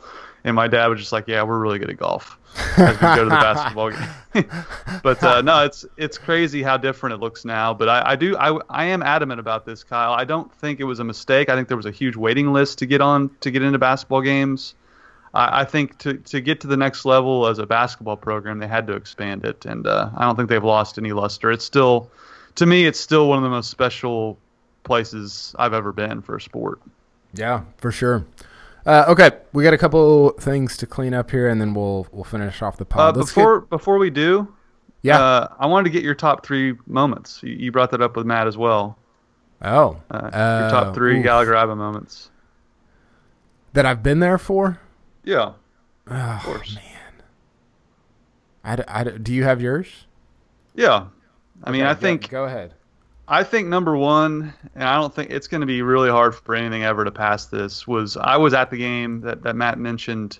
and 0.48 0.56
my 0.56 0.68
dad 0.68 0.88
was 0.88 1.00
just 1.00 1.12
like, 1.12 1.28
"Yeah, 1.28 1.44
we're 1.44 1.60
really 1.60 1.78
good 1.78 1.90
at 1.90 1.98
golf." 1.98 2.40
as 2.78 2.96
we 2.96 3.02
go 3.02 3.24
to 3.24 3.30
the 3.30 3.30
basketball 3.30 3.92
game. 3.92 4.50
but 5.04 5.22
uh, 5.24 5.42
no, 5.42 5.64
it's 5.66 5.86
it's 5.98 6.18
crazy 6.18 6.64
how 6.64 6.78
different 6.78 7.14
it 7.14 7.18
looks 7.18 7.46
now. 7.46 7.74
But 7.74 7.90
I, 7.90 8.12
I 8.12 8.16
do 8.16 8.36
I, 8.38 8.58
I 8.70 8.86
am 8.86 9.04
adamant 9.04 9.40
about 9.40 9.66
this, 9.66 9.84
Kyle. 9.84 10.14
I 10.14 10.24
don't 10.24 10.52
think 10.54 10.80
it 10.80 10.86
was 10.86 11.00
a 11.00 11.04
mistake. 11.04 11.50
I 11.50 11.56
think 11.56 11.68
there 11.68 11.78
was 11.78 11.86
a 11.86 11.92
huge 11.92 12.16
waiting 12.16 12.54
list 12.54 12.80
to 12.80 12.86
get 12.86 13.02
on 13.02 13.30
to 13.42 13.52
get 13.52 13.62
into 13.62 13.78
basketball 13.78 14.22
games. 14.22 14.74
I, 15.34 15.62
I 15.62 15.66
think 15.66 15.98
to 16.00 16.14
to 16.16 16.40
get 16.40 16.62
to 16.62 16.68
the 16.68 16.78
next 16.78 17.04
level 17.04 17.48
as 17.48 17.60
a 17.60 17.66
basketball 17.66 18.18
program, 18.18 18.60
they 18.60 18.68
had 18.68 18.88
to 18.88 18.94
expand 18.94 19.44
it, 19.44 19.66
and 19.66 19.86
uh, 19.86 20.10
I 20.16 20.24
don't 20.24 20.38
think 20.38 20.50
they've 20.50 20.64
lost 20.64 20.98
any 20.98 21.12
luster. 21.12 21.52
It's 21.52 21.66
still, 21.66 22.10
to 22.56 22.66
me, 22.66 22.86
it's 22.86 23.00
still 23.00 23.28
one 23.28 23.38
of 23.38 23.44
the 23.44 23.50
most 23.50 23.70
special 23.70 24.38
places 24.86 25.54
I've 25.60 25.74
ever 25.74 25.92
been 25.92 26.22
for 26.22 26.38
a 26.38 26.42
sport. 26.42 26.80
Yeah, 27.34 27.64
for 27.78 27.92
sure. 27.92 28.26
Uh, 28.88 29.04
okay, 29.10 29.32
we 29.52 29.66
got 29.66 29.74
a 29.74 29.78
couple 29.78 30.30
things 30.40 30.78
to 30.78 30.88
clean 30.88 31.14
up 31.14 31.30
here, 31.30 31.50
and 31.50 31.60
then 31.60 31.74
we'll 31.74 32.08
we'll 32.14 32.24
finish 32.24 32.62
off 32.62 32.78
the 32.78 32.86
pod. 32.86 33.18
Uh, 33.18 33.20
before 33.20 33.60
get... 33.60 33.70
before 33.70 33.98
we 33.98 34.10
do, 34.10 34.48
yeah, 35.02 35.20
uh, 35.20 35.54
I 35.60 35.66
wanted 35.66 35.84
to 35.84 35.90
get 35.90 36.04
your 36.04 36.16
top 36.16 36.46
three 36.46 36.74
moments. 36.88 37.44
You, 37.44 37.52
you, 37.52 37.72
brought 37.74 37.92
that 37.92 38.02
up 38.02 38.16
with 38.16 38.26
Matt 38.26 38.48
as 38.48 38.56
well. 38.56 38.98
Oh, 39.62 40.02
uh, 40.10 40.22
your 40.22 40.70
top 40.70 40.96
three 40.96 41.18
oof. 41.18 41.24
Gallagher 41.24 41.52
Iba 41.52 41.76
moments 41.76 42.32
that 43.74 43.86
I've 43.86 44.02
been 44.02 44.22
there 44.22 44.38
for. 44.38 44.80
Yeah, 45.26 45.52
oh, 46.10 46.16
of 46.16 46.44
course. 46.44 46.76
man. 46.76 46.84
I, 48.64 49.02
I, 49.02 49.04
do 49.04 49.34
you 49.34 49.44
have 49.44 49.62
yours? 49.62 50.06
Yeah, 50.76 51.08
I 51.62 51.72
mean, 51.72 51.84
I 51.84 51.94
think. 51.94 52.30
Go, 52.30 52.38
go 52.38 52.46
ahead. 52.46 52.74
I 53.30 53.44
think 53.44 53.68
number 53.68 53.98
one, 53.98 54.54
and 54.74 54.84
I 54.86 54.96
don't 54.96 55.14
think 55.14 55.32
it's 55.32 55.48
going 55.48 55.62
to 55.62 55.68
be 55.68 55.82
really 55.82 56.10
hard 56.10 56.34
for 56.34 56.56
anything 56.56 56.84
ever 56.84 57.04
to 57.04 57.12
pass 57.12 57.48
this, 57.48 57.86
was 57.86 58.16
I 58.16 58.38
was 58.38 58.54
at 58.54 58.70
the 58.70 58.78
game 58.78 59.22
that, 59.22 59.44
that 59.44 59.56
Matt 59.56 59.78
mentioned, 59.78 60.40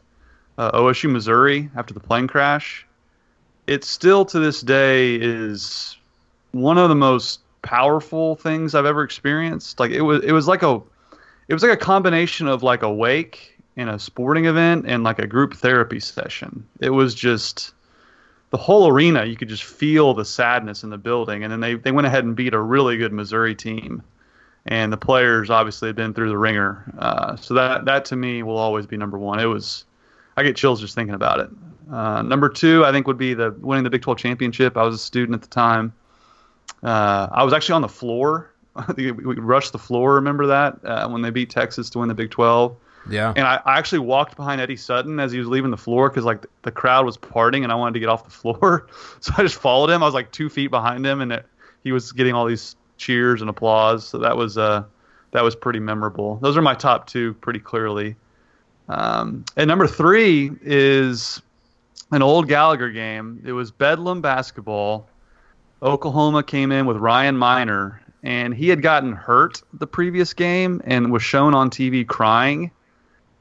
uh, 0.58 0.72
OSU 0.72 1.12
Missouri 1.12 1.70
after 1.76 1.94
the 1.94 2.00
plane 2.00 2.28
crash. 2.28 2.86
It 3.68 3.84
still 3.84 4.24
to 4.26 4.40
this 4.40 4.62
day 4.62 5.16
is 5.16 5.98
one 6.52 6.78
of 6.78 6.88
the 6.88 6.96
most 6.96 7.42
powerful 7.62 8.38
things 8.38 8.74
I've 8.74 8.86
ever 8.86 9.04
experienced. 9.04 9.82
Like 9.82 9.92
it 9.92 10.02
was, 10.02 10.24
it 10.24 10.32
was 10.32 10.48
like 10.48 10.64
a, 10.64 10.82
it 11.50 11.54
was 11.54 11.64
like 11.64 11.74
a 11.74 11.78
combination 11.78 12.48
of 12.48 12.64
like 12.64 12.84
a 12.84 12.92
wake 12.92 13.58
and 13.76 13.90
a 13.90 14.00
sporting 14.00 14.46
event 14.46 14.86
and 14.88 15.04
like 15.04 15.20
a 15.20 15.28
group 15.28 15.56
therapy 15.56 16.00
session. 16.00 16.66
It 16.80 16.92
was 16.92 17.14
just 17.14 17.74
the 18.50 18.58
whole 18.58 18.88
arena, 18.88 19.26
you 19.26 19.36
could 19.36 19.50
just 19.50 19.64
feel 19.64 20.14
the 20.14 20.26
sadness 20.26 20.84
in 20.84 20.90
the 20.90 20.98
building. 20.98 21.44
And 21.44 21.52
then 21.52 21.60
they, 21.60 21.76
they 21.76 21.92
went 21.92 22.08
ahead 22.08 22.24
and 22.24 22.36
beat 22.36 22.54
a 22.54 22.60
really 22.60 22.98
good 22.98 23.12
Missouri 23.12 23.56
team. 23.56 24.02
And 24.66 24.92
the 24.92 24.98
players 24.98 25.50
obviously 25.50 25.88
had 25.88 25.96
been 25.96 26.14
through 26.14 26.30
the 26.30 26.38
ringer. 26.38 26.94
Uh, 26.98 27.36
so 27.36 27.54
that, 27.54 27.86
that 27.86 28.06
to 28.06 28.16
me 28.16 28.44
will 28.44 28.58
always 28.58 28.86
be 28.86 28.98
number 28.98 29.18
one. 29.18 29.40
It 29.40 29.46
was, 29.46 29.86
I 30.36 30.44
get 30.44 30.56
chills 30.56 30.82
just 30.82 30.96
thinking 30.96 31.16
about 31.16 31.40
it. 31.40 31.50
Uh, 31.92 32.22
number 32.22 32.50
two, 32.50 32.84
I 32.86 32.92
think 32.92 33.08
would 33.08 33.18
be 33.18 33.34
the 33.34 33.52
winning 33.60 33.84
the 33.84 33.90
Big 33.90 34.02
12 34.02 34.18
championship. 34.18 34.78
I 34.78 34.84
was 34.84 34.96
a 34.96 35.00
student 35.00 35.36
at 35.36 35.42
the 35.42 35.48
time. 35.48 35.94
Uh, 36.84 37.28
I 37.32 37.44
was 37.44 37.54
actually 37.54 37.74
on 37.74 37.82
the 37.82 37.90
floor. 37.90 38.52
we 38.96 39.12
rushed 39.12 39.72
the 39.72 39.80
floor. 39.80 40.16
Remember 40.16 40.48
that 40.48 40.84
uh, 40.86 41.08
when 41.10 41.22
they 41.22 41.30
beat 41.30 41.50
Texas 41.50 41.90
to 41.92 42.00
win 42.00 42.10
the 42.10 42.16
Big 42.16 42.30
12? 42.30 42.76
Yeah. 43.10 43.34
And 43.36 43.46
I, 43.46 43.62
I 43.66 43.78
actually 43.78 44.00
walked 44.00 44.36
behind 44.36 44.62
Eddie 44.62 44.76
Sutton 44.76 45.20
as 45.20 45.32
he 45.32 45.40
was 45.40 45.48
leaving 45.48 45.72
the 45.72 45.78
floor 45.78 46.10
because 46.10 46.26
like 46.26 46.46
the 46.64 46.72
crowd 46.72 47.06
was 47.06 47.18
parting 47.18 47.64
and 47.64 47.72
I 47.72 47.76
wanted 47.76 47.94
to 47.94 48.00
get 48.00 48.10
off 48.10 48.24
the 48.24 48.30
floor, 48.30 48.88
so 49.20 49.34
I 49.38 49.44
just 49.44 49.56
followed 49.56 49.90
him. 49.90 50.04
I 50.04 50.06
was 50.06 50.14
like 50.14 50.32
two 50.32 50.50
feet 50.50 50.68
behind 50.68 51.06
him 51.06 51.22
and 51.22 51.32
it, 51.32 51.46
he 51.84 51.92
was 51.92 52.12
getting 52.12 52.34
all 52.34 52.46
these 52.46 52.76
cheers 52.98 53.42
and 53.42 53.50
applause. 53.50 54.08
So 54.08 54.18
that 54.20 54.36
was 54.36 54.58
uh 54.58 54.84
that 55.32 55.44
was 55.44 55.56
pretty 55.56 55.80
memorable. 55.80 56.38
Those 56.38 56.58
are 56.58 56.62
my 56.62 56.76
top 56.76 57.08
two 57.08 57.34
pretty 57.36 57.60
clearly. 57.60 58.16
Um, 58.90 59.44
and 59.58 59.68
number 59.68 59.88
three 59.88 60.52
is 60.62 61.42
an 62.12 62.22
old 62.22 62.48
Gallagher 62.48 62.90
game. 62.90 63.44
It 63.46 63.52
was 63.52 63.70
Bedlam 63.72 64.22
basketball. 64.22 65.10
Oklahoma 65.82 66.42
came 66.42 66.72
in 66.72 66.86
with 66.86 66.98
Ryan 66.98 67.38
Minor, 67.38 68.02
and 68.24 68.54
he 68.54 68.70
had 68.70 68.82
gotten 68.82 69.12
hurt 69.12 69.62
the 69.74 69.86
previous 69.86 70.34
game 70.34 70.82
and 70.86 71.12
was 71.12 71.22
shown 71.22 71.54
on 71.54 71.70
TV 71.70 72.08
crying 72.08 72.72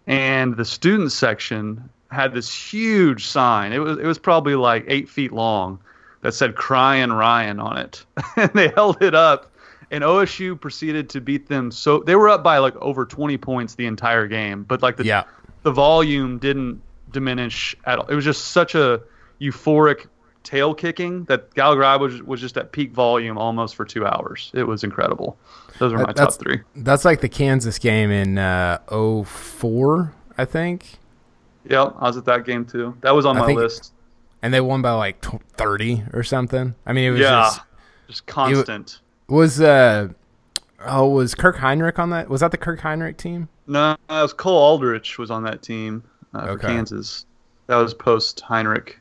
and 0.06 0.56
the 0.56 0.64
student 0.64 1.12
section 1.12 1.88
had 2.10 2.32
this 2.32 2.52
huge 2.52 3.26
sign. 3.26 3.72
It 3.72 3.78
was 3.78 3.98
it 3.98 4.06
was 4.06 4.18
probably 4.18 4.54
like 4.54 4.84
eight 4.88 5.08
feet 5.08 5.32
long 5.32 5.80
that 6.22 6.32
said 6.32 6.54
"Crying 6.54 7.12
Ryan" 7.12 7.60
on 7.60 7.78
it, 7.78 8.04
and 8.36 8.50
they 8.54 8.68
held 8.68 9.02
it 9.02 9.14
up. 9.14 9.52
And 9.88 10.02
OSU 10.02 10.60
proceeded 10.60 11.08
to 11.10 11.20
beat 11.20 11.46
them. 11.46 11.70
So 11.70 12.00
they 12.00 12.16
were 12.16 12.28
up 12.28 12.42
by 12.42 12.58
like 12.58 12.74
over 12.76 13.06
20 13.06 13.38
points 13.38 13.76
the 13.76 13.86
entire 13.86 14.26
game, 14.26 14.64
but 14.64 14.82
like 14.82 14.96
the 14.96 15.04
yeah. 15.04 15.24
the 15.62 15.70
volume 15.70 16.38
didn't 16.38 16.82
diminish 17.12 17.76
at 17.84 17.98
all. 17.98 18.06
It 18.06 18.14
was 18.14 18.24
just 18.24 18.46
such 18.46 18.74
a 18.74 19.00
euphoric 19.40 20.06
tail 20.46 20.72
kicking 20.72 21.24
that 21.24 21.52
Gallagher 21.54 21.98
was, 21.98 22.22
was 22.22 22.40
just 22.40 22.56
at 22.56 22.72
peak 22.72 22.92
volume 22.92 23.36
almost 23.36 23.74
for 23.74 23.84
two 23.84 24.06
hours. 24.06 24.50
It 24.54 24.62
was 24.62 24.84
incredible. 24.84 25.36
Those 25.78 25.92
are 25.92 25.98
my 25.98 26.12
that's, 26.12 26.36
top 26.36 26.42
three. 26.42 26.60
That's 26.76 27.04
like 27.04 27.20
the 27.20 27.28
Kansas 27.28 27.78
game 27.78 28.10
in 28.10 28.38
uh, 28.38 28.78
04, 28.88 30.14
I 30.38 30.44
think. 30.44 30.98
Yep, 31.68 31.96
I 31.98 32.04
was 32.06 32.16
at 32.16 32.24
that 32.26 32.46
game 32.46 32.64
too. 32.64 32.96
That 33.00 33.10
was 33.10 33.26
on 33.26 33.36
I 33.36 33.40
my 33.40 33.46
think, 33.46 33.58
list. 33.58 33.92
And 34.40 34.54
they 34.54 34.60
won 34.60 34.80
by 34.82 34.92
like 34.92 35.22
30 35.56 36.04
or 36.12 36.22
something. 36.22 36.74
I 36.86 36.92
mean, 36.92 37.08
it 37.08 37.10
was 37.10 37.20
yeah, 37.20 37.42
just, 37.42 37.60
just 38.06 38.26
constant. 38.26 39.00
Was 39.28 39.60
uh 39.60 40.08
oh 40.86 41.08
was 41.08 41.34
Kirk 41.34 41.56
Hinrich 41.56 41.98
on 41.98 42.10
that? 42.10 42.28
Was 42.28 42.40
that 42.42 42.52
the 42.52 42.56
Kirk 42.56 42.80
Hinrich 42.80 43.16
team? 43.16 43.48
No, 43.66 43.92
it 43.92 43.98
was 44.08 44.32
Cole 44.32 44.56
Aldrich 44.56 45.18
was 45.18 45.32
on 45.32 45.42
that 45.42 45.62
team 45.62 46.04
uh, 46.32 46.42
okay. 46.42 46.52
for 46.52 46.58
Kansas. 46.68 47.26
That 47.66 47.76
was 47.76 47.92
post 47.92 48.44
Hinrich. 48.48 48.94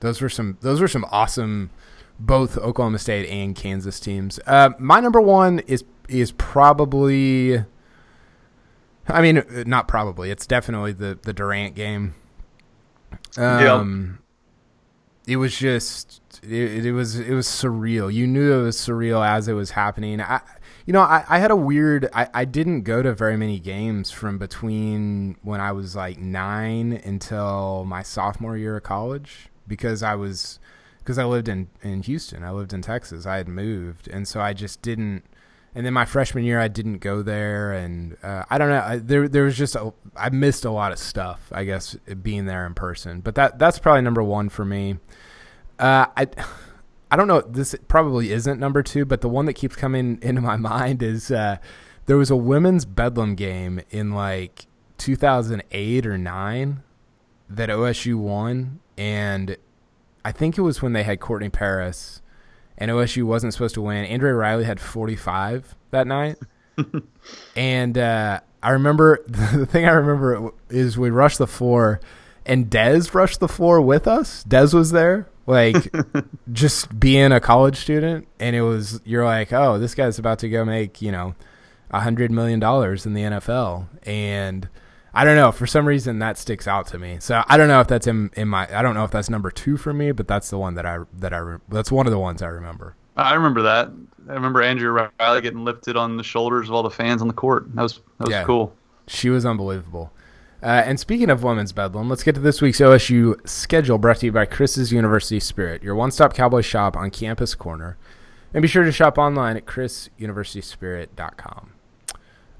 Those 0.00 0.20
were 0.20 0.28
some 0.28 0.58
those 0.60 0.80
were 0.80 0.88
some 0.88 1.04
awesome 1.10 1.70
both 2.18 2.58
Oklahoma 2.58 2.98
State 2.98 3.28
and 3.28 3.54
Kansas 3.54 4.00
teams. 4.00 4.40
Uh, 4.46 4.70
my 4.78 5.00
number 5.00 5.20
one 5.20 5.60
is 5.60 5.84
is 6.08 6.32
probably. 6.32 7.64
I 9.10 9.22
mean, 9.22 9.42
not 9.66 9.88
probably. 9.88 10.30
It's 10.30 10.46
definitely 10.46 10.92
the 10.92 11.18
the 11.22 11.32
Durant 11.32 11.74
game. 11.74 12.14
Um, 13.36 14.18
yep. 15.26 15.34
It 15.34 15.36
was 15.36 15.56
just 15.56 16.20
it, 16.42 16.86
it 16.86 16.92
was 16.92 17.18
it 17.18 17.32
was 17.32 17.46
surreal. 17.46 18.12
You 18.12 18.26
knew 18.26 18.60
it 18.60 18.62
was 18.62 18.76
surreal 18.76 19.26
as 19.26 19.48
it 19.48 19.54
was 19.54 19.70
happening. 19.70 20.20
I, 20.20 20.40
you 20.84 20.92
know, 20.92 21.02
I, 21.02 21.24
I 21.28 21.38
had 21.38 21.50
a 21.50 21.56
weird. 21.56 22.08
I, 22.14 22.28
I 22.32 22.44
didn't 22.44 22.82
go 22.82 23.02
to 23.02 23.12
very 23.14 23.36
many 23.36 23.58
games 23.58 24.10
from 24.10 24.38
between 24.38 25.36
when 25.42 25.60
I 25.60 25.72
was 25.72 25.94
like 25.94 26.18
nine 26.18 26.92
until 27.04 27.84
my 27.84 28.02
sophomore 28.02 28.56
year 28.56 28.76
of 28.76 28.82
college 28.82 29.48
because 29.68 30.02
I 30.02 30.14
was 30.14 30.58
because 30.98 31.18
I 31.18 31.24
lived 31.24 31.48
in 31.48 31.68
in 31.82 32.02
Houston. 32.02 32.42
I 32.42 32.50
lived 32.50 32.72
in 32.72 32.82
Texas. 32.82 33.26
I 33.26 33.36
had 33.36 33.48
moved, 33.48 34.08
and 34.08 34.26
so 34.26 34.40
I 34.40 34.52
just 34.52 34.82
didn't. 34.82 35.24
And 35.74 35.86
then 35.86 35.92
my 35.92 36.06
freshman 36.06 36.44
year, 36.44 36.58
I 36.58 36.68
didn't 36.68 36.98
go 36.98 37.22
there, 37.22 37.72
and 37.72 38.16
uh, 38.22 38.44
I 38.50 38.58
don't 38.58 38.68
know. 38.68 38.80
I, 38.80 38.96
there, 38.96 39.28
there 39.28 39.44
was 39.44 39.56
just 39.56 39.76
a, 39.76 39.92
I 40.16 40.30
missed 40.30 40.64
a 40.64 40.70
lot 40.70 40.92
of 40.92 40.98
stuff. 40.98 41.52
I 41.52 41.64
guess 41.64 41.94
being 42.22 42.46
there 42.46 42.66
in 42.66 42.74
person, 42.74 43.20
but 43.20 43.34
that 43.36 43.58
that's 43.58 43.78
probably 43.78 44.02
number 44.02 44.22
one 44.22 44.48
for 44.48 44.64
me. 44.64 44.96
Uh, 45.78 46.06
I, 46.16 46.26
I 47.10 47.16
don't 47.16 47.28
know. 47.28 47.40
This 47.40 47.74
probably 47.86 48.32
isn't 48.32 48.58
number 48.58 48.82
two, 48.82 49.04
but 49.04 49.20
the 49.20 49.28
one 49.28 49.46
that 49.46 49.54
keeps 49.54 49.76
coming 49.76 50.18
into 50.22 50.40
my 50.40 50.56
mind 50.56 51.02
is 51.02 51.30
uh, 51.30 51.58
there 52.06 52.16
was 52.16 52.30
a 52.30 52.36
women's 52.36 52.84
Bedlam 52.84 53.34
game 53.34 53.80
in 53.90 54.12
like 54.12 54.66
2008 54.98 56.06
or 56.06 56.18
nine 56.18 56.82
that 57.48 57.68
OSU 57.68 58.16
won, 58.16 58.80
and 58.96 59.56
I 60.24 60.32
think 60.32 60.58
it 60.58 60.62
was 60.62 60.82
when 60.82 60.92
they 60.92 61.02
had 61.02 61.20
Courtney 61.20 61.48
Paris, 61.48 62.20
and 62.76 62.90
OSU 62.90 63.24
wasn't 63.24 63.52
supposed 63.52 63.74
to 63.74 63.82
win. 63.82 64.04
Andrea 64.04 64.34
Riley 64.34 64.64
had 64.64 64.80
45 64.80 65.74
that 65.90 66.06
night, 66.06 66.36
and 67.56 67.96
uh, 67.96 68.40
I 68.62 68.70
remember 68.70 69.24
the 69.28 69.66
thing 69.66 69.86
I 69.86 69.92
remember 69.92 70.52
is 70.68 70.98
we 70.98 71.10
rushed 71.10 71.38
the 71.38 71.46
floor, 71.46 72.00
and 72.44 72.66
Dez 72.70 73.14
rushed 73.14 73.40
the 73.40 73.48
floor 73.48 73.80
with 73.80 74.06
us. 74.06 74.44
Dez 74.44 74.74
was 74.74 74.90
there, 74.90 75.28
like 75.46 75.92
just 76.52 76.98
being 76.98 77.32
a 77.32 77.40
college 77.40 77.76
student, 77.76 78.28
and 78.38 78.54
it 78.54 78.62
was 78.62 79.00
you're 79.04 79.24
like, 79.24 79.52
oh, 79.52 79.78
this 79.78 79.94
guy's 79.94 80.18
about 80.18 80.38
to 80.40 80.48
go 80.48 80.64
make 80.64 81.00
you 81.00 81.12
know 81.12 81.34
a 81.90 82.00
hundred 82.00 82.30
million 82.30 82.60
dollars 82.60 83.06
in 83.06 83.14
the 83.14 83.22
NFL, 83.22 83.86
and 84.04 84.68
I 85.14 85.24
don't 85.24 85.36
know. 85.36 85.52
For 85.52 85.66
some 85.66 85.86
reason, 85.86 86.18
that 86.18 86.38
sticks 86.38 86.68
out 86.68 86.86
to 86.88 86.98
me. 86.98 87.18
So 87.20 87.42
I 87.48 87.56
don't 87.56 87.68
know 87.68 87.80
if 87.80 87.88
that's 87.88 88.06
in 88.06 88.30
in 88.36 88.48
my. 88.48 88.68
I 88.76 88.82
don't 88.82 88.94
know 88.94 89.04
if 89.04 89.10
that's 89.10 89.30
number 89.30 89.50
two 89.50 89.76
for 89.76 89.92
me, 89.92 90.12
but 90.12 90.28
that's 90.28 90.50
the 90.50 90.58
one 90.58 90.74
that 90.74 90.86
I 90.86 90.98
that 91.14 91.32
I 91.32 91.56
that's 91.68 91.90
one 91.90 92.06
of 92.06 92.12
the 92.12 92.18
ones 92.18 92.42
I 92.42 92.48
remember. 92.48 92.94
I 93.16 93.34
remember 93.34 93.62
that. 93.62 93.90
I 94.28 94.34
remember 94.34 94.62
Andrea 94.62 95.10
Riley 95.18 95.40
getting 95.40 95.64
lifted 95.64 95.96
on 95.96 96.16
the 96.16 96.22
shoulders 96.22 96.68
of 96.68 96.74
all 96.74 96.82
the 96.82 96.90
fans 96.90 97.22
on 97.22 97.28
the 97.28 97.34
court. 97.34 97.74
That 97.74 97.82
was 97.82 97.94
that 98.18 98.26
was 98.26 98.30
yeah, 98.30 98.44
cool. 98.44 98.74
She 99.06 99.30
was 99.30 99.46
unbelievable. 99.46 100.12
Uh, 100.62 100.82
and 100.84 100.98
speaking 100.98 101.30
of 101.30 101.44
women's 101.44 101.72
bedlam, 101.72 102.08
let's 102.08 102.24
get 102.24 102.34
to 102.34 102.40
this 102.40 102.60
week's 102.60 102.80
OSU 102.80 103.48
schedule 103.48 103.96
brought 103.96 104.18
to 104.18 104.26
you 104.26 104.32
by 104.32 104.44
Chris's 104.44 104.92
University 104.92 105.38
Spirit, 105.38 105.84
your 105.84 105.94
one-stop 105.94 106.34
cowboy 106.34 106.62
shop 106.62 106.96
on 106.96 107.10
Campus 107.10 107.54
Corner. 107.54 107.96
And 108.52 108.62
be 108.62 108.66
sure 108.66 108.82
to 108.82 108.90
shop 108.90 109.18
online 109.18 109.56
at 109.56 109.66
chrisuniversityspirit.com. 109.66 111.70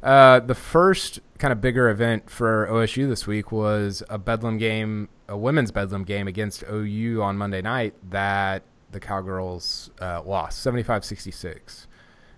Uh, 0.01 0.39
the 0.41 0.55
first 0.55 1.19
kind 1.39 1.53
of 1.53 1.61
bigger 1.61 1.89
event 1.89 2.29
for 2.29 2.67
OSU 2.71 3.09
this 3.09 3.27
week 3.27 3.53
was 3.53 4.03
a 4.09 4.19
Bedlam 4.19 4.59
game, 4.59 5.09
a 5.29 5.37
women's 5.37 5.71
Bedlam 5.71 6.05
game 6.05 6.27
against 6.27 6.65
OU 6.71 7.23
on 7.23 7.39
Monday 7.39 7.63
night 7.63 7.95
that 8.11 8.65
the 8.91 9.01
Cowgirls 9.01 9.91
uh, 10.01 10.23
lost 10.23 10.61
75 10.63 11.05
66. 11.05 11.87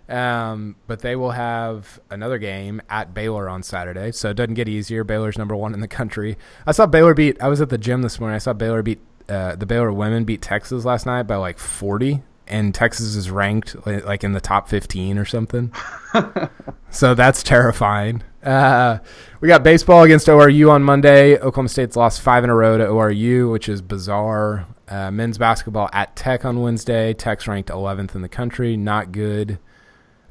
Um, 0.08 0.74
but 0.88 1.00
they 1.00 1.14
will 1.14 1.30
have 1.30 2.00
another 2.10 2.38
game 2.38 2.82
at 2.90 3.14
Baylor 3.14 3.48
on 3.48 3.62
Saturday, 3.62 4.10
so 4.10 4.30
it 4.30 4.34
doesn't 4.34 4.54
get 4.54 4.68
easier. 4.68 5.04
Baylor's 5.04 5.38
number 5.38 5.54
one 5.54 5.72
in 5.72 5.80
the 5.80 5.88
country. 5.88 6.36
I 6.66 6.72
saw 6.72 6.86
Baylor 6.86 7.14
beat. 7.14 7.40
I 7.40 7.46
was 7.46 7.60
at 7.60 7.68
the 7.68 7.78
gym 7.78 8.02
this 8.02 8.18
morning. 8.18 8.34
I 8.34 8.38
saw 8.38 8.52
Baylor 8.52 8.82
beat 8.82 9.00
uh, 9.28 9.54
the 9.54 9.66
Baylor 9.66 9.92
women 9.92 10.24
beat 10.24 10.42
Texas 10.42 10.84
last 10.84 11.06
night 11.06 11.22
by 11.24 11.36
like 11.36 11.58
forty 11.58 12.24
and 12.50 12.74
Texas 12.74 13.14
is 13.14 13.30
ranked 13.30 13.74
like 13.86 14.24
in 14.24 14.32
the 14.32 14.40
top 14.40 14.68
15 14.68 15.16
or 15.16 15.24
something. 15.24 15.72
so 16.90 17.14
that's 17.14 17.42
terrifying. 17.42 18.22
Uh, 18.42 18.98
we 19.40 19.48
got 19.48 19.62
baseball 19.62 20.02
against 20.02 20.26
ORU 20.26 20.70
on 20.70 20.82
Monday. 20.82 21.36
Oklahoma 21.36 21.68
State's 21.68 21.96
lost 21.96 22.20
five 22.20 22.44
in 22.44 22.50
a 22.50 22.54
row 22.54 22.76
to 22.76 22.84
ORU, 22.84 23.50
which 23.50 23.68
is 23.68 23.80
bizarre. 23.80 24.66
Uh, 24.88 25.10
men's 25.10 25.38
basketball 25.38 25.88
at 25.92 26.16
Tech 26.16 26.44
on 26.44 26.60
Wednesday. 26.60 27.14
Tech's 27.14 27.46
ranked 27.46 27.70
11th 27.70 28.14
in 28.14 28.22
the 28.22 28.28
country. 28.28 28.76
Not 28.76 29.12
good. 29.12 29.58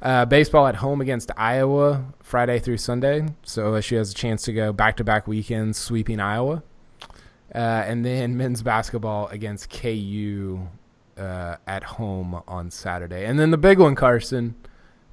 Uh, 0.01 0.25
baseball 0.25 0.67
at 0.67 0.75
home 0.75 1.01
against 1.01 1.31
Iowa 1.37 2.05
Friday 2.21 2.59
through 2.59 2.77
Sunday. 2.77 3.27
So 3.43 3.71
OSU 3.71 3.97
has 3.97 4.11
a 4.11 4.15
chance 4.15 4.43
to 4.43 4.53
go 4.53 4.73
back 4.73 4.97
to 4.97 5.03
back 5.03 5.27
weekends 5.27 5.77
sweeping 5.77 6.19
Iowa. 6.19 6.63
Uh, 7.53 7.57
and 7.57 8.05
then 8.05 8.37
men's 8.37 8.61
basketball 8.61 9.27
against 9.27 9.69
KU 9.69 10.67
uh, 11.19 11.57
at 11.67 11.83
home 11.83 12.41
on 12.47 12.71
Saturday. 12.71 13.25
And 13.25 13.39
then 13.39 13.51
the 13.51 13.57
big 13.57 13.79
one, 13.79 13.95
Carson, 13.95 14.55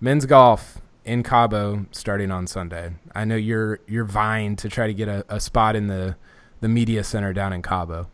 men's 0.01 0.27
golf 0.27 0.79
in 1.05 1.23
Cabo 1.23 1.87
starting 1.93 2.31
on 2.31 2.47
Sunday. 2.47 2.95
I 3.15 3.25
know 3.25 3.37
you're 3.37 3.81
you're 3.87 4.05
vying 4.05 4.57
to 4.57 4.69
try 4.69 4.87
to 4.87 4.95
get 4.95 5.09
a, 5.09 5.25
a 5.29 5.41
spot 5.41 5.77
in 5.77 5.87
the 5.87 6.17
the 6.61 6.69
media 6.69 7.05
center 7.05 7.33
down 7.33 7.53
in 7.53 7.63
Cabo. 7.63 8.09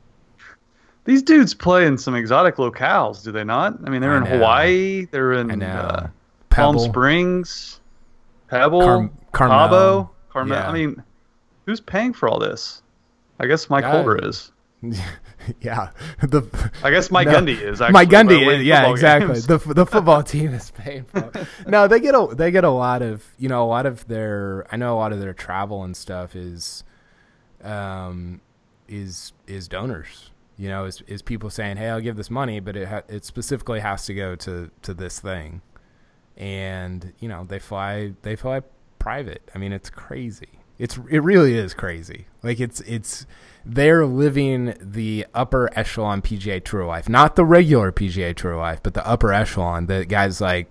These 1.05 1.23
dudes 1.23 1.53
play 1.53 1.87
in 1.87 1.99
some 1.99 2.15
exotic 2.15 2.57
locales, 2.57 3.25
do 3.25 3.33
they 3.33 3.43
not? 3.43 3.77
I 3.85 3.91
mean, 3.91 4.01
they're 4.01 4.13
I 4.15 4.19
in 4.19 4.25
know. 4.25 4.31
Hawaii. 4.31 5.07
They're 5.11 5.33
in 5.33 5.63
uh, 5.63 6.11
Palm 6.49 6.79
Springs, 6.79 7.81
Pebble, 8.49 8.83
Car- 8.83 9.11
Cabo, 9.33 10.11
Carmel. 10.31 10.57
Yeah. 10.57 10.69
I 10.69 10.73
mean, 10.73 11.03
who's 11.67 11.81
paying 11.81 12.13
for 12.13 12.29
all 12.29 12.39
this? 12.39 12.83
I 13.41 13.47
guess 13.47 13.69
Mike 13.69 13.85
Holder 13.85 14.29
is. 14.29 14.53
yeah. 15.61 15.91
The 16.21 16.43
I 16.83 16.91
guess 16.91 17.11
Mike 17.11 17.29
no, 17.29 17.35
Gundy 17.35 17.61
is 17.61 17.81
actually 17.81 17.93
Mike 17.93 18.09
Gundy 18.09 18.65
yeah, 18.65 18.91
exactly. 18.91 19.35
Games. 19.35 19.47
The 19.47 19.59
the 19.59 19.87
football 19.93 20.23
team 20.23 20.55
is 20.55 20.71
paying 20.71 21.05
for 21.05 21.31
it. 21.35 21.47
no, 21.67 21.89
they 21.89 22.01
get 22.01 22.15
a 22.15 22.35
they 22.35 22.51
get 22.51 22.65
a 22.65 22.71
lot 22.71 23.03
of 23.03 23.25
you 23.39 23.49
know, 23.49 23.65
a 23.65 23.67
lot 23.67 23.87
of 23.87 24.07
their 24.09 24.67
I 24.73 24.77
know 24.77 24.97
a 24.97 24.99
lot 24.99 25.13
of 25.13 25.21
their 25.21 25.35
travel 25.35 25.83
and 25.85 25.97
stuff 25.97 26.35
is 26.37 26.85
um 27.63 28.41
is 28.89 29.33
is 29.47 29.69
donors. 29.69 30.31
You 30.57 30.69
know, 30.69 30.85
is 30.85 31.03
is 31.07 31.23
people 31.23 31.51
saying, 31.51 31.79
"Hey, 31.79 31.89
I'll 31.89 32.01
give 32.01 32.17
this 32.17 32.31
money, 32.31 32.61
but 32.61 32.77
it 32.77 32.89
ha- 32.89 33.03
it 33.09 33.25
specifically 33.25 33.81
has 33.81 34.07
to 34.07 34.15
go 34.15 34.37
to 34.37 34.71
to 34.83 34.95
this 34.95 35.19
thing." 35.19 35.63
And, 36.37 37.13
you 37.19 37.29
know, 37.29 37.45
they 37.45 37.59
fly 37.59 38.13
they 38.23 38.37
fly 38.37 38.63
private. 38.99 39.51
I 39.55 39.59
mean, 39.59 39.73
it's 39.73 39.91
crazy. 39.91 40.62
It's 40.83 40.99
it 41.09 41.21
really 41.21 41.55
is 41.55 41.75
crazy. 41.75 42.27
Like 42.43 42.59
it's 42.59 42.81
it's 42.81 43.25
they're 43.65 44.05
living 44.05 44.75
the 44.81 45.25
upper 45.33 45.71
echelon 45.79 46.23
PGA 46.23 46.63
Tour 46.65 46.85
life, 46.85 47.09
not 47.09 47.37
the 47.37 47.45
regular 47.45 47.93
PGA 47.93 48.35
Tour 48.35 48.57
life, 48.57 48.81
but 48.83 48.93
the 48.93 49.07
upper 49.07 49.33
echelon 49.33 49.87
that 49.87 50.09
guys 50.09 50.41
like 50.41 50.69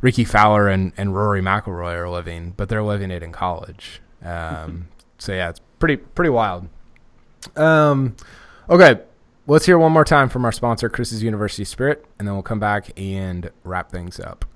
Rickie 0.00 0.24
Fowler 0.24 0.68
and, 0.68 0.94
and 0.96 1.14
Rory 1.14 1.42
McIlroy 1.42 1.94
are 1.94 2.08
living, 2.08 2.54
but 2.56 2.70
they're 2.70 2.82
living 2.82 3.10
it 3.10 3.22
in 3.22 3.32
college. 3.32 4.00
Um, 4.24 4.88
so 5.18 5.34
yeah, 5.34 5.50
it's 5.50 5.60
pretty 5.78 5.98
pretty 5.98 6.30
wild. 6.30 6.66
Um, 7.54 8.16
okay, 8.70 9.02
let's 9.46 9.66
hear 9.66 9.78
one 9.78 9.92
more 9.92 10.06
time 10.06 10.30
from 10.30 10.46
our 10.46 10.52
sponsor, 10.52 10.88
Chris's 10.88 11.22
University 11.22 11.64
Spirit, 11.64 12.06
and 12.18 12.26
then 12.26 12.34
we'll 12.34 12.42
come 12.42 12.60
back 12.60 12.98
and 12.98 13.50
wrap 13.64 13.90
things 13.90 14.18
up. 14.18 14.46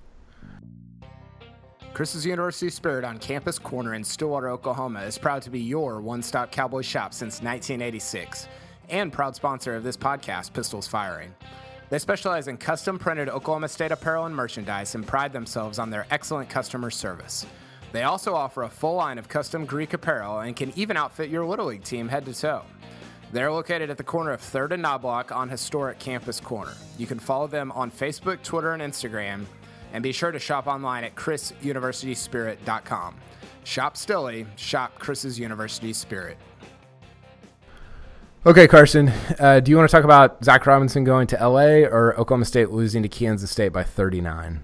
Chris's 1.94 2.26
University 2.26 2.70
Spirit 2.70 3.04
on 3.04 3.18
Campus 3.18 3.56
Corner 3.56 3.94
in 3.94 4.02
Stillwater, 4.02 4.50
Oklahoma 4.50 5.02
is 5.02 5.16
proud 5.16 5.42
to 5.42 5.50
be 5.50 5.60
your 5.60 6.00
one 6.00 6.24
stop 6.24 6.50
cowboy 6.50 6.82
shop 6.82 7.14
since 7.14 7.34
1986 7.34 8.48
and 8.88 9.12
proud 9.12 9.36
sponsor 9.36 9.76
of 9.76 9.84
this 9.84 9.96
podcast, 9.96 10.52
Pistols 10.52 10.88
Firing. 10.88 11.32
They 11.90 12.00
specialize 12.00 12.48
in 12.48 12.56
custom 12.56 12.98
printed 12.98 13.28
Oklahoma 13.28 13.68
State 13.68 13.92
apparel 13.92 14.26
and 14.26 14.34
merchandise 14.34 14.96
and 14.96 15.06
pride 15.06 15.32
themselves 15.32 15.78
on 15.78 15.88
their 15.88 16.04
excellent 16.10 16.50
customer 16.50 16.90
service. 16.90 17.46
They 17.92 18.02
also 18.02 18.34
offer 18.34 18.64
a 18.64 18.68
full 18.68 18.96
line 18.96 19.16
of 19.16 19.28
custom 19.28 19.64
Greek 19.64 19.92
apparel 19.92 20.40
and 20.40 20.56
can 20.56 20.72
even 20.76 20.96
outfit 20.96 21.30
your 21.30 21.46
Little 21.46 21.66
League 21.66 21.84
team 21.84 22.08
head 22.08 22.24
to 22.24 22.34
toe. 22.34 22.64
They're 23.32 23.52
located 23.52 23.88
at 23.88 23.98
the 23.98 24.02
corner 24.02 24.32
of 24.32 24.40
3rd 24.40 24.72
and 24.72 24.84
Knoblock 24.84 25.30
on 25.30 25.48
historic 25.48 26.00
Campus 26.00 26.40
Corner. 26.40 26.74
You 26.98 27.06
can 27.06 27.20
follow 27.20 27.46
them 27.46 27.70
on 27.70 27.92
Facebook, 27.92 28.42
Twitter, 28.42 28.72
and 28.72 28.82
Instagram 28.82 29.46
and 29.94 30.02
be 30.02 30.12
sure 30.12 30.32
to 30.32 30.38
shop 30.38 30.66
online 30.66 31.04
at 31.04 31.14
chrisuniversityspirit.com. 31.14 33.14
Shop 33.62 33.96
Stilly, 33.96 34.46
shop 34.56 34.98
Chris's 34.98 35.38
University 35.38 35.94
Spirit. 35.94 36.36
Okay, 38.44 38.68
Carson, 38.68 39.10
uh, 39.38 39.60
do 39.60 39.70
you 39.70 39.78
want 39.78 39.88
to 39.88 39.96
talk 39.96 40.04
about 40.04 40.44
Zac 40.44 40.66
Robinson 40.66 41.04
going 41.04 41.26
to 41.28 41.36
LA 41.36 41.86
or 41.88 42.14
Oklahoma 42.18 42.44
State 42.44 42.70
losing 42.70 43.02
to 43.02 43.08
Kansas 43.08 43.50
State 43.50 43.70
by 43.70 43.82
39? 43.82 44.62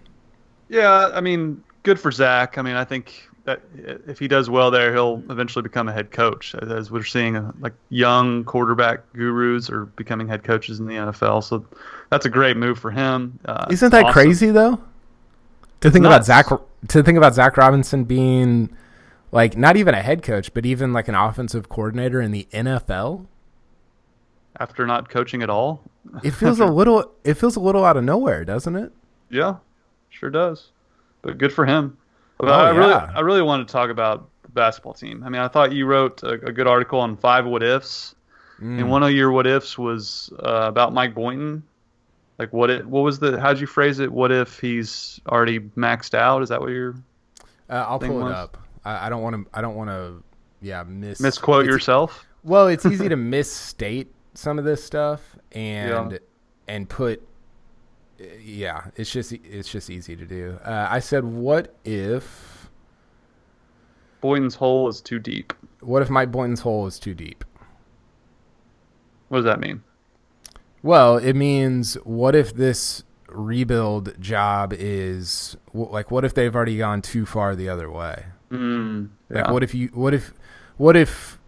Yeah, 0.69 1.11
I 1.15 1.23
mean, 1.23 1.65
good 1.85 1.99
for 1.99 2.11
Zac. 2.11 2.59
I 2.59 2.63
mean, 2.63 2.77
I 2.77 2.85
think 2.85 3.27
that 3.45 3.63
if 3.75 4.19
he 4.19 4.29
does 4.29 4.51
well 4.51 4.71
there, 4.71 4.93
he'll 4.93 5.23
eventually 5.31 5.63
become 5.63 5.89
a 5.89 5.93
head 5.93 6.11
coach. 6.11 6.55
As 6.57 6.91
we're 6.91 7.05
seeing, 7.05 7.37
uh, 7.37 7.53
like 7.61 7.73
young 7.89 8.45
quarterback 8.45 9.11
gurus 9.15 9.71
are 9.71 9.87
becoming 9.87 10.29
head 10.29 10.45
coaches 10.45 10.81
in 10.81 10.87
the 10.87 10.97
NFL. 10.97 11.43
So 11.45 11.65
that's 12.11 12.27
a 12.27 12.31
great 12.31 12.59
move 12.59 12.79
for 12.79 12.91
him. 12.91 13.39
Uh, 13.47 13.65
Isn't 13.71 13.93
that 13.93 14.05
awesome. 14.05 14.13
crazy 14.13 14.51
though? 14.51 14.79
To 15.81 15.91
think 15.91 16.03
nuts. 16.03 16.29
about 16.29 16.49
Zac 16.49 16.61
to 16.89 17.03
think 17.03 17.17
about 17.17 17.35
Zac 17.35 17.57
Robinson 17.57 18.05
being 18.05 18.77
like 19.33 19.57
not 19.57 19.77
even 19.77 19.95
a 19.95 20.03
head 20.03 20.23
coach, 20.23 20.53
but 20.53 20.67
even 20.67 20.93
like 20.93 21.09
an 21.09 21.15
offensive 21.15 21.69
coordinator 21.69 22.21
in 22.21 22.33
the 22.33 22.47
NFL 22.53 23.27
after 24.59 24.87
not 24.87 25.09
coaching 25.09 25.43
at 25.43 25.51
all. 25.51 25.83
It 26.23 26.33
feels 26.33 26.61
a 26.61 26.67
little 26.81 27.11
it 27.25 27.35
feels 27.35 27.57
a 27.57 27.61
little 27.61 27.85
out 27.85 27.97
of 27.97 28.05
nowhere, 28.05 28.45
doesn't 28.45 28.77
it? 28.77 28.93
Yeah, 29.31 29.57
sure 30.11 30.31
does. 30.31 30.69
But 31.23 31.39
good 31.39 31.53
for 31.53 31.67
him. 31.67 31.97
Oh, 32.41 32.47
I 32.47 32.73
yeah. 32.73 32.79
really 32.79 32.95
I 32.95 33.21
really 33.21 33.43
wanted 33.43 33.69
to 33.69 33.73
talk 33.73 33.91
about 33.91 34.29
the 34.43 34.51
basketball 34.51 34.95
team. 34.95 35.23
I 35.25 35.29
mean, 35.29 35.41
I 35.41 35.49
thought 35.49 35.73
you 35.73 35.87
wrote 35.87 36.23
a, 36.23 36.33
a 36.33 36.53
good 36.53 36.67
article 36.67 37.01
on 37.01 37.17
five 37.17 37.47
what 37.47 37.63
ifs. 37.63 38.15
Mm. 38.61 38.81
And 38.81 38.91
one 38.91 39.03
of 39.03 39.13
your 39.13 39.33
what 39.33 39.47
ifs 39.47 39.79
was 39.79 40.31
uh, 40.41 40.67
about 40.69 40.93
Mike 40.93 41.15
Boynton 41.15 41.63
like 42.41 42.55
what 42.55 42.71
it 42.71 42.87
what 42.87 43.01
was 43.01 43.19
the 43.19 43.39
how'd 43.39 43.61
you 43.61 43.67
phrase 43.67 43.99
it? 43.99 44.11
What 44.11 44.33
if 44.33 44.59
he's 44.59 45.21
already 45.29 45.61
maxed 45.61 46.15
out? 46.15 46.41
Is 46.41 46.49
that 46.49 46.59
what 46.59 46.71
you're? 46.71 46.95
Uh, 47.69 47.85
I'll 47.87 47.99
pull 47.99 48.17
was? 48.17 48.31
it 48.31 48.35
up. 48.35 48.57
I, 48.83 49.11
don't 49.11 49.21
want 49.21 49.37
to. 49.37 49.47
I 49.53 49.61
don't 49.61 49.75
want 49.75 49.91
to. 49.91 50.23
Yeah, 50.63 50.83
miss 50.85 51.21
misquote 51.21 51.67
yourself. 51.67 52.27
Well, 52.43 52.69
it's 52.69 52.87
easy 52.87 53.09
to 53.11 53.17
misstate 53.17 54.11
some 54.33 54.59
of 54.59 54.65
this 54.65 54.83
stuff 54.83 55.21
and 55.53 56.13
yeah. 56.13 56.19
and 56.67 56.89
put. 56.89 57.23
Yeah, 58.43 58.87
it's 58.97 59.13
just 59.13 59.33
it's 59.33 59.71
just 59.71 59.91
easy 59.91 60.17
to 60.17 60.25
do. 60.25 60.59
Uh, 60.65 60.87
I 60.89 60.99
said, 60.99 61.25
what 61.25 61.77
if 61.85 62.71
Boynton's 64.23 64.55
hole 64.55 64.89
is 64.89 65.03
too 65.03 65.19
deep? 65.19 65.53
What 65.81 66.01
if 66.01 66.09
Mike 66.09 66.31
Boynton's 66.31 66.61
hole 66.61 66.87
is 66.87 66.99
too 66.99 67.13
deep? 67.13 67.45
What 69.29 69.39
does 69.39 69.45
that 69.45 69.61
mean? 69.61 69.83
Well, 70.83 71.19
it 71.19 71.35
means 71.35 71.95
what 72.05 72.35
if 72.35 72.55
this 72.55 73.05
rebuild 73.29 74.21
job 74.21 74.73
is 74.77 75.57
like 75.73 76.11
what 76.11 76.25
if 76.25 76.35
they've 76.35 76.55
already 76.55 76.77
gone 76.77 77.03
too 77.03 77.27
far 77.27 77.55
the 77.55 77.69
other 77.69 77.91
way? 77.91 78.25
Mm, 78.51 79.11
yeah. 79.31 79.43
Like 79.43 79.53
what 79.53 79.63
if 79.63 79.75
you 79.75 79.89
what 79.89 80.15
if 80.15 80.33
what 80.77 80.97
if 80.97 81.39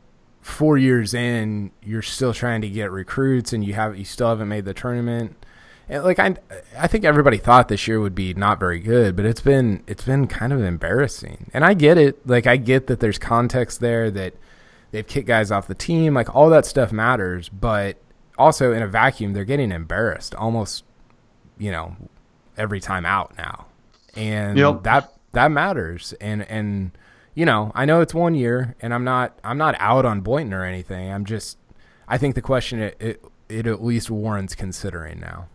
four 0.41 0.77
years 0.77 1.15
in 1.15 1.71
you're 1.83 2.03
still 2.03 2.35
trying 2.35 2.61
to 2.63 2.69
get 2.69 2.91
recruits 2.91 3.53
and 3.53 3.65
you 3.65 3.75
have 3.75 3.97
you 3.97 4.05
still 4.05 4.29
haven't 4.29 4.49
made 4.49 4.65
the 4.65 4.75
tournament? 4.75 5.45
And 5.89 6.05
like 6.05 6.19
I 6.19 6.37
I 6.79 6.87
think 6.87 7.05
everybody 7.05 7.39
thought 7.39 7.69
this 7.69 7.89
year 7.89 8.01
would 8.01 8.15
be 8.15 8.35
not 8.35 8.61
very 8.61 8.79
good, 8.79 9.17
but 9.17 9.25
it's 9.25 9.41
been 9.41 9.83
it's 9.87 10.05
been 10.05 10.27
kind 10.27 10.53
of 10.53 10.63
embarrassing. 10.63 11.51
And 11.53 11.65
I 11.65 11.75
get 11.75 11.99
it. 11.99 12.27
Like 12.27 12.47
I 12.47 12.57
get 12.57 12.87
that 12.87 13.01
there's 13.01 13.19
context 13.19 13.81
there 13.81 14.11
that 14.11 14.35
they've 14.91 15.07
kicked 15.07 15.27
guys 15.27 15.51
off 15.51 15.67
the 15.67 15.75
team, 15.75 16.15
like 16.15 16.35
all 16.35 16.51
that 16.51 16.67
stuff 16.67 16.93
matters, 16.93 17.49
but 17.49 17.97
also 18.43 18.73
in 18.73 18.83
a 18.83 18.89
vacuum 18.89 19.33
they're 19.33 19.45
getting 19.45 19.73
embarrassed 19.73 20.35
almost 20.35 20.85
you 21.59 21.71
know 21.71 21.97
every 22.57 22.81
time 22.81 23.07
out 23.07 23.37
now, 23.37 23.67
and 24.15 24.59
yep. 24.59 24.83
that 24.83 25.13
that 25.33 25.51
matters. 25.51 26.13
And 26.21 26.49
and 26.49 26.93
you 27.35 27.47
know 27.47 27.73
I 27.75 27.85
know 27.85 28.01
it's 28.01 28.15
one 28.15 28.35
year, 28.35 28.75
and 28.81 28.93
I'm 28.93 29.05
not 29.05 29.39
I'm 29.45 29.59
not 29.59 29.75
out 29.79 30.05
on 30.05 30.21
Boynton 30.21 30.53
or 30.53 30.65
anything. 30.65 31.11
I'm 31.13 31.25
just 31.25 31.59
I 32.09 32.19
think 32.19 32.35
the 32.35 32.43
question 32.43 32.81
it, 32.81 32.97
it, 33.01 33.25
it 33.49 33.67
at 33.67 33.83
least 33.83 34.11
warrants 34.11 34.55
considering 34.55 35.21
now. 35.21 35.47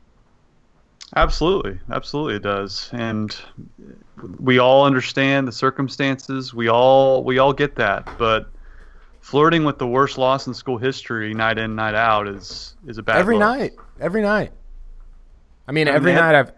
Absolutely, 1.16 1.80
absolutely, 1.92 2.36
it 2.36 2.44
does, 2.44 2.90
and 2.92 3.36
we 4.40 4.60
all 4.60 4.86
understand 4.86 5.48
the 5.48 5.54
circumstances. 5.54 6.54
We 6.54 6.68
all 6.68 7.24
we 7.24 7.38
all 7.38 7.54
get 7.54 7.76
that, 7.76 8.08
but 8.18 8.50
flirting 9.28 9.66
with 9.66 9.78
the 9.78 9.88
worst 9.88 10.18
loss 10.18 10.48
in 10.48 10.54
school 10.54 10.78
history 10.78 11.34
night 11.34 11.58
in 11.58 11.76
night 11.76 11.96
out 11.96 12.28
is 12.28 12.76
is 12.88 12.98
a 12.98 13.04
bad 13.04 13.18
every 13.18 13.36
look. 13.36 13.42
night 13.42 13.74
every 14.00 14.22
night 14.22 14.52
I 15.68 15.72
mean, 15.72 15.88
every 15.88 16.14
night 16.14 16.36
I've. 16.36 16.52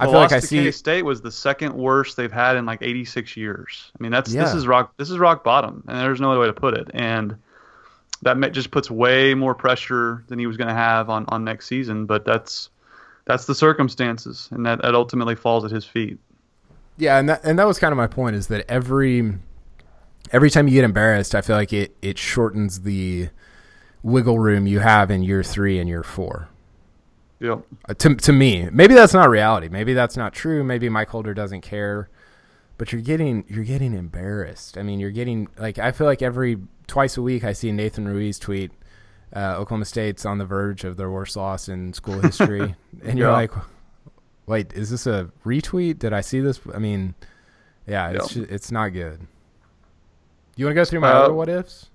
I 0.00 0.04
feel 0.06 0.14
like 0.14 0.32
I 0.32 0.38
see 0.38 0.62
K 0.62 0.70
State 0.70 1.02
was 1.02 1.20
the 1.20 1.32
second 1.32 1.74
worst 1.74 2.16
they've 2.16 2.30
had 2.30 2.56
in 2.56 2.64
like 2.66 2.82
86 2.82 3.36
years. 3.36 3.90
I 3.98 4.02
mean, 4.02 4.12
that's 4.12 4.32
yeah. 4.32 4.44
this 4.44 4.54
is 4.54 4.66
rock 4.66 4.94
this 4.96 5.10
is 5.10 5.18
rock 5.18 5.42
bottom, 5.42 5.82
and 5.88 5.98
there's 5.98 6.20
no 6.20 6.30
other 6.30 6.40
way 6.40 6.46
to 6.46 6.52
put 6.52 6.74
it. 6.74 6.88
And 6.94 7.36
that 8.22 8.52
just 8.52 8.70
puts 8.70 8.90
way 8.90 9.34
more 9.34 9.54
pressure 9.54 10.24
than 10.28 10.38
he 10.38 10.46
was 10.46 10.56
going 10.56 10.68
to 10.68 10.74
have 10.74 11.10
on 11.10 11.24
on 11.28 11.44
next 11.44 11.66
season. 11.66 12.06
But 12.06 12.24
that's 12.24 12.70
that's 13.24 13.46
the 13.46 13.56
circumstances, 13.56 14.48
and 14.52 14.64
that, 14.66 14.82
that 14.82 14.94
ultimately 14.94 15.34
falls 15.34 15.64
at 15.64 15.72
his 15.72 15.84
feet. 15.84 16.18
Yeah, 16.96 17.18
and 17.18 17.28
that 17.28 17.40
and 17.44 17.58
that 17.58 17.66
was 17.66 17.80
kind 17.80 17.92
of 17.92 17.96
my 17.96 18.06
point 18.06 18.36
is 18.36 18.46
that 18.46 18.64
every 18.70 19.34
every 20.32 20.50
time 20.50 20.68
you 20.68 20.74
get 20.74 20.84
embarrassed, 20.84 21.34
I 21.34 21.40
feel 21.40 21.56
like 21.56 21.72
it 21.72 21.96
it 22.02 22.18
shortens 22.18 22.82
the 22.82 23.30
wiggle 24.02 24.38
room 24.38 24.66
you 24.66 24.80
have 24.80 25.10
in 25.10 25.22
year 25.22 25.42
three 25.42 25.78
and 25.78 25.88
year 25.88 26.02
four. 26.02 26.48
Yep. 27.40 27.62
Uh, 27.88 27.94
to 27.94 28.14
to 28.14 28.32
me, 28.32 28.68
maybe 28.70 28.94
that's 28.94 29.14
not 29.14 29.30
reality. 29.30 29.68
Maybe 29.68 29.94
that's 29.94 30.16
not 30.16 30.32
true. 30.32 30.64
Maybe 30.64 30.88
Mike 30.88 31.08
Holder 31.08 31.34
doesn't 31.34 31.60
care. 31.60 32.08
But 32.78 32.92
you're 32.92 33.02
getting 33.02 33.44
you're 33.48 33.64
getting 33.64 33.94
embarrassed. 33.94 34.78
I 34.78 34.82
mean, 34.82 35.00
you're 35.00 35.10
getting 35.10 35.48
like 35.58 35.78
I 35.78 35.92
feel 35.92 36.06
like 36.06 36.22
every 36.22 36.58
twice 36.86 37.16
a 37.16 37.22
week 37.22 37.44
I 37.44 37.52
see 37.52 37.72
Nathan 37.72 38.06
Ruiz 38.06 38.38
tweet 38.38 38.70
uh, 39.34 39.56
Oklahoma 39.56 39.84
State's 39.84 40.24
on 40.24 40.38
the 40.38 40.44
verge 40.44 40.84
of 40.84 40.96
their 40.96 41.10
worst 41.10 41.36
loss 41.36 41.68
in 41.68 41.92
school 41.92 42.20
history, 42.20 42.74
and 43.04 43.18
you're 43.18 43.28
yeah. 43.28 43.34
like, 43.34 43.52
wait, 44.46 44.72
is 44.72 44.90
this 44.90 45.06
a 45.06 45.30
retweet? 45.44 45.98
Did 45.98 46.12
I 46.12 46.20
see 46.20 46.40
this? 46.40 46.60
I 46.74 46.78
mean, 46.78 47.14
yeah, 47.86 48.10
it's 48.10 48.28
just, 48.28 48.50
it's 48.50 48.72
not 48.72 48.90
good. 48.90 49.26
You 50.58 50.64
want 50.64 50.72
to 50.72 50.80
go 50.80 50.84
through 50.84 50.98
my 50.98 51.12
uh, 51.12 51.20
other 51.20 51.34
what 51.34 51.48
ifs? 51.48 51.88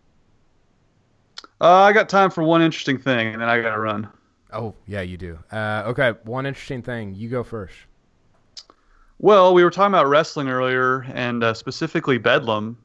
Uh, 1.59 1.67
I 1.67 1.91
got 1.91 2.07
time 2.07 2.31
for 2.31 2.43
one 2.43 2.61
interesting 2.61 2.97
thing, 2.97 3.33
and 3.33 3.41
then 3.41 3.49
I 3.49 3.61
got 3.61 3.75
to 3.75 3.79
run. 3.79 4.07
Oh 4.53 4.73
yeah, 4.87 5.01
you 5.01 5.17
do. 5.17 5.37
Uh, 5.51 5.83
okay, 5.87 6.13
one 6.23 6.45
interesting 6.45 6.81
thing. 6.81 7.13
You 7.13 7.27
go 7.27 7.43
first. 7.43 7.75
Well, 9.19 9.53
we 9.53 9.65
were 9.65 9.69
talking 9.69 9.93
about 9.93 10.07
wrestling 10.07 10.47
earlier, 10.47 11.01
and 11.13 11.43
uh, 11.43 11.53
specifically 11.53 12.17
Bedlam. 12.17 12.77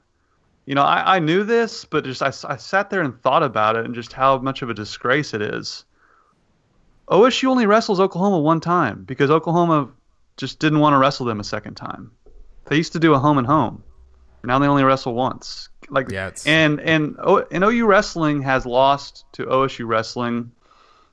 You 0.66 0.74
know, 0.74 0.82
I, 0.82 1.14
I 1.14 1.18
knew 1.20 1.44
this, 1.44 1.84
but 1.84 2.02
just 2.02 2.22
I, 2.22 2.32
I 2.52 2.56
sat 2.56 2.90
there 2.90 3.02
and 3.02 3.16
thought 3.22 3.44
about 3.44 3.76
it, 3.76 3.84
and 3.84 3.94
just 3.94 4.12
how 4.12 4.36
much 4.38 4.62
of 4.62 4.70
a 4.70 4.74
disgrace 4.74 5.32
it 5.32 5.42
is. 5.42 5.84
OSU 7.06 7.46
only 7.46 7.66
wrestles 7.66 8.00
Oklahoma 8.00 8.40
one 8.40 8.58
time 8.58 9.04
because 9.04 9.30
Oklahoma 9.30 9.90
just 10.36 10.58
didn't 10.58 10.80
want 10.80 10.94
to 10.94 10.98
wrestle 10.98 11.24
them 11.24 11.38
a 11.38 11.44
second 11.44 11.76
time. 11.76 12.10
They 12.64 12.76
used 12.76 12.94
to 12.94 12.98
do 12.98 13.14
a 13.14 13.18
home 13.20 13.38
and 13.38 13.46
home. 13.46 13.84
Now 14.48 14.58
they 14.58 14.66
only 14.66 14.82
wrestle 14.82 15.14
once. 15.14 15.68
Like 15.90 16.10
yeah, 16.10 16.32
and 16.44 16.80
and 16.80 17.16
and 17.50 17.64
OU 17.64 17.86
wrestling 17.86 18.42
has 18.42 18.66
lost 18.66 19.24
to 19.32 19.44
OSU 19.44 19.86
wrestling 19.86 20.50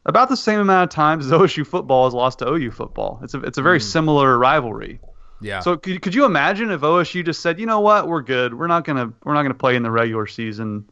about 0.06 0.30
the 0.30 0.38
same 0.38 0.60
amount 0.60 0.90
of 0.90 0.96
times 0.96 1.26
as 1.26 1.32
OSU 1.32 1.68
football 1.68 2.06
has 2.06 2.14
lost 2.14 2.40
to 2.40 2.50
OU 2.50 2.72
football. 2.72 3.20
It's 3.24 3.34
a 3.34 3.40
it's 3.42 3.58
a 3.58 3.62
very 3.62 3.80
mm. 3.80 3.84
similar 3.84 4.38
rivalry. 4.38 5.00
Yeah. 5.42 5.60
So 5.60 5.78
could, 5.78 6.02
could 6.02 6.16
you 6.16 6.26
imagine 6.26 6.72
if 6.72 6.82
OSU 6.82 7.26
just 7.26 7.42
said, 7.42 7.60
you 7.60 7.66
know 7.66 7.82
what, 7.82 8.08
we're 8.08 8.22
good. 8.22 8.54
We're 8.54 8.68
not 8.68 8.86
gonna 8.86 9.12
we're 9.24 9.34
not 9.34 9.44
gonna 9.44 9.54
play 9.54 9.76
in 9.76 9.84
the 9.84 9.92
regular 9.92 10.28
season 10.28 10.90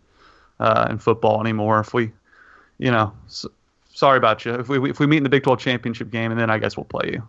uh, 0.59 0.87
in 0.89 0.97
football 0.99 1.39
anymore. 1.41 1.79
If 1.79 1.93
we, 1.93 2.11
you 2.77 2.91
know, 2.91 3.13
so, 3.27 3.49
sorry 3.93 4.17
about 4.17 4.43
you. 4.45 4.53
If 4.53 4.69
we 4.69 4.89
if 4.89 4.99
we 4.99 5.07
meet 5.07 5.17
in 5.17 5.23
the 5.23 5.29
Big 5.29 5.43
12 5.43 5.59
championship 5.59 6.11
game, 6.11 6.31
and 6.31 6.39
then 6.39 6.49
I 6.49 6.57
guess 6.57 6.75
we'll 6.75 6.83
play 6.85 7.11
you. 7.13 7.27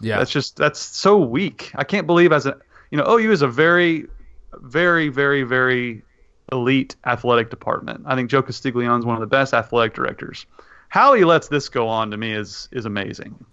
Yeah. 0.00 0.18
That's 0.18 0.30
just 0.30 0.56
that's 0.56 0.80
so 0.80 1.18
weak. 1.18 1.72
I 1.74 1.84
can't 1.84 2.06
believe 2.06 2.32
as 2.32 2.46
a 2.46 2.58
you 2.90 2.98
know 2.98 3.04
OU 3.06 3.32
is 3.32 3.42
a 3.42 3.48
very 3.48 4.06
very 4.54 5.08
very 5.08 5.42
very 5.42 6.02
elite 6.52 6.96
athletic 7.06 7.50
department. 7.50 8.02
I 8.06 8.16
think 8.16 8.30
Joe 8.30 8.42
Castiglione 8.42 8.98
is 8.98 9.04
one 9.06 9.14
of 9.14 9.20
the 9.20 9.26
best 9.26 9.54
athletic 9.54 9.94
directors 9.94 10.46
how 10.90 11.14
he 11.14 11.24
lets 11.24 11.48
this 11.48 11.68
go 11.68 11.88
on 11.88 12.10
to 12.10 12.16
me 12.16 12.32
is 12.32 12.68
is 12.70 12.84
amazing. 12.84 13.46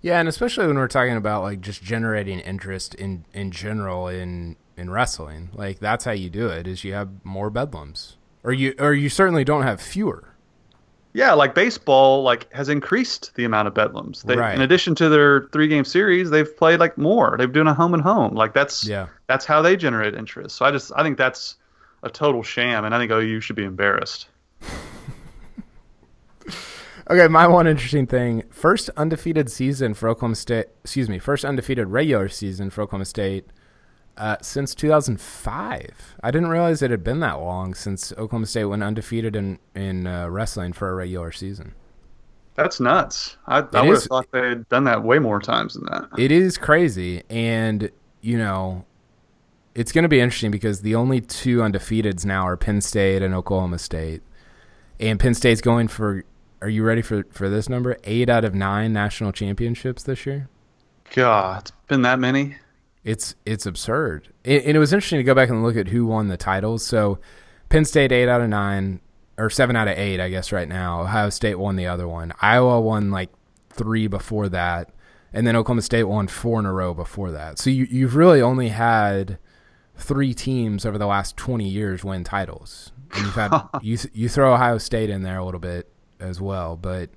Yeah, 0.00 0.18
and 0.18 0.28
especially 0.28 0.66
when 0.66 0.76
we're 0.76 0.88
talking 0.88 1.16
about 1.16 1.42
like 1.42 1.60
just 1.60 1.82
generating 1.82 2.40
interest 2.40 2.94
in 2.94 3.26
in 3.34 3.50
general 3.50 4.08
in 4.08 4.56
in 4.76 4.90
wrestling, 4.90 5.50
like 5.52 5.80
that's 5.80 6.04
how 6.04 6.12
you 6.12 6.30
do 6.30 6.48
it. 6.48 6.66
Is 6.66 6.84
you 6.84 6.94
have 6.94 7.24
more 7.24 7.50
bedlams, 7.50 8.14
or 8.42 8.52
you 8.52 8.74
or 8.78 8.94
you 8.94 9.08
certainly 9.08 9.44
don't 9.44 9.64
have 9.64 9.82
fewer. 9.82 10.33
Yeah, 11.14 11.32
like 11.32 11.54
baseball, 11.54 12.24
like 12.24 12.52
has 12.52 12.68
increased 12.68 13.32
the 13.36 13.44
amount 13.44 13.68
of 13.68 13.74
bedlams. 13.74 14.22
They, 14.22 14.36
right. 14.36 14.54
In 14.54 14.60
addition 14.60 14.96
to 14.96 15.08
their 15.08 15.42
three 15.52 15.68
game 15.68 15.84
series, 15.84 16.28
they've 16.28 16.56
played 16.56 16.80
like 16.80 16.98
more. 16.98 17.36
They've 17.38 17.50
doing 17.52 17.68
a 17.68 17.74
home 17.74 17.94
and 17.94 18.02
home. 18.02 18.34
Like 18.34 18.52
that's 18.52 18.84
yeah, 18.84 19.06
that's 19.28 19.44
how 19.44 19.62
they 19.62 19.76
generate 19.76 20.14
interest. 20.14 20.56
So 20.56 20.64
I 20.64 20.72
just 20.72 20.90
I 20.96 21.04
think 21.04 21.16
that's 21.16 21.54
a 22.02 22.10
total 22.10 22.42
sham, 22.42 22.84
and 22.84 22.92
I 22.92 22.98
think 22.98 23.12
OU 23.12 23.40
should 23.40 23.56
be 23.56 23.64
embarrassed. 23.64 24.26
Okay, 27.10 27.28
my 27.28 27.46
one 27.46 27.66
interesting 27.66 28.06
thing: 28.06 28.44
first 28.50 28.88
undefeated 28.96 29.50
season 29.50 29.92
for 29.92 30.08
Oklahoma 30.08 30.36
State. 30.36 30.68
Excuse 30.84 31.06
me, 31.10 31.18
first 31.18 31.44
undefeated 31.44 31.88
regular 31.88 32.30
season 32.30 32.70
for 32.70 32.80
Oklahoma 32.80 33.04
State 33.04 33.44
uh, 34.16 34.36
since 34.40 34.74
2005. 34.74 36.16
I 36.22 36.30
didn't 36.30 36.48
realize 36.48 36.82
it 36.82 36.90
had 36.90 37.04
been 37.04 37.20
that 37.20 37.40
long 37.40 37.74
since 37.74 38.12
Oklahoma 38.12 38.46
State 38.46 38.64
went 38.64 38.82
undefeated 38.82 39.36
in 39.36 39.58
in 39.74 40.06
uh, 40.06 40.28
wrestling 40.28 40.72
for 40.72 40.90
a 40.90 40.94
regular 40.94 41.32
season. 41.32 41.74
That's 42.54 42.78
nuts. 42.78 43.36
I, 43.46 43.58
I 43.72 43.82
would 43.82 43.94
have 43.94 44.04
thought 44.04 44.30
they 44.30 44.48
had 44.48 44.68
done 44.68 44.84
that 44.84 45.02
way 45.02 45.18
more 45.18 45.40
times 45.40 45.74
than 45.74 45.86
that. 45.86 46.08
It 46.16 46.30
is 46.30 46.56
crazy, 46.56 47.24
and 47.28 47.90
you 48.20 48.38
know, 48.38 48.84
it's 49.74 49.90
going 49.90 50.04
to 50.04 50.08
be 50.08 50.20
interesting 50.20 50.52
because 50.52 50.82
the 50.82 50.94
only 50.94 51.20
two 51.20 51.58
undefeateds 51.58 52.24
now 52.24 52.46
are 52.46 52.56
Penn 52.56 52.80
State 52.80 53.22
and 53.22 53.34
Oklahoma 53.34 53.78
State, 53.78 54.22
and 55.00 55.18
Penn 55.18 55.34
State's 55.34 55.60
going 55.60 55.88
for 55.88 56.24
are 56.62 56.68
you 56.68 56.84
ready 56.84 57.02
for 57.02 57.24
for 57.30 57.48
this 57.48 57.68
number? 57.68 57.98
Eight 58.04 58.30
out 58.30 58.44
of 58.44 58.54
nine 58.54 58.92
national 58.92 59.32
championships 59.32 60.04
this 60.04 60.24
year. 60.24 60.48
God, 61.14 61.62
it's 61.62 61.72
been 61.88 62.02
that 62.02 62.18
many. 62.18 62.56
It's 63.04 63.34
it's 63.44 63.66
absurd. 63.66 64.32
It, 64.44 64.64
and 64.64 64.76
it 64.76 64.80
was 64.80 64.92
interesting 64.92 65.18
to 65.18 65.24
go 65.24 65.34
back 65.34 65.50
and 65.50 65.62
look 65.62 65.76
at 65.76 65.88
who 65.88 66.06
won 66.06 66.28
the 66.28 66.36
titles. 66.36 66.84
So, 66.84 67.18
Penn 67.68 67.84
State 67.84 68.12
eight 68.12 68.28
out 68.28 68.40
of 68.40 68.48
nine, 68.48 69.00
or 69.38 69.50
seven 69.50 69.76
out 69.76 69.88
of 69.88 69.98
eight, 69.98 70.20
I 70.20 70.30
guess. 70.30 70.52
Right 70.52 70.68
now, 70.68 71.02
Ohio 71.02 71.30
State 71.30 71.58
won 71.58 71.76
the 71.76 71.86
other 71.86 72.08
one. 72.08 72.32
Iowa 72.40 72.80
won 72.80 73.10
like 73.10 73.30
three 73.70 74.06
before 74.06 74.48
that, 74.48 74.90
and 75.32 75.46
then 75.46 75.56
Oklahoma 75.56 75.82
State 75.82 76.04
won 76.04 76.28
four 76.28 76.58
in 76.60 76.66
a 76.66 76.72
row 76.72 76.94
before 76.94 77.30
that. 77.32 77.58
So 77.58 77.70
you 77.70 77.86
you've 77.90 78.16
really 78.16 78.40
only 78.40 78.68
had 78.68 79.38
three 79.96 80.34
teams 80.34 80.86
over 80.86 80.96
the 80.96 81.06
last 81.06 81.36
twenty 81.36 81.68
years 81.68 82.04
win 82.04 82.24
titles. 82.24 82.90
And 83.12 83.26
you've 83.26 83.34
had 83.34 83.52
you 83.82 83.98
you 84.14 84.28
throw 84.28 84.54
Ohio 84.54 84.78
State 84.78 85.10
in 85.10 85.22
there 85.22 85.38
a 85.38 85.44
little 85.44 85.60
bit, 85.60 85.92
as 86.20 86.40
well. 86.40 86.76
But 86.76 87.10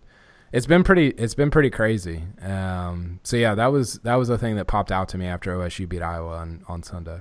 it's 0.51 0.65
been 0.65 0.83
pretty 0.83 1.09
it's 1.09 1.35
been 1.35 1.51
pretty 1.51 1.69
crazy. 1.69 2.23
Um, 2.41 3.19
so 3.23 3.37
yeah, 3.37 3.55
that 3.55 3.67
was 3.67 3.95
that 3.99 4.15
was 4.15 4.27
the 4.27 4.37
thing 4.37 4.55
that 4.55 4.65
popped 4.65 4.91
out 4.91 5.09
to 5.09 5.17
me 5.17 5.25
after 5.25 5.55
OSU 5.55 5.87
beat 5.87 6.01
Iowa 6.01 6.37
on, 6.37 6.63
on 6.67 6.83
Sunday. 6.83 7.19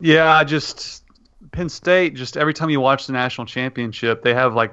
Yeah, 0.00 0.34
I 0.34 0.44
just 0.44 1.04
Penn 1.52 1.68
State. 1.68 2.14
Just 2.14 2.36
every 2.36 2.54
time 2.54 2.70
you 2.70 2.80
watch 2.80 3.06
the 3.06 3.12
national 3.12 3.46
championship, 3.46 4.22
they 4.22 4.34
have 4.34 4.54
like 4.54 4.72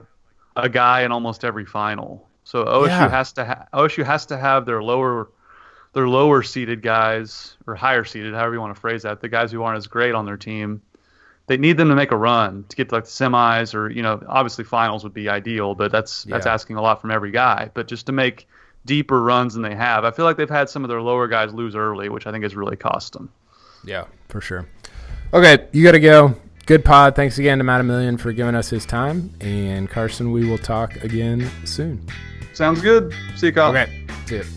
a 0.56 0.70
guy 0.70 1.02
in 1.02 1.12
almost 1.12 1.43
every 1.43 1.66
final. 1.66 2.28
So 2.43 2.64
OSU 2.66 2.88
yeah. 2.88 3.10
has 3.10 3.34
to 3.34 3.45
ha- 3.45 3.66
OSU 3.74 4.06
has 4.06 4.26
to 4.28 4.38
have 4.38 4.66
their 4.66 4.82
lower 4.82 5.30
their 5.93 6.08
lower 6.08 6.43
seeded 6.43 6.82
guys 6.82 7.58
or 7.66 7.76
higher 7.76 8.04
seeded, 8.04 8.34
however 8.34 8.54
you 8.54 8.62
want 8.62 8.76
to 8.76 8.80
phrase 8.80 9.04
that, 9.04 9.20
the 9.20 9.30
guys 9.30 9.52
who 9.52 9.64
aren't 9.64 9.78
as 9.78 9.88
great 9.88 10.14
on 10.14 10.26
their 10.26 10.38
team 10.38 10.82
they 11.48 11.58
need 11.58 11.78
them 11.78 11.89
to 11.89 11.95
make 11.95 12.12
a 12.12 12.18
run 12.18 12.66
to 12.70 12.76
get 12.76 12.89
to 12.89 12.95
like 12.95 13.06
the 13.06 13.10
semis 13.10 13.74
or 13.74 13.89
you 13.89 14.02
know 14.02 14.22
obviously 14.28 14.64
finals 14.64 15.04
would 15.04 15.14
be 15.14 15.28
ideal 15.30 15.76
but 15.76 15.91
that's 15.91 16.26
yeah. 16.26 16.34
that's 16.34 16.45
asking 16.45 16.76
a 16.76 16.82
lot 16.82 17.02
from 17.02 17.10
every 17.12 17.32
guy 17.32 17.70
but 17.74 17.88
just 17.88 18.06
to 18.06 18.12
make 18.12 18.48
deeper 18.88 19.22
runs 19.22 19.54
than 19.54 19.62
they 19.62 19.76
have. 19.76 20.04
I 20.04 20.10
feel 20.10 20.26
like 20.26 20.38
they've 20.38 20.50
had 20.50 20.68
some 20.68 20.84
of 20.84 20.89
their 20.89 21.02
lower 21.02 21.28
guys 21.28 21.54
lose 21.54 21.76
early, 21.76 22.10
which 22.10 22.26
I 22.26 22.32
think 22.32 22.43
has 22.43 22.56
really 22.56 22.76
cost 22.76 23.14
them. 23.14 23.30
Yeah, 23.86 24.06
for 24.30 24.41
sure. 24.41 24.68
Okay, 25.32 25.68
you 25.72 25.84
got 25.84 25.91
to 25.91 26.00
go. 26.00 26.34
Good 26.66 26.84
pod. 26.84 27.16
Thanks 27.16 27.38
again 27.38 27.60
to 27.60 27.64
Matt 27.64 27.82
Amilian 27.82 28.20
for 28.20 28.34
giving 28.34 28.56
us 28.56 28.70
his 28.70 28.86
time. 28.86 29.32
And 29.39 29.89
Carson, 29.89 30.32
we 30.32 30.50
will 30.50 30.58
talk 30.58 30.95
again 31.04 31.50
soon. 31.64 32.06
Sounds 32.54 32.82
good. 32.82 33.14
See 33.36 33.48
you, 33.48 33.54
Kyle. 33.54 33.70
Okay. 33.70 34.06
See 34.26 34.38
you. 34.38 34.57